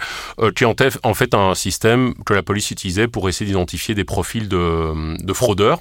qui 0.54 0.64
est 0.64 0.96
en 1.02 1.14
fait 1.14 1.34
un 1.34 1.54
système 1.54 2.14
que 2.24 2.32
la 2.32 2.42
police 2.42 2.70
utilisait 2.70 3.08
pour 3.08 3.28
essayer 3.28 3.46
d'identifier 3.46 3.94
des 3.94 4.04
profils 4.04 4.48
de 4.48 5.32
fraudeurs. 5.32 5.80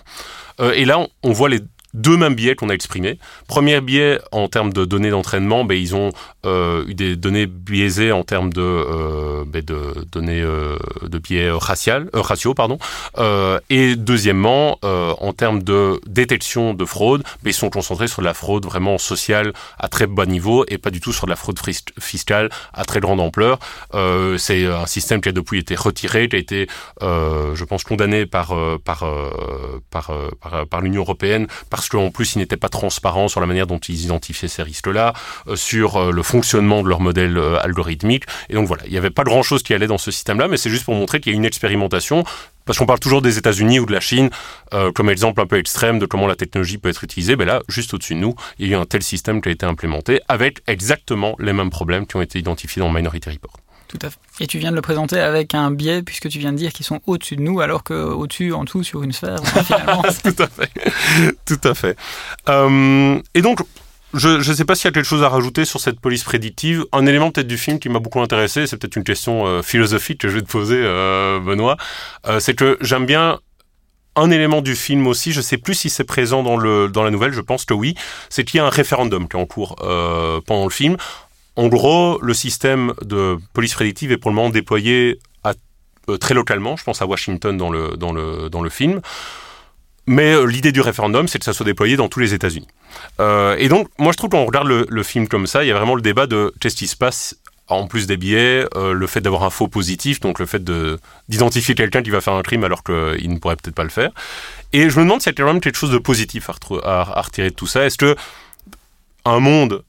et 0.60 0.86
là, 0.86 1.06
on 1.22 1.32
voit 1.32 1.50
les 1.50 1.60
deux 1.94 2.18
mêmes 2.18 2.36
biais 2.36 2.56
qu'on 2.56 2.70
a 2.70 2.74
exprimés. 2.74 3.20
Premier 3.48 3.82
biais 3.82 4.20
en 4.32 4.48
termes 4.48 4.74
de 4.74 4.86
données 4.86 5.12
d'entraînement, 5.12 5.64
ben, 5.66 5.76
ils 5.76 5.96
ont 5.96 6.12
euh, 6.46 6.86
eu 6.88 6.94
des 6.94 7.16
données 7.16 7.46
biaisées 7.46 8.12
en 8.12 8.24
termes 8.24 8.52
de, 8.52 8.62
euh, 8.62 9.44
ben, 9.46 9.64
de 9.64 10.06
données 10.12 10.42
euh, 10.42 10.78
de 11.04 11.18
biais 11.20 11.52
racial, 11.52 12.10
euh, 12.16 12.22
ratio. 12.22 12.54
Pardon. 12.54 12.78
Euh, 13.18 13.60
et 13.70 13.96
deuxièmement, 13.96 14.80
euh, 14.84 15.14
en 15.20 15.34
termes 15.34 15.64
de 15.64 16.00
détection 16.08 16.74
de 16.74 16.86
fraude, 16.86 17.24
ben, 17.44 17.50
ils 17.52 17.54
sont 17.54 17.70
concentrés 17.70 18.08
sur 18.08 18.22
la 18.22 18.34
fraude 18.34 18.66
vraiment 18.66 18.98
sociale 18.98 19.54
à 19.80 19.88
très 19.88 20.08
bas 20.08 20.26
niveau 20.26 20.66
et 20.68 20.78
pas 20.78 20.90
du 20.90 21.00
tout 21.00 21.14
sur 21.14 21.26
de 21.26 21.30
la 21.30 21.36
fraude 21.36 21.60
fiscale 22.00 22.50
à 22.74 22.86
très 22.86 23.00
grande 23.00 23.20
ampleur. 23.20 23.60
C'est 24.38 24.66
un 24.66 24.86
système 24.86 25.22
qui 25.22 25.30
a 25.30 25.32
depuis 25.32 25.60
été 25.60 25.76
retiré, 25.76 26.28
qui 26.28 26.36
a 26.36 26.40
été, 26.40 26.68
je 27.02 27.64
pense, 27.64 27.84
condamné 27.84 28.26
par, 28.26 28.56
par, 28.84 29.06
par, 29.90 30.12
par, 30.70 30.82
l'Union 30.82 31.02
européenne, 31.02 31.48
parce 31.84 31.90
qu'en 31.90 32.12
plus, 32.12 32.36
ils 32.36 32.38
n'étaient 32.38 32.56
pas 32.56 32.70
transparents 32.70 33.28
sur 33.28 33.42
la 33.42 33.46
manière 33.46 33.68
dont 33.68 33.78
ils 33.78 34.06
identifiaient 34.06 34.48
ces 34.48 34.64
risques-là, 34.64 35.12
euh, 35.48 35.58
sur 35.58 35.98
euh, 35.98 36.12
le 36.12 36.24
fonctionnement 36.24 36.82
de 36.82 36.88
leur 36.88 37.02
modèle 37.02 37.38
euh, 37.38 37.58
algorithmique. 37.62 38.24
Et 38.50 38.54
donc 38.54 38.68
voilà, 38.68 38.84
il 38.86 38.92
n'y 38.92 38.98
avait 38.98 39.10
pas 39.10 39.26
grand-chose 39.26 39.64
qui 39.64 39.74
allait 39.74 39.88
dans 39.88 39.98
ce 39.98 40.10
système-là, 40.10 40.48
mais 40.48 40.56
c'est 40.56 40.70
juste 40.70 40.86
pour 40.86 40.96
montrer 40.96 41.20
qu'il 41.20 41.34
y 41.34 41.36
a 41.36 41.38
une 41.38 41.44
expérimentation 41.44 42.24
parce 42.64 42.80
qu'on 42.80 42.86
parle 42.86 43.00
toujours 43.00 43.22
des 43.22 43.38
États-Unis 43.38 43.82
ou 43.82 43.86
de 43.86 43.92
la 43.92 44.00
Chine 44.00 44.30
comme 44.96 45.10
exemple 45.10 45.42
un 45.42 45.46
peu 45.46 45.58
extrême 45.58 46.00
de 46.00 46.06
comment 46.06 46.28
la 46.28 46.38
technologie 46.38 46.78
peut 46.78 46.88
être 46.88 47.04
utilisée. 47.04 47.36
Ben 47.36 47.46
là, 47.46 47.62
juste 47.68 47.94
au-dessus 47.94 48.16
de 48.16 48.20
nous, 48.20 48.36
il 48.58 48.70
y 48.70 48.74
a 48.74 48.78
eu 48.78 48.80
un 48.80 48.86
tel 48.86 49.04
système 49.04 49.42
qui 49.42 49.50
a 49.50 49.52
été 49.52 49.66
implémenté 49.66 50.22
avec 50.30 50.62
exactement 50.68 51.36
les 51.40 51.52
mêmes 51.52 51.70
problèmes 51.70 52.08
qui 52.08 52.16
ont 52.16 52.22
été 52.22 52.40
identifiés 52.40 52.80
dans 52.80 52.90
Minority 52.90 53.32
Report. 53.32 53.63
Et 54.40 54.48
tu 54.48 54.58
viens 54.58 54.72
de 54.72 54.76
le 54.76 54.82
présenter 54.82 55.20
avec 55.20 55.54
un 55.54 55.72
biais, 55.72 56.02
puisque 56.02 56.30
tu 56.30 56.40
viens 56.40 56.52
de 56.52 56.58
dire 56.58 56.72
qu'ils 56.74 56.86
sont 56.86 57.02
au-dessus 57.06 57.36
de 57.36 57.42
nous, 57.42 57.60
alors 57.60 57.84
qu'au-dessus, 57.84 58.54
en 58.54 58.64
dessous, 58.64 58.84
sur 58.84 59.04
une 59.04 59.12
sphère, 59.12 59.40
finalement. 59.66 60.02
Tout 60.24 60.44
à 60.44 60.48
fait. 60.48 60.72
Tout 61.46 61.68
à 61.68 61.74
fait. 61.74 61.98
Euh, 62.50 63.20
et 63.34 63.42
donc, 63.42 63.60
je 64.14 64.38
ne 64.38 64.56
sais 64.56 64.66
pas 64.66 64.76
s'il 64.76 64.86
y 64.86 64.90
a 64.90 64.92
quelque 64.92 65.06
chose 65.06 65.24
à 65.24 65.30
rajouter 65.30 65.66
sur 65.66 65.80
cette 65.80 66.00
police 66.00 66.24
prédictive. 66.24 66.86
Un 66.92 67.06
élément 67.06 67.32
peut-être 67.32 67.48
du 67.48 67.58
film 67.58 67.80
qui 67.80 67.90
m'a 67.90 68.00
beaucoup 68.00 68.22
intéressé, 68.22 68.68
c'est 68.68 68.78
peut-être 68.78 68.96
une 68.96 69.04
question 69.04 69.46
euh, 69.46 69.62
philosophique 69.62 70.20
que 70.20 70.28
je 70.28 70.36
vais 70.36 70.42
te 70.42 70.52
poser, 70.52 70.78
euh, 70.80 71.40
Benoît, 71.40 71.78
c'est 72.40 72.56
que 72.56 72.78
j'aime 72.82 73.06
bien 73.06 73.40
un 74.16 74.30
élément 74.30 74.62
du 74.62 74.76
film 74.76 75.08
aussi, 75.08 75.32
je 75.32 75.42
sais 75.42 75.58
plus 75.58 75.74
si 75.74 75.90
c'est 75.90 76.04
présent 76.04 76.44
dans, 76.44 76.56
le, 76.56 76.88
dans 76.88 77.04
la 77.04 77.10
nouvelle, 77.10 77.34
je 77.34 77.42
pense 77.42 77.66
que 77.66 77.74
oui, 77.74 77.96
c'est 78.30 78.44
qu'il 78.44 78.60
y 78.60 78.62
a 78.62 78.66
un 78.66 78.70
référendum 78.70 79.28
qui 79.28 79.36
est 79.36 79.40
en 79.40 79.48
cours 79.48 79.76
pendant 80.46 80.66
le 80.66 80.70
film. 80.70 80.98
En 81.56 81.68
gros, 81.68 82.20
le 82.22 82.34
système 82.34 82.94
de 83.04 83.38
police 83.54 83.74
prédictive 83.74 84.12
est 84.12 84.18
pour 84.18 84.32
le 84.32 84.36
moment 84.36 84.50
déployé 84.50 85.20
euh, 86.10 86.18
très 86.18 86.34
localement. 86.34 86.76
Je 86.76 86.84
pense 86.84 87.02
à 87.02 87.06
Washington 87.06 87.56
dans 87.56 87.70
le, 87.70 87.96
dans 87.96 88.12
le, 88.12 88.50
dans 88.50 88.62
le 88.62 88.70
film. 88.70 89.00
Mais 90.06 90.34
euh, 90.34 90.46
l'idée 90.46 90.74
du 90.74 90.82
référendum, 90.82 91.30
c'est 91.30 91.40
que 91.40 91.46
ça 91.46 91.54
soit 91.54 91.66
déployé 91.66 91.96
dans 91.96 92.10
tous 92.10 92.20
les 92.20 92.34
États-Unis. 92.34 92.68
Euh, 93.22 93.56
et 93.58 93.70
donc, 93.70 93.88
moi, 93.98 94.12
je 94.12 94.18
trouve 94.18 94.30
qu'on 94.30 94.46
regarde 94.46 94.68
le, 94.68 95.04
film 95.04 95.30
comme 95.30 95.48
ça, 95.48 95.64
il 95.64 95.68
y 95.68 95.72
a 95.72 95.76
vraiment 95.78 95.96
le 95.96 96.02
débat 96.02 96.28
de 96.28 96.54
qu'est-ce 96.60 96.76
qui 96.76 96.88
se 96.88 96.98
passe 96.98 97.38
en 97.70 97.88
plus 97.88 98.06
des 98.06 98.18
billets, 98.18 98.66
le 98.76 99.08
fait 99.08 99.22
d'avoir 99.22 99.44
un 99.44 99.50
faux 99.50 99.70
positif, 99.70 100.20
donc 100.20 100.38
le 100.40 100.46
fait 100.46 100.62
d'identifier 101.30 101.76
quelqu'un 101.76 102.04
qui 102.04 102.10
va 102.10 102.20
faire 102.20 102.34
un 102.34 102.42
crime 102.42 102.66
alors 102.66 102.84
qu'il 102.84 103.30
ne 103.30 103.38
pourrait 103.40 103.56
peut-être 103.56 103.74
pas 103.74 103.86
le 103.86 103.90
faire. 103.90 104.12
Et 104.74 104.90
je 104.90 105.00
me 105.00 105.06
demande 105.06 105.22
s'il 105.22 105.32
y 105.32 105.34
a 105.34 105.38
quand 105.38 105.46
même 105.46 105.62
quelque 105.62 105.78
chose 105.78 105.90
de 105.90 105.98
positif 105.98 106.50
à, 106.50 106.54
à, 106.84 107.18
à 107.18 107.22
retirer 107.22 107.52
de 107.52 107.56
tout 107.56 107.66
ça. 107.66 107.86
Est-ce 107.86 107.98
que 107.98 108.18
un 109.24 109.40
monde 109.40 109.82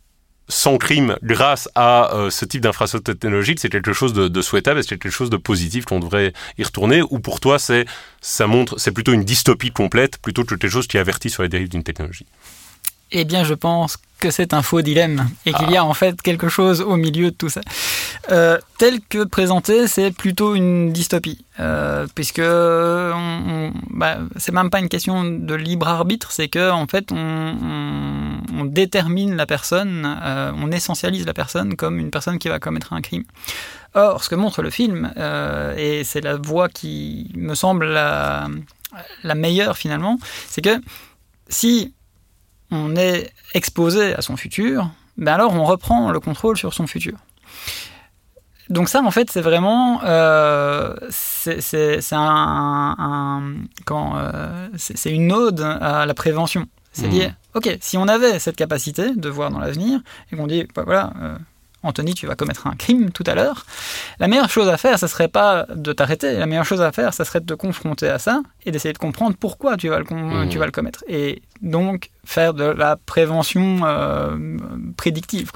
sans 0.49 0.79
crime 0.79 1.17
grâce 1.23 1.69
à 1.75 2.15
euh, 2.15 2.31
ce 2.31 2.45
type 2.45 2.61
d'infrastructure 2.61 3.15
technologique, 3.15 3.61
c'est 3.61 3.71
quelque 3.71 3.93
chose 3.93 4.13
de, 4.13 4.29
de 4.29 4.43
souhaitable, 4.43 4.83
c'est 4.83 4.99
quelque 4.99 5.11
chose 5.11 5.31
de 5.31 5.37
positif 5.37 5.85
qu'on 5.85 6.01
devrait 6.01 6.33
y 6.59 6.65
retourner, 6.65 7.03
ou 7.03 7.19
pour 7.19 7.41
toi 7.41 7.59
c'est 7.59 7.87
ça 8.21 8.47
montre 8.47 8.79
c'est 8.79 8.93
plutôt 8.93 9.13
une 9.13 9.25
dystopie 9.25 9.71
complète 9.71 10.19
plutôt 10.19 10.45
que 10.45 10.55
quelque 10.55 10.71
chose 10.71 10.87
qui 10.87 10.99
avertit 10.99 11.31
sur 11.31 11.43
les 11.43 11.49
dérives 11.49 11.69
d'une 11.69 11.83
technologie? 11.83 12.27
Eh 13.17 13.25
bien, 13.25 13.45
je 13.45 13.55
pense 13.55 13.97
que 14.19 14.33
c'est 14.33 14.55
un 14.55 14.63
faux 14.63 14.83
dilemme 14.83 15.29
et 15.47 15.53
qu'il 15.53 15.71
y 15.71 15.77
a 15.77 15.83
ah. 15.83 15.85
en 15.85 15.95
fait 15.95 16.21
quelque 16.21 16.49
chose 16.49 16.81
au 16.81 16.97
milieu 16.97 17.31
de 17.31 17.37
tout 17.37 17.49
ça. 17.49 17.61
Euh, 18.33 18.59
tel 18.77 19.01
que 19.09 19.23
présenté, 19.23 19.87
c'est 19.87 20.11
plutôt 20.11 20.57
une 20.57 20.93
dystopie, 20.93 21.45
euh, 21.61 22.09
puisque 22.17 22.41
bah, 22.41 24.19
c'est 24.37 24.51
même 24.51 24.69
pas 24.69 24.81
une 24.81 24.89
question 24.89 25.23
de 25.23 25.55
libre 25.55 25.87
arbitre, 25.87 26.33
c'est 26.33 26.49
que 26.49 26.73
en 26.73 26.89
fait 26.89 27.13
on, 27.13 28.41
on, 28.53 28.65
détermine 28.65 29.37
la 29.37 29.47
personne, 29.47 30.19
euh, 30.21 30.51
on 30.57 30.73
essentialise 30.73 31.25
la 31.25 31.35
personne 31.35 31.77
comme 31.77 32.01
une 32.01 32.11
personne 32.11 32.41
qui 32.41 32.49
va 32.49 32.59
commettre 32.59 32.95
un 32.95 33.01
crime. 33.01 33.25
Or, 33.95 34.25
ce 34.25 34.29
que 34.29 34.35
montre 34.35 34.61
le 34.63 34.71
film, 34.71 35.13
et 35.77 36.03
c'est 36.03 36.21
la 36.21 36.37
voie 36.37 36.69
qui 36.69 37.31
me 37.37 37.55
semble 37.55 37.85
la, 37.85 38.49
la 39.23 39.35
meilleure 39.37 39.77
finalement, 39.77 40.19
c'est 40.49 40.63
que 40.63 40.81
si 41.49 41.95
on 42.75 42.97
est 42.97 43.31
exposé 43.55 44.15
à 44.15 44.21
son 44.21 44.37
futur, 44.37 44.91
ben 45.17 45.35
alors 45.35 45.55
on 45.55 45.65
reprend 45.65 46.11
le 46.11 46.21
contrôle 46.21 46.57
sur 46.57 46.75
son 46.75 46.87
futur. 46.87 47.19
Donc 48.71 48.89
ça, 48.89 49.03
en 49.03 49.11
fait, 49.11 49.31
c'est 49.31 49.43
vraiment, 49.43 50.01
euh, 50.05 50.95
c'est 51.11 51.61
un, 52.13 53.43
euh, 53.91 54.69
c'est 54.77 55.11
une 55.11 55.33
ode 55.33 55.61
à 55.61 56.07
la 56.07 56.15
prévention. 56.15 56.67
C'est 56.93 57.07
à 57.07 57.09
dire, 57.09 57.31
mmh. 57.31 57.59
ok, 57.59 57.79
si 57.81 57.99
on 57.99 58.07
avait 58.07 58.39
cette 58.39 58.57
capacité 58.57 59.15
de 59.15 59.29
voir 59.29 59.51
dans 59.51 59.59
l'avenir 59.59 60.01
et 60.31 60.37
qu'on 60.37 60.47
dit, 60.47 60.65
bah, 60.75 60.85
voilà, 60.87 61.13
euh, 61.21 61.37
Anthony, 61.83 62.15
tu 62.15 62.27
vas 62.27 62.37
commettre 62.37 62.67
un 62.67 62.77
crime 62.77 63.11
tout 63.11 63.25
à 63.27 63.35
l'heure. 63.35 63.67
La 64.21 64.29
meilleure 64.29 64.49
chose 64.49 64.69
à 64.69 64.77
faire, 64.77 64.99
ce 64.99 65.09
serait 65.09 65.29
pas 65.29 65.67
de 65.75 65.93
t'arrêter. 65.93 66.39
La 66.39 66.47
meilleure 66.47 66.65
chose 66.65 66.81
à 66.81 66.93
faire, 66.93 67.13
ça 67.13 67.25
serait 67.25 67.41
de 67.41 67.47
te 67.47 67.55
confronter 67.55 68.09
à 68.09 68.19
ça 68.19 68.43
et 68.65 68.71
d'essayer 68.71 68.93
de 68.93 68.99
comprendre 68.99 69.37
pourquoi 69.39 69.77
tu 69.77 69.89
vas 69.89 69.99
le, 69.99 70.05
mmh. 70.05 70.49
tu 70.49 70.59
vas 70.59 70.67
le 70.67 70.73
commettre. 70.73 71.05
Et 71.09 71.43
donc, 71.65 72.11
faire 72.25 72.55
de 72.55 72.65
la 72.65 72.97
prévention 72.97 73.81
euh, 73.85 74.37
prédictive. 74.97 75.51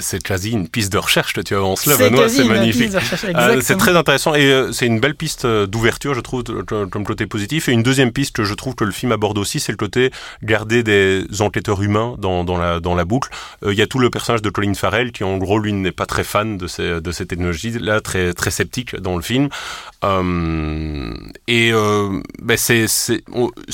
C'est 0.00 0.22
quasi 0.22 0.52
une 0.52 0.68
piste 0.68 0.92
de 0.92 0.98
recherche 0.98 1.32
que 1.32 1.40
tu 1.40 1.54
avances 1.54 1.86
là, 1.86 1.96
Benoît, 1.96 2.28
c'est 2.28 2.44
magnifique. 2.44 2.92
Euh, 3.34 3.60
c'est 3.62 3.76
très 3.76 3.96
intéressant 3.96 4.34
et 4.34 4.44
euh, 4.46 4.72
c'est 4.72 4.86
une 4.86 5.00
belle 5.00 5.14
piste 5.14 5.46
d'ouverture, 5.46 6.14
je 6.14 6.20
trouve, 6.20 6.42
comme 6.44 7.04
côté 7.04 7.26
positif. 7.26 7.68
Et 7.68 7.72
une 7.72 7.82
deuxième 7.82 8.12
piste 8.12 8.36
que 8.36 8.44
je 8.44 8.54
trouve 8.54 8.74
que 8.74 8.84
le 8.84 8.92
film 8.92 9.12
aborde 9.12 9.38
aussi, 9.38 9.60
c'est 9.60 9.72
le 9.72 9.76
côté 9.76 10.10
garder 10.42 10.82
des 10.82 11.24
enquêteurs 11.40 11.82
humains 11.82 12.16
dans, 12.18 12.44
dans, 12.44 12.56
la, 12.56 12.80
dans 12.80 12.94
la 12.94 13.04
boucle. 13.04 13.30
Il 13.66 13.74
y 13.74 13.82
a 13.82 13.86
tout 13.86 13.98
le 13.98 14.10
personnage 14.10 14.42
de 14.42 14.50
Colin 14.50 14.74
Farrell 14.74 15.12
qui, 15.12 15.24
en 15.24 15.36
gros, 15.38 15.58
lui, 15.58 15.72
n'est 15.72 15.92
pas 15.92 16.06
très 16.06 16.24
fan 16.24 16.56
de 16.56 16.66
ces, 16.66 17.00
de 17.00 17.12
ces 17.12 17.26
technologies-là, 17.26 18.00
très, 18.00 18.32
très 18.34 18.50
sceptique 18.50 18.96
dans 18.96 19.16
le 19.16 19.22
film. 19.22 19.48
et 21.48 21.72
ben 21.72 22.56
c'est 22.56 22.86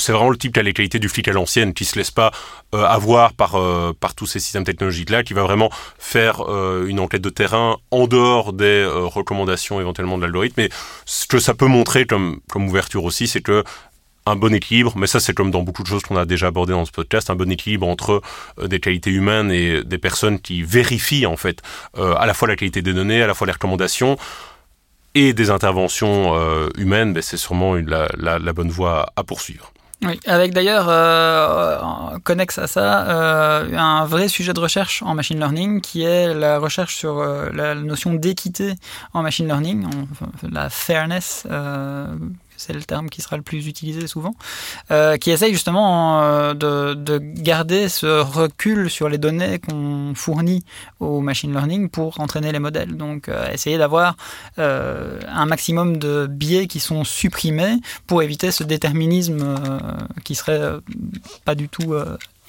vraiment 0.07 0.29
le 0.29 0.37
type 0.37 0.53
qui 0.53 0.59
a 0.59 0.63
les 0.63 0.73
qualités 0.73 0.99
du 0.99 1.09
flic 1.09 1.27
à 1.27 1.33
l'ancienne, 1.33 1.70
qui 1.73 1.85
se 1.85 1.97
laisse 1.97 2.11
pas 2.11 2.31
euh, 2.73 2.85
avoir 2.85 3.33
par, 3.33 3.55
euh, 3.55 3.93
par 3.99 4.15
tous 4.15 4.25
ces 4.25 4.39
systèmes 4.39 4.63
technologiques-là, 4.63 5.23
qui 5.23 5.33
va 5.33 5.43
vraiment 5.43 5.69
faire 5.99 6.41
euh, 6.47 6.85
une 6.87 6.99
enquête 6.99 7.21
de 7.21 7.29
terrain 7.29 7.77
en 7.91 8.07
dehors 8.07 8.53
des 8.53 8.85
recommandations 8.85 9.81
éventuellement 9.81 10.17
de 10.17 10.23
l'algorithme. 10.23 10.55
Mais 10.57 10.69
ce 11.05 11.27
que 11.27 11.39
ça 11.39 11.53
peut 11.53 11.67
montrer 11.67 12.05
comme, 12.05 12.39
comme 12.49 12.67
ouverture 12.67 13.03
aussi, 13.03 13.27
c'est 13.27 13.41
que 13.41 13.63
un 14.27 14.35
bon 14.35 14.53
équilibre, 14.53 14.93
mais 14.95 15.07
ça 15.07 15.19
c'est 15.19 15.33
comme 15.33 15.49
dans 15.49 15.63
beaucoup 15.63 15.81
de 15.81 15.87
choses 15.87 16.03
qu'on 16.03 16.15
a 16.15 16.25
déjà 16.25 16.47
abordé 16.47 16.73
dans 16.73 16.85
ce 16.85 16.91
podcast, 16.91 17.31
un 17.31 17.35
bon 17.35 17.51
équilibre 17.51 17.87
entre 17.87 18.21
des 18.63 18.79
qualités 18.79 19.09
humaines 19.09 19.49
et 19.51 19.83
des 19.83 19.97
personnes 19.97 20.39
qui 20.39 20.61
vérifient 20.61 21.25
en 21.25 21.37
fait 21.37 21.63
à 21.97 22.27
la 22.27 22.35
fois 22.35 22.47
la 22.47 22.55
qualité 22.55 22.83
des 22.83 22.93
données, 22.93 23.23
à 23.23 23.25
la 23.25 23.33
fois 23.33 23.47
les 23.47 23.53
recommandations 23.53 24.17
et 25.15 25.33
des 25.33 25.49
interventions 25.49 26.35
humaines, 26.77 27.13
ben, 27.13 27.23
c'est 27.23 27.35
sûrement 27.35 27.73
la 27.73 28.53
bonne 28.53 28.69
voie 28.69 29.11
à 29.15 29.23
poursuivre. 29.23 29.73
Oui, 30.03 30.19
avec 30.25 30.51
d'ailleurs, 30.51 30.87
euh, 30.89 32.17
connexe 32.23 32.57
à 32.57 32.65
ça, 32.65 33.07
euh, 33.07 33.77
un 33.77 34.05
vrai 34.05 34.27
sujet 34.27 34.51
de 34.51 34.59
recherche 34.59 35.03
en 35.03 35.13
machine 35.13 35.37
learning 35.37 35.79
qui 35.79 36.01
est 36.01 36.33
la 36.33 36.57
recherche 36.57 36.95
sur 36.95 37.19
euh, 37.19 37.49
la 37.53 37.75
notion 37.75 38.15
d'équité 38.15 38.73
en 39.13 39.21
machine 39.21 39.45
learning, 39.45 39.85
la 40.49 40.71
fairness, 40.71 41.45
euh, 41.51 42.07
c'est 42.61 42.73
le 42.73 42.83
terme 42.83 43.09
qui 43.09 43.21
sera 43.21 43.37
le 43.37 43.41
plus 43.41 43.67
utilisé 43.67 44.05
souvent, 44.05 44.35
euh, 44.91 45.17
qui 45.17 45.31
essaye 45.31 45.51
justement 45.51 46.21
euh, 46.21 46.53
de, 46.53 46.93
de, 46.93 47.17
garder 47.17 47.89
ce 47.89 48.21
recul 48.21 48.89
sur 48.89 49.09
les 49.09 49.17
données 49.17 49.57
qu'on 49.59 50.13
fournit 50.15 50.63
au 50.99 51.21
machine 51.21 51.51
learning 51.51 51.89
pour 51.89 52.19
entraîner 52.19 52.51
les 52.51 52.59
modèles. 52.59 52.95
Donc 52.95 53.29
euh, 53.29 53.51
essayer 53.51 53.77
d'avoir 53.77 54.15
un 54.57 55.45
maximum 55.45 55.97
de 55.97 56.27
biais 56.27 56.67
qui 56.67 56.79
sont 56.79 57.03
supprimés 57.03 57.77
pour 58.05 58.21
éviter 58.21 58.51
ce 58.51 58.63
déterminisme 58.63 59.57
qui 60.23 60.35
serait 60.35 60.61
pas 61.45 61.55
du 61.55 61.67
tout 61.67 61.95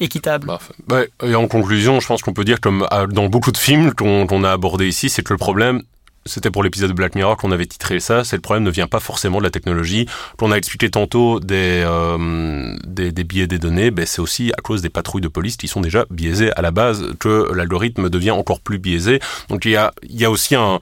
équitable. 0.00 0.50
Bah, 0.86 1.02
et 1.22 1.34
en 1.34 1.48
conclusion, 1.48 2.00
je 2.00 2.06
pense 2.06 2.22
qu'on 2.22 2.34
peut 2.34 2.44
dire, 2.44 2.60
comme 2.60 2.86
dans 3.10 3.28
beaucoup 3.28 3.52
de 3.52 3.56
films 3.56 3.94
qu'on 3.94 4.44
a 4.44 4.50
abordés 4.50 4.88
ici, 4.88 5.08
c'est 5.08 5.22
que 5.22 5.32
le 5.32 5.38
problème, 5.38 5.82
c'était 6.24 6.50
pour 6.50 6.62
l'épisode 6.62 6.90
de 6.90 6.94
Black 6.94 7.14
Mirror 7.14 7.36
qu'on 7.36 7.52
avait 7.52 7.66
titré 7.66 8.00
ça, 8.00 8.24
c'est 8.24 8.36
le 8.36 8.42
problème 8.42 8.62
ne 8.62 8.70
vient 8.70 8.86
pas 8.86 9.00
forcément 9.00 9.38
de 9.38 9.44
la 9.44 9.50
technologie. 9.50 10.06
On 10.40 10.52
a 10.52 10.56
expliqué 10.56 10.90
tantôt 10.90 11.40
des, 11.40 11.82
euh, 11.84 12.76
des, 12.86 13.24
biais 13.24 13.46
des 13.46 13.58
données, 13.58 13.90
ben 13.90 14.06
c'est 14.06 14.20
aussi 14.20 14.52
à 14.56 14.60
cause 14.62 14.82
des 14.82 14.90
patrouilles 14.90 15.22
de 15.22 15.28
police 15.28 15.56
qui 15.56 15.68
sont 15.68 15.80
déjà 15.80 16.06
biaisées 16.10 16.52
à 16.52 16.62
la 16.62 16.70
base 16.70 17.14
que 17.18 17.52
l'algorithme 17.52 18.08
devient 18.08 18.30
encore 18.30 18.60
plus 18.60 18.78
biaisé. 18.78 19.20
Donc 19.48 19.64
il 19.64 19.72
y 19.72 19.76
a, 19.76 19.92
y 20.08 20.24
a 20.24 20.30
aussi 20.30 20.54
un... 20.54 20.80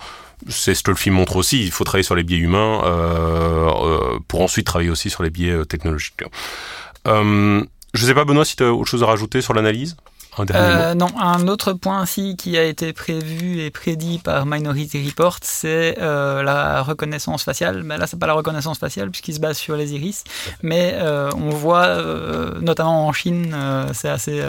C'est 0.48 0.74
ce 0.74 0.83
que 0.83 0.90
le 0.90 0.96
film 0.96 1.16
montre 1.16 1.37
aussi, 1.37 1.62
il 1.62 1.70
faut 1.70 1.85
travailler 1.85 2.03
sur 2.03 2.14
les 2.14 2.22
biais 2.22 2.38
humains 2.38 2.83
euh, 2.85 3.68
euh, 3.68 4.18
pour 4.26 4.41
ensuite 4.41 4.66
travailler 4.66 4.88
aussi 4.88 5.11
sur 5.11 5.22
les 5.22 5.28
biais 5.28 5.64
technologiques. 5.66 6.22
Je 7.93 8.07
sais 8.07 8.14
pas 8.14 8.24
Benoît 8.24 8.45
si 8.45 8.57
tu 8.57 8.62
as 8.62 8.72
autre 8.72 8.88
chose 8.88 9.03
à 9.03 9.07
rajouter 9.07 9.41
sur 9.41 9.53
l'analyse? 9.53 9.97
Euh, 10.39 10.95
non, 10.95 11.09
un 11.18 11.49
autre 11.49 11.72
point 11.72 12.03
aussi 12.03 12.37
qui 12.37 12.57
a 12.57 12.64
été 12.64 12.93
prévu 12.93 13.61
et 13.61 13.70
prédit 13.70 14.18
par 14.18 14.47
Minority 14.47 15.05
Report, 15.05 15.39
c'est 15.43 15.97
euh, 16.01 16.43
la 16.43 16.83
reconnaissance 16.83 17.43
faciale. 17.43 17.83
Mais 17.83 17.99
là, 17.99 18.07
c'est 18.07 18.18
pas 18.18 18.26
la 18.26 18.35
reconnaissance 18.35 18.78
faciale 18.78 19.11
puisqu'il 19.11 19.35
se 19.35 19.41
base 19.41 19.59
sur 19.59 19.76
les 19.76 19.95
iris, 19.95 20.24
mais 20.62 20.93
euh, 20.95 21.31
on 21.35 21.51
voit, 21.51 22.03
notamment 22.61 23.07
en 23.09 23.12
Chine, 23.12 23.55
c'est 23.93 24.09
assez 24.09 24.43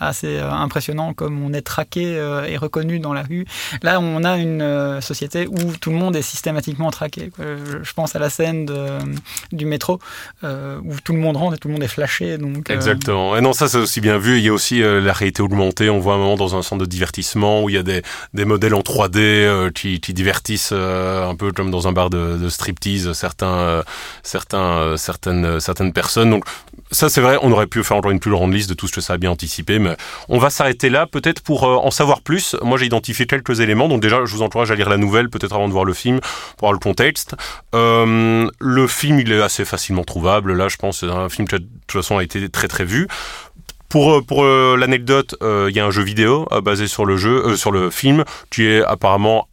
assez 0.00 0.38
impressionnant 0.38 1.14
comme 1.14 1.42
on 1.42 1.52
est 1.52 1.62
traqué 1.62 2.02
et 2.48 2.56
reconnu 2.56 2.98
dans 2.98 3.12
la 3.12 3.22
rue. 3.22 3.46
Là, 3.82 4.00
on 4.00 4.24
a 4.24 4.36
une 4.36 5.00
société 5.00 5.46
où 5.46 5.76
tout 5.80 5.90
le 5.90 5.96
monde 5.96 6.16
est 6.16 6.22
systématiquement 6.22 6.90
traqué. 6.90 7.30
Je 7.38 7.92
pense 7.92 8.16
à 8.16 8.18
la 8.18 8.30
scène 8.30 8.66
de, 8.66 8.98
du 9.52 9.66
métro 9.66 10.00
où 10.42 10.94
tout 11.04 11.12
le 11.12 11.18
monde 11.18 11.36
rentre 11.36 11.54
et 11.54 11.58
tout 11.58 11.68
le 11.68 11.74
monde 11.74 11.82
est 11.82 11.88
flashé. 11.88 12.38
Donc 12.38 12.70
exactement. 12.70 13.36
Et 13.36 13.40
non, 13.40 13.52
ça 13.52 13.68
c'est 13.68 13.78
aussi 13.78 14.00
bien 14.00 14.18
vu. 14.18 14.38
Il 14.38 14.44
y 14.44 14.48
a 14.48 14.52
aussi 14.52 14.80
la 14.80 15.12
réalité 15.20 15.42
augmentée. 15.42 15.88
On 15.90 16.00
voit 16.00 16.14
un 16.14 16.18
moment 16.18 16.36
dans 16.36 16.56
un 16.56 16.62
centre 16.62 16.84
de 16.84 16.88
divertissement 16.88 17.62
où 17.62 17.68
il 17.68 17.74
y 17.74 17.78
a 17.78 17.82
des, 17.82 18.02
modèles 18.44 18.74
en 18.74 18.80
3D 18.80 19.18
euh, 19.18 19.70
qui, 19.70 19.98
divertissent 19.98 20.70
euh, 20.72 21.28
un 21.28 21.36
peu 21.36 21.52
comme 21.52 21.70
dans 21.70 21.86
un 21.86 21.92
bar 21.92 22.10
de, 22.10 22.48
striptease 22.48 23.12
certains, 23.12 23.46
euh, 23.46 23.82
certaines, 24.96 25.60
certaines 25.60 25.92
personnes. 25.92 26.30
Donc 26.30 26.44
ça 26.90 27.08
c'est 27.08 27.20
vrai, 27.20 27.38
on 27.42 27.52
aurait 27.52 27.66
pu 27.66 27.84
faire 27.84 27.96
encore 27.96 28.10
une 28.10 28.18
plus 28.18 28.32
grande 28.32 28.52
liste 28.52 28.68
de 28.68 28.74
tout 28.74 28.88
ce 28.88 28.92
que 28.92 29.00
ça 29.00 29.12
a 29.12 29.16
bien 29.18 29.30
anticipé, 29.30 29.78
mais 29.78 29.96
on 30.28 30.38
va 30.38 30.50
s'arrêter 30.50 30.90
là 30.90 31.06
peut-être 31.06 31.42
pour 31.42 31.64
en 31.64 31.90
savoir 31.90 32.22
plus. 32.22 32.56
Moi 32.62 32.78
j'ai 32.78 32.86
identifié 32.86 33.26
quelques 33.26 33.60
éléments, 33.60 33.88
donc 33.88 34.00
déjà 34.00 34.24
je 34.24 34.34
vous 34.34 34.42
encourage 34.42 34.70
à 34.70 34.74
lire 34.74 34.88
la 34.88 34.96
nouvelle 34.96 35.30
peut-être 35.30 35.54
avant 35.54 35.68
de 35.68 35.72
voir 35.72 35.84
le 35.84 35.92
film 35.92 36.20
pour 36.56 36.68
avoir 36.68 36.72
le 36.72 36.78
contexte. 36.78 37.36
Le 37.72 38.86
film 38.88 39.20
il 39.20 39.32
est 39.32 39.42
assez 39.42 39.64
facilement 39.64 40.04
trouvable, 40.04 40.54
là 40.54 40.68
je 40.68 40.76
pense 40.76 41.00
c'est 41.00 41.10
un 41.10 41.28
film 41.28 41.46
qui 41.46 41.56
de 41.56 41.66
toute 41.86 42.02
façon 42.02 42.18
a 42.18 42.24
été 42.24 42.48
très 42.48 42.68
très 42.68 42.84
vu. 42.84 43.06
Pour, 43.90 44.12
euh, 44.12 44.22
pour 44.22 44.44
euh, 44.44 44.76
l'anecdote, 44.78 45.34
euh, 45.42 45.66
il 45.68 45.76
y 45.76 45.80
a 45.80 45.84
un 45.84 45.90
jeu 45.90 46.02
vidéo 46.02 46.46
basé 46.62 46.86
sur 46.86 47.04
le 47.04 47.16
jeu, 47.16 47.56
sur 47.56 47.72
le 47.72 47.90
film, 47.90 48.24
qui 48.50 48.64
est 48.64 48.82
apparemment 48.82 49.48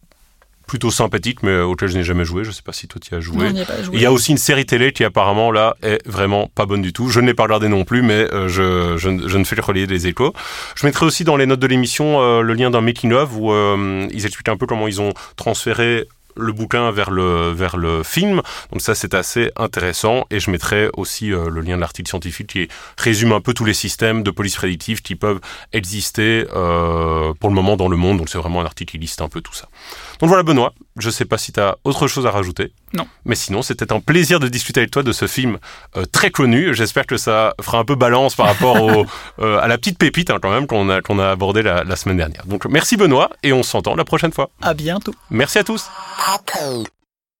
plutôt 0.67 0.91
sympathique, 0.91 1.43
mais 1.43 1.59
auquel 1.61 1.87
je 1.87 1.97
n'ai 1.97 2.03
jamais 2.03 2.25
joué. 2.25 2.43
Je 2.43 2.51
sais 2.51 2.61
pas 2.61 2.73
si 2.73 2.87
toi 2.87 3.01
tu 3.01 3.15
as 3.15 3.19
joué. 3.19 3.51
Non, 3.51 3.65
pas 3.65 3.81
joué. 3.81 3.95
Il 3.95 4.01
y 4.01 4.05
a 4.05 4.11
aussi 4.11 4.31
une 4.31 4.37
série 4.37 4.65
télé 4.65 4.91
qui 4.91 5.03
apparemment 5.05 5.49
là 5.49 5.75
est 5.81 6.05
vraiment 6.05 6.51
pas 6.53 6.65
bonne 6.65 6.81
du 6.81 6.93
tout. 6.93 7.09
Je 7.09 7.19
ne 7.19 7.25
l'ai 7.25 7.33
pas 7.33 7.43
regardé 7.43 7.67
non 7.67 7.83
plus, 7.85 8.01
mais 8.01 8.27
je, 8.47 8.95
je, 8.97 9.27
je, 9.27 9.37
ne 9.37 9.43
fais 9.45 9.55
que 9.55 9.61
relayer 9.61 9.87
des 9.87 10.07
échos. 10.07 10.33
Je 10.75 10.85
mettrai 10.85 11.05
aussi 11.05 11.23
dans 11.23 11.37
les 11.37 11.45
notes 11.45 11.61
de 11.61 11.67
l'émission 11.67 12.21
euh, 12.21 12.41
le 12.41 12.53
lien 12.53 12.69
d'un 12.69 12.81
making 12.81 13.13
of 13.13 13.29
où 13.33 13.53
euh, 13.53 14.07
ils 14.11 14.25
expliquent 14.25 14.49
un 14.49 14.57
peu 14.57 14.67
comment 14.67 14.87
ils 14.87 14.99
ont 14.99 15.13
transféré 15.37 16.05
le 16.37 16.51
bouquin 16.53 16.91
vers 16.91 17.11
le, 17.11 17.51
vers 17.51 17.77
le 17.77 18.03
film. 18.03 18.41
Donc 18.71 18.81
ça, 18.81 18.95
c'est 18.95 19.13
assez 19.13 19.51
intéressant. 19.55 20.25
Et 20.31 20.39
je 20.39 20.51
mettrai 20.51 20.89
aussi 20.95 21.31
euh, 21.31 21.49
le 21.49 21.61
lien 21.61 21.75
de 21.75 21.81
l'article 21.81 22.09
scientifique 22.09 22.47
qui 22.47 22.67
résume 22.97 23.31
un 23.31 23.41
peu 23.41 23.53
tous 23.53 23.65
les 23.65 23.73
systèmes 23.73 24.23
de 24.23 24.31
police 24.31 24.55
prédictive 24.55 25.01
qui 25.01 25.15
peuvent 25.15 25.39
exister 25.73 26.45
euh, 26.55 27.33
pour 27.39 27.49
le 27.49 27.55
moment 27.55 27.77
dans 27.77 27.87
le 27.87 27.97
monde. 27.97 28.17
Donc 28.17 28.29
c'est 28.29 28.37
vraiment 28.37 28.61
un 28.61 28.65
article 28.65 28.91
qui 28.91 28.97
liste 28.97 29.21
un 29.21 29.29
peu 29.29 29.41
tout 29.41 29.53
ça. 29.53 29.67
Donc 30.19 30.29
voilà 30.29 30.43
Benoît, 30.43 30.73
je 30.97 31.09
sais 31.09 31.25
pas 31.25 31.37
si 31.37 31.51
tu 31.51 31.59
as 31.59 31.77
autre 31.83 32.07
chose 32.07 32.25
à 32.25 32.31
rajouter. 32.31 32.73
Non. 32.93 33.07
Mais 33.25 33.35
sinon, 33.35 33.61
c'était 33.61 33.91
un 33.91 33.99
plaisir 33.99 34.39
de 34.39 34.47
discuter 34.47 34.79
avec 34.79 34.91
toi 34.91 35.03
de 35.03 35.11
ce 35.11 35.27
film 35.27 35.57
euh, 35.95 36.05
très 36.05 36.31
connu. 36.31 36.73
J'espère 36.73 37.05
que 37.05 37.17
ça 37.17 37.53
fera 37.61 37.79
un 37.79 37.85
peu 37.85 37.95
balance 37.95 38.35
par 38.35 38.47
rapport 38.47 38.81
au, 38.81 39.05
euh, 39.39 39.59
à 39.59 39.67
la 39.67 39.77
petite 39.77 39.97
pépite 39.97 40.31
hein, 40.31 40.39
quand 40.41 40.51
même 40.51 40.67
qu'on 40.67 40.89
a, 40.89 41.01
qu'on 41.01 41.19
a 41.19 41.29
abordé 41.29 41.61
la, 41.61 41.83
la 41.83 41.95
semaine 41.95 42.17
dernière. 42.17 42.45
Donc 42.45 42.65
merci 42.65 42.97
Benoît 42.97 43.29
et 43.43 43.53
on 43.53 43.63
s'entend 43.63 43.95
la 43.95 44.05
prochaine 44.05 44.31
fois. 44.31 44.49
À 44.61 44.73
bientôt. 44.73 45.13
Merci 45.29 45.59
à 45.59 45.63
tous. 45.63 45.87
Hot 46.27 46.45
Code. 46.45 46.96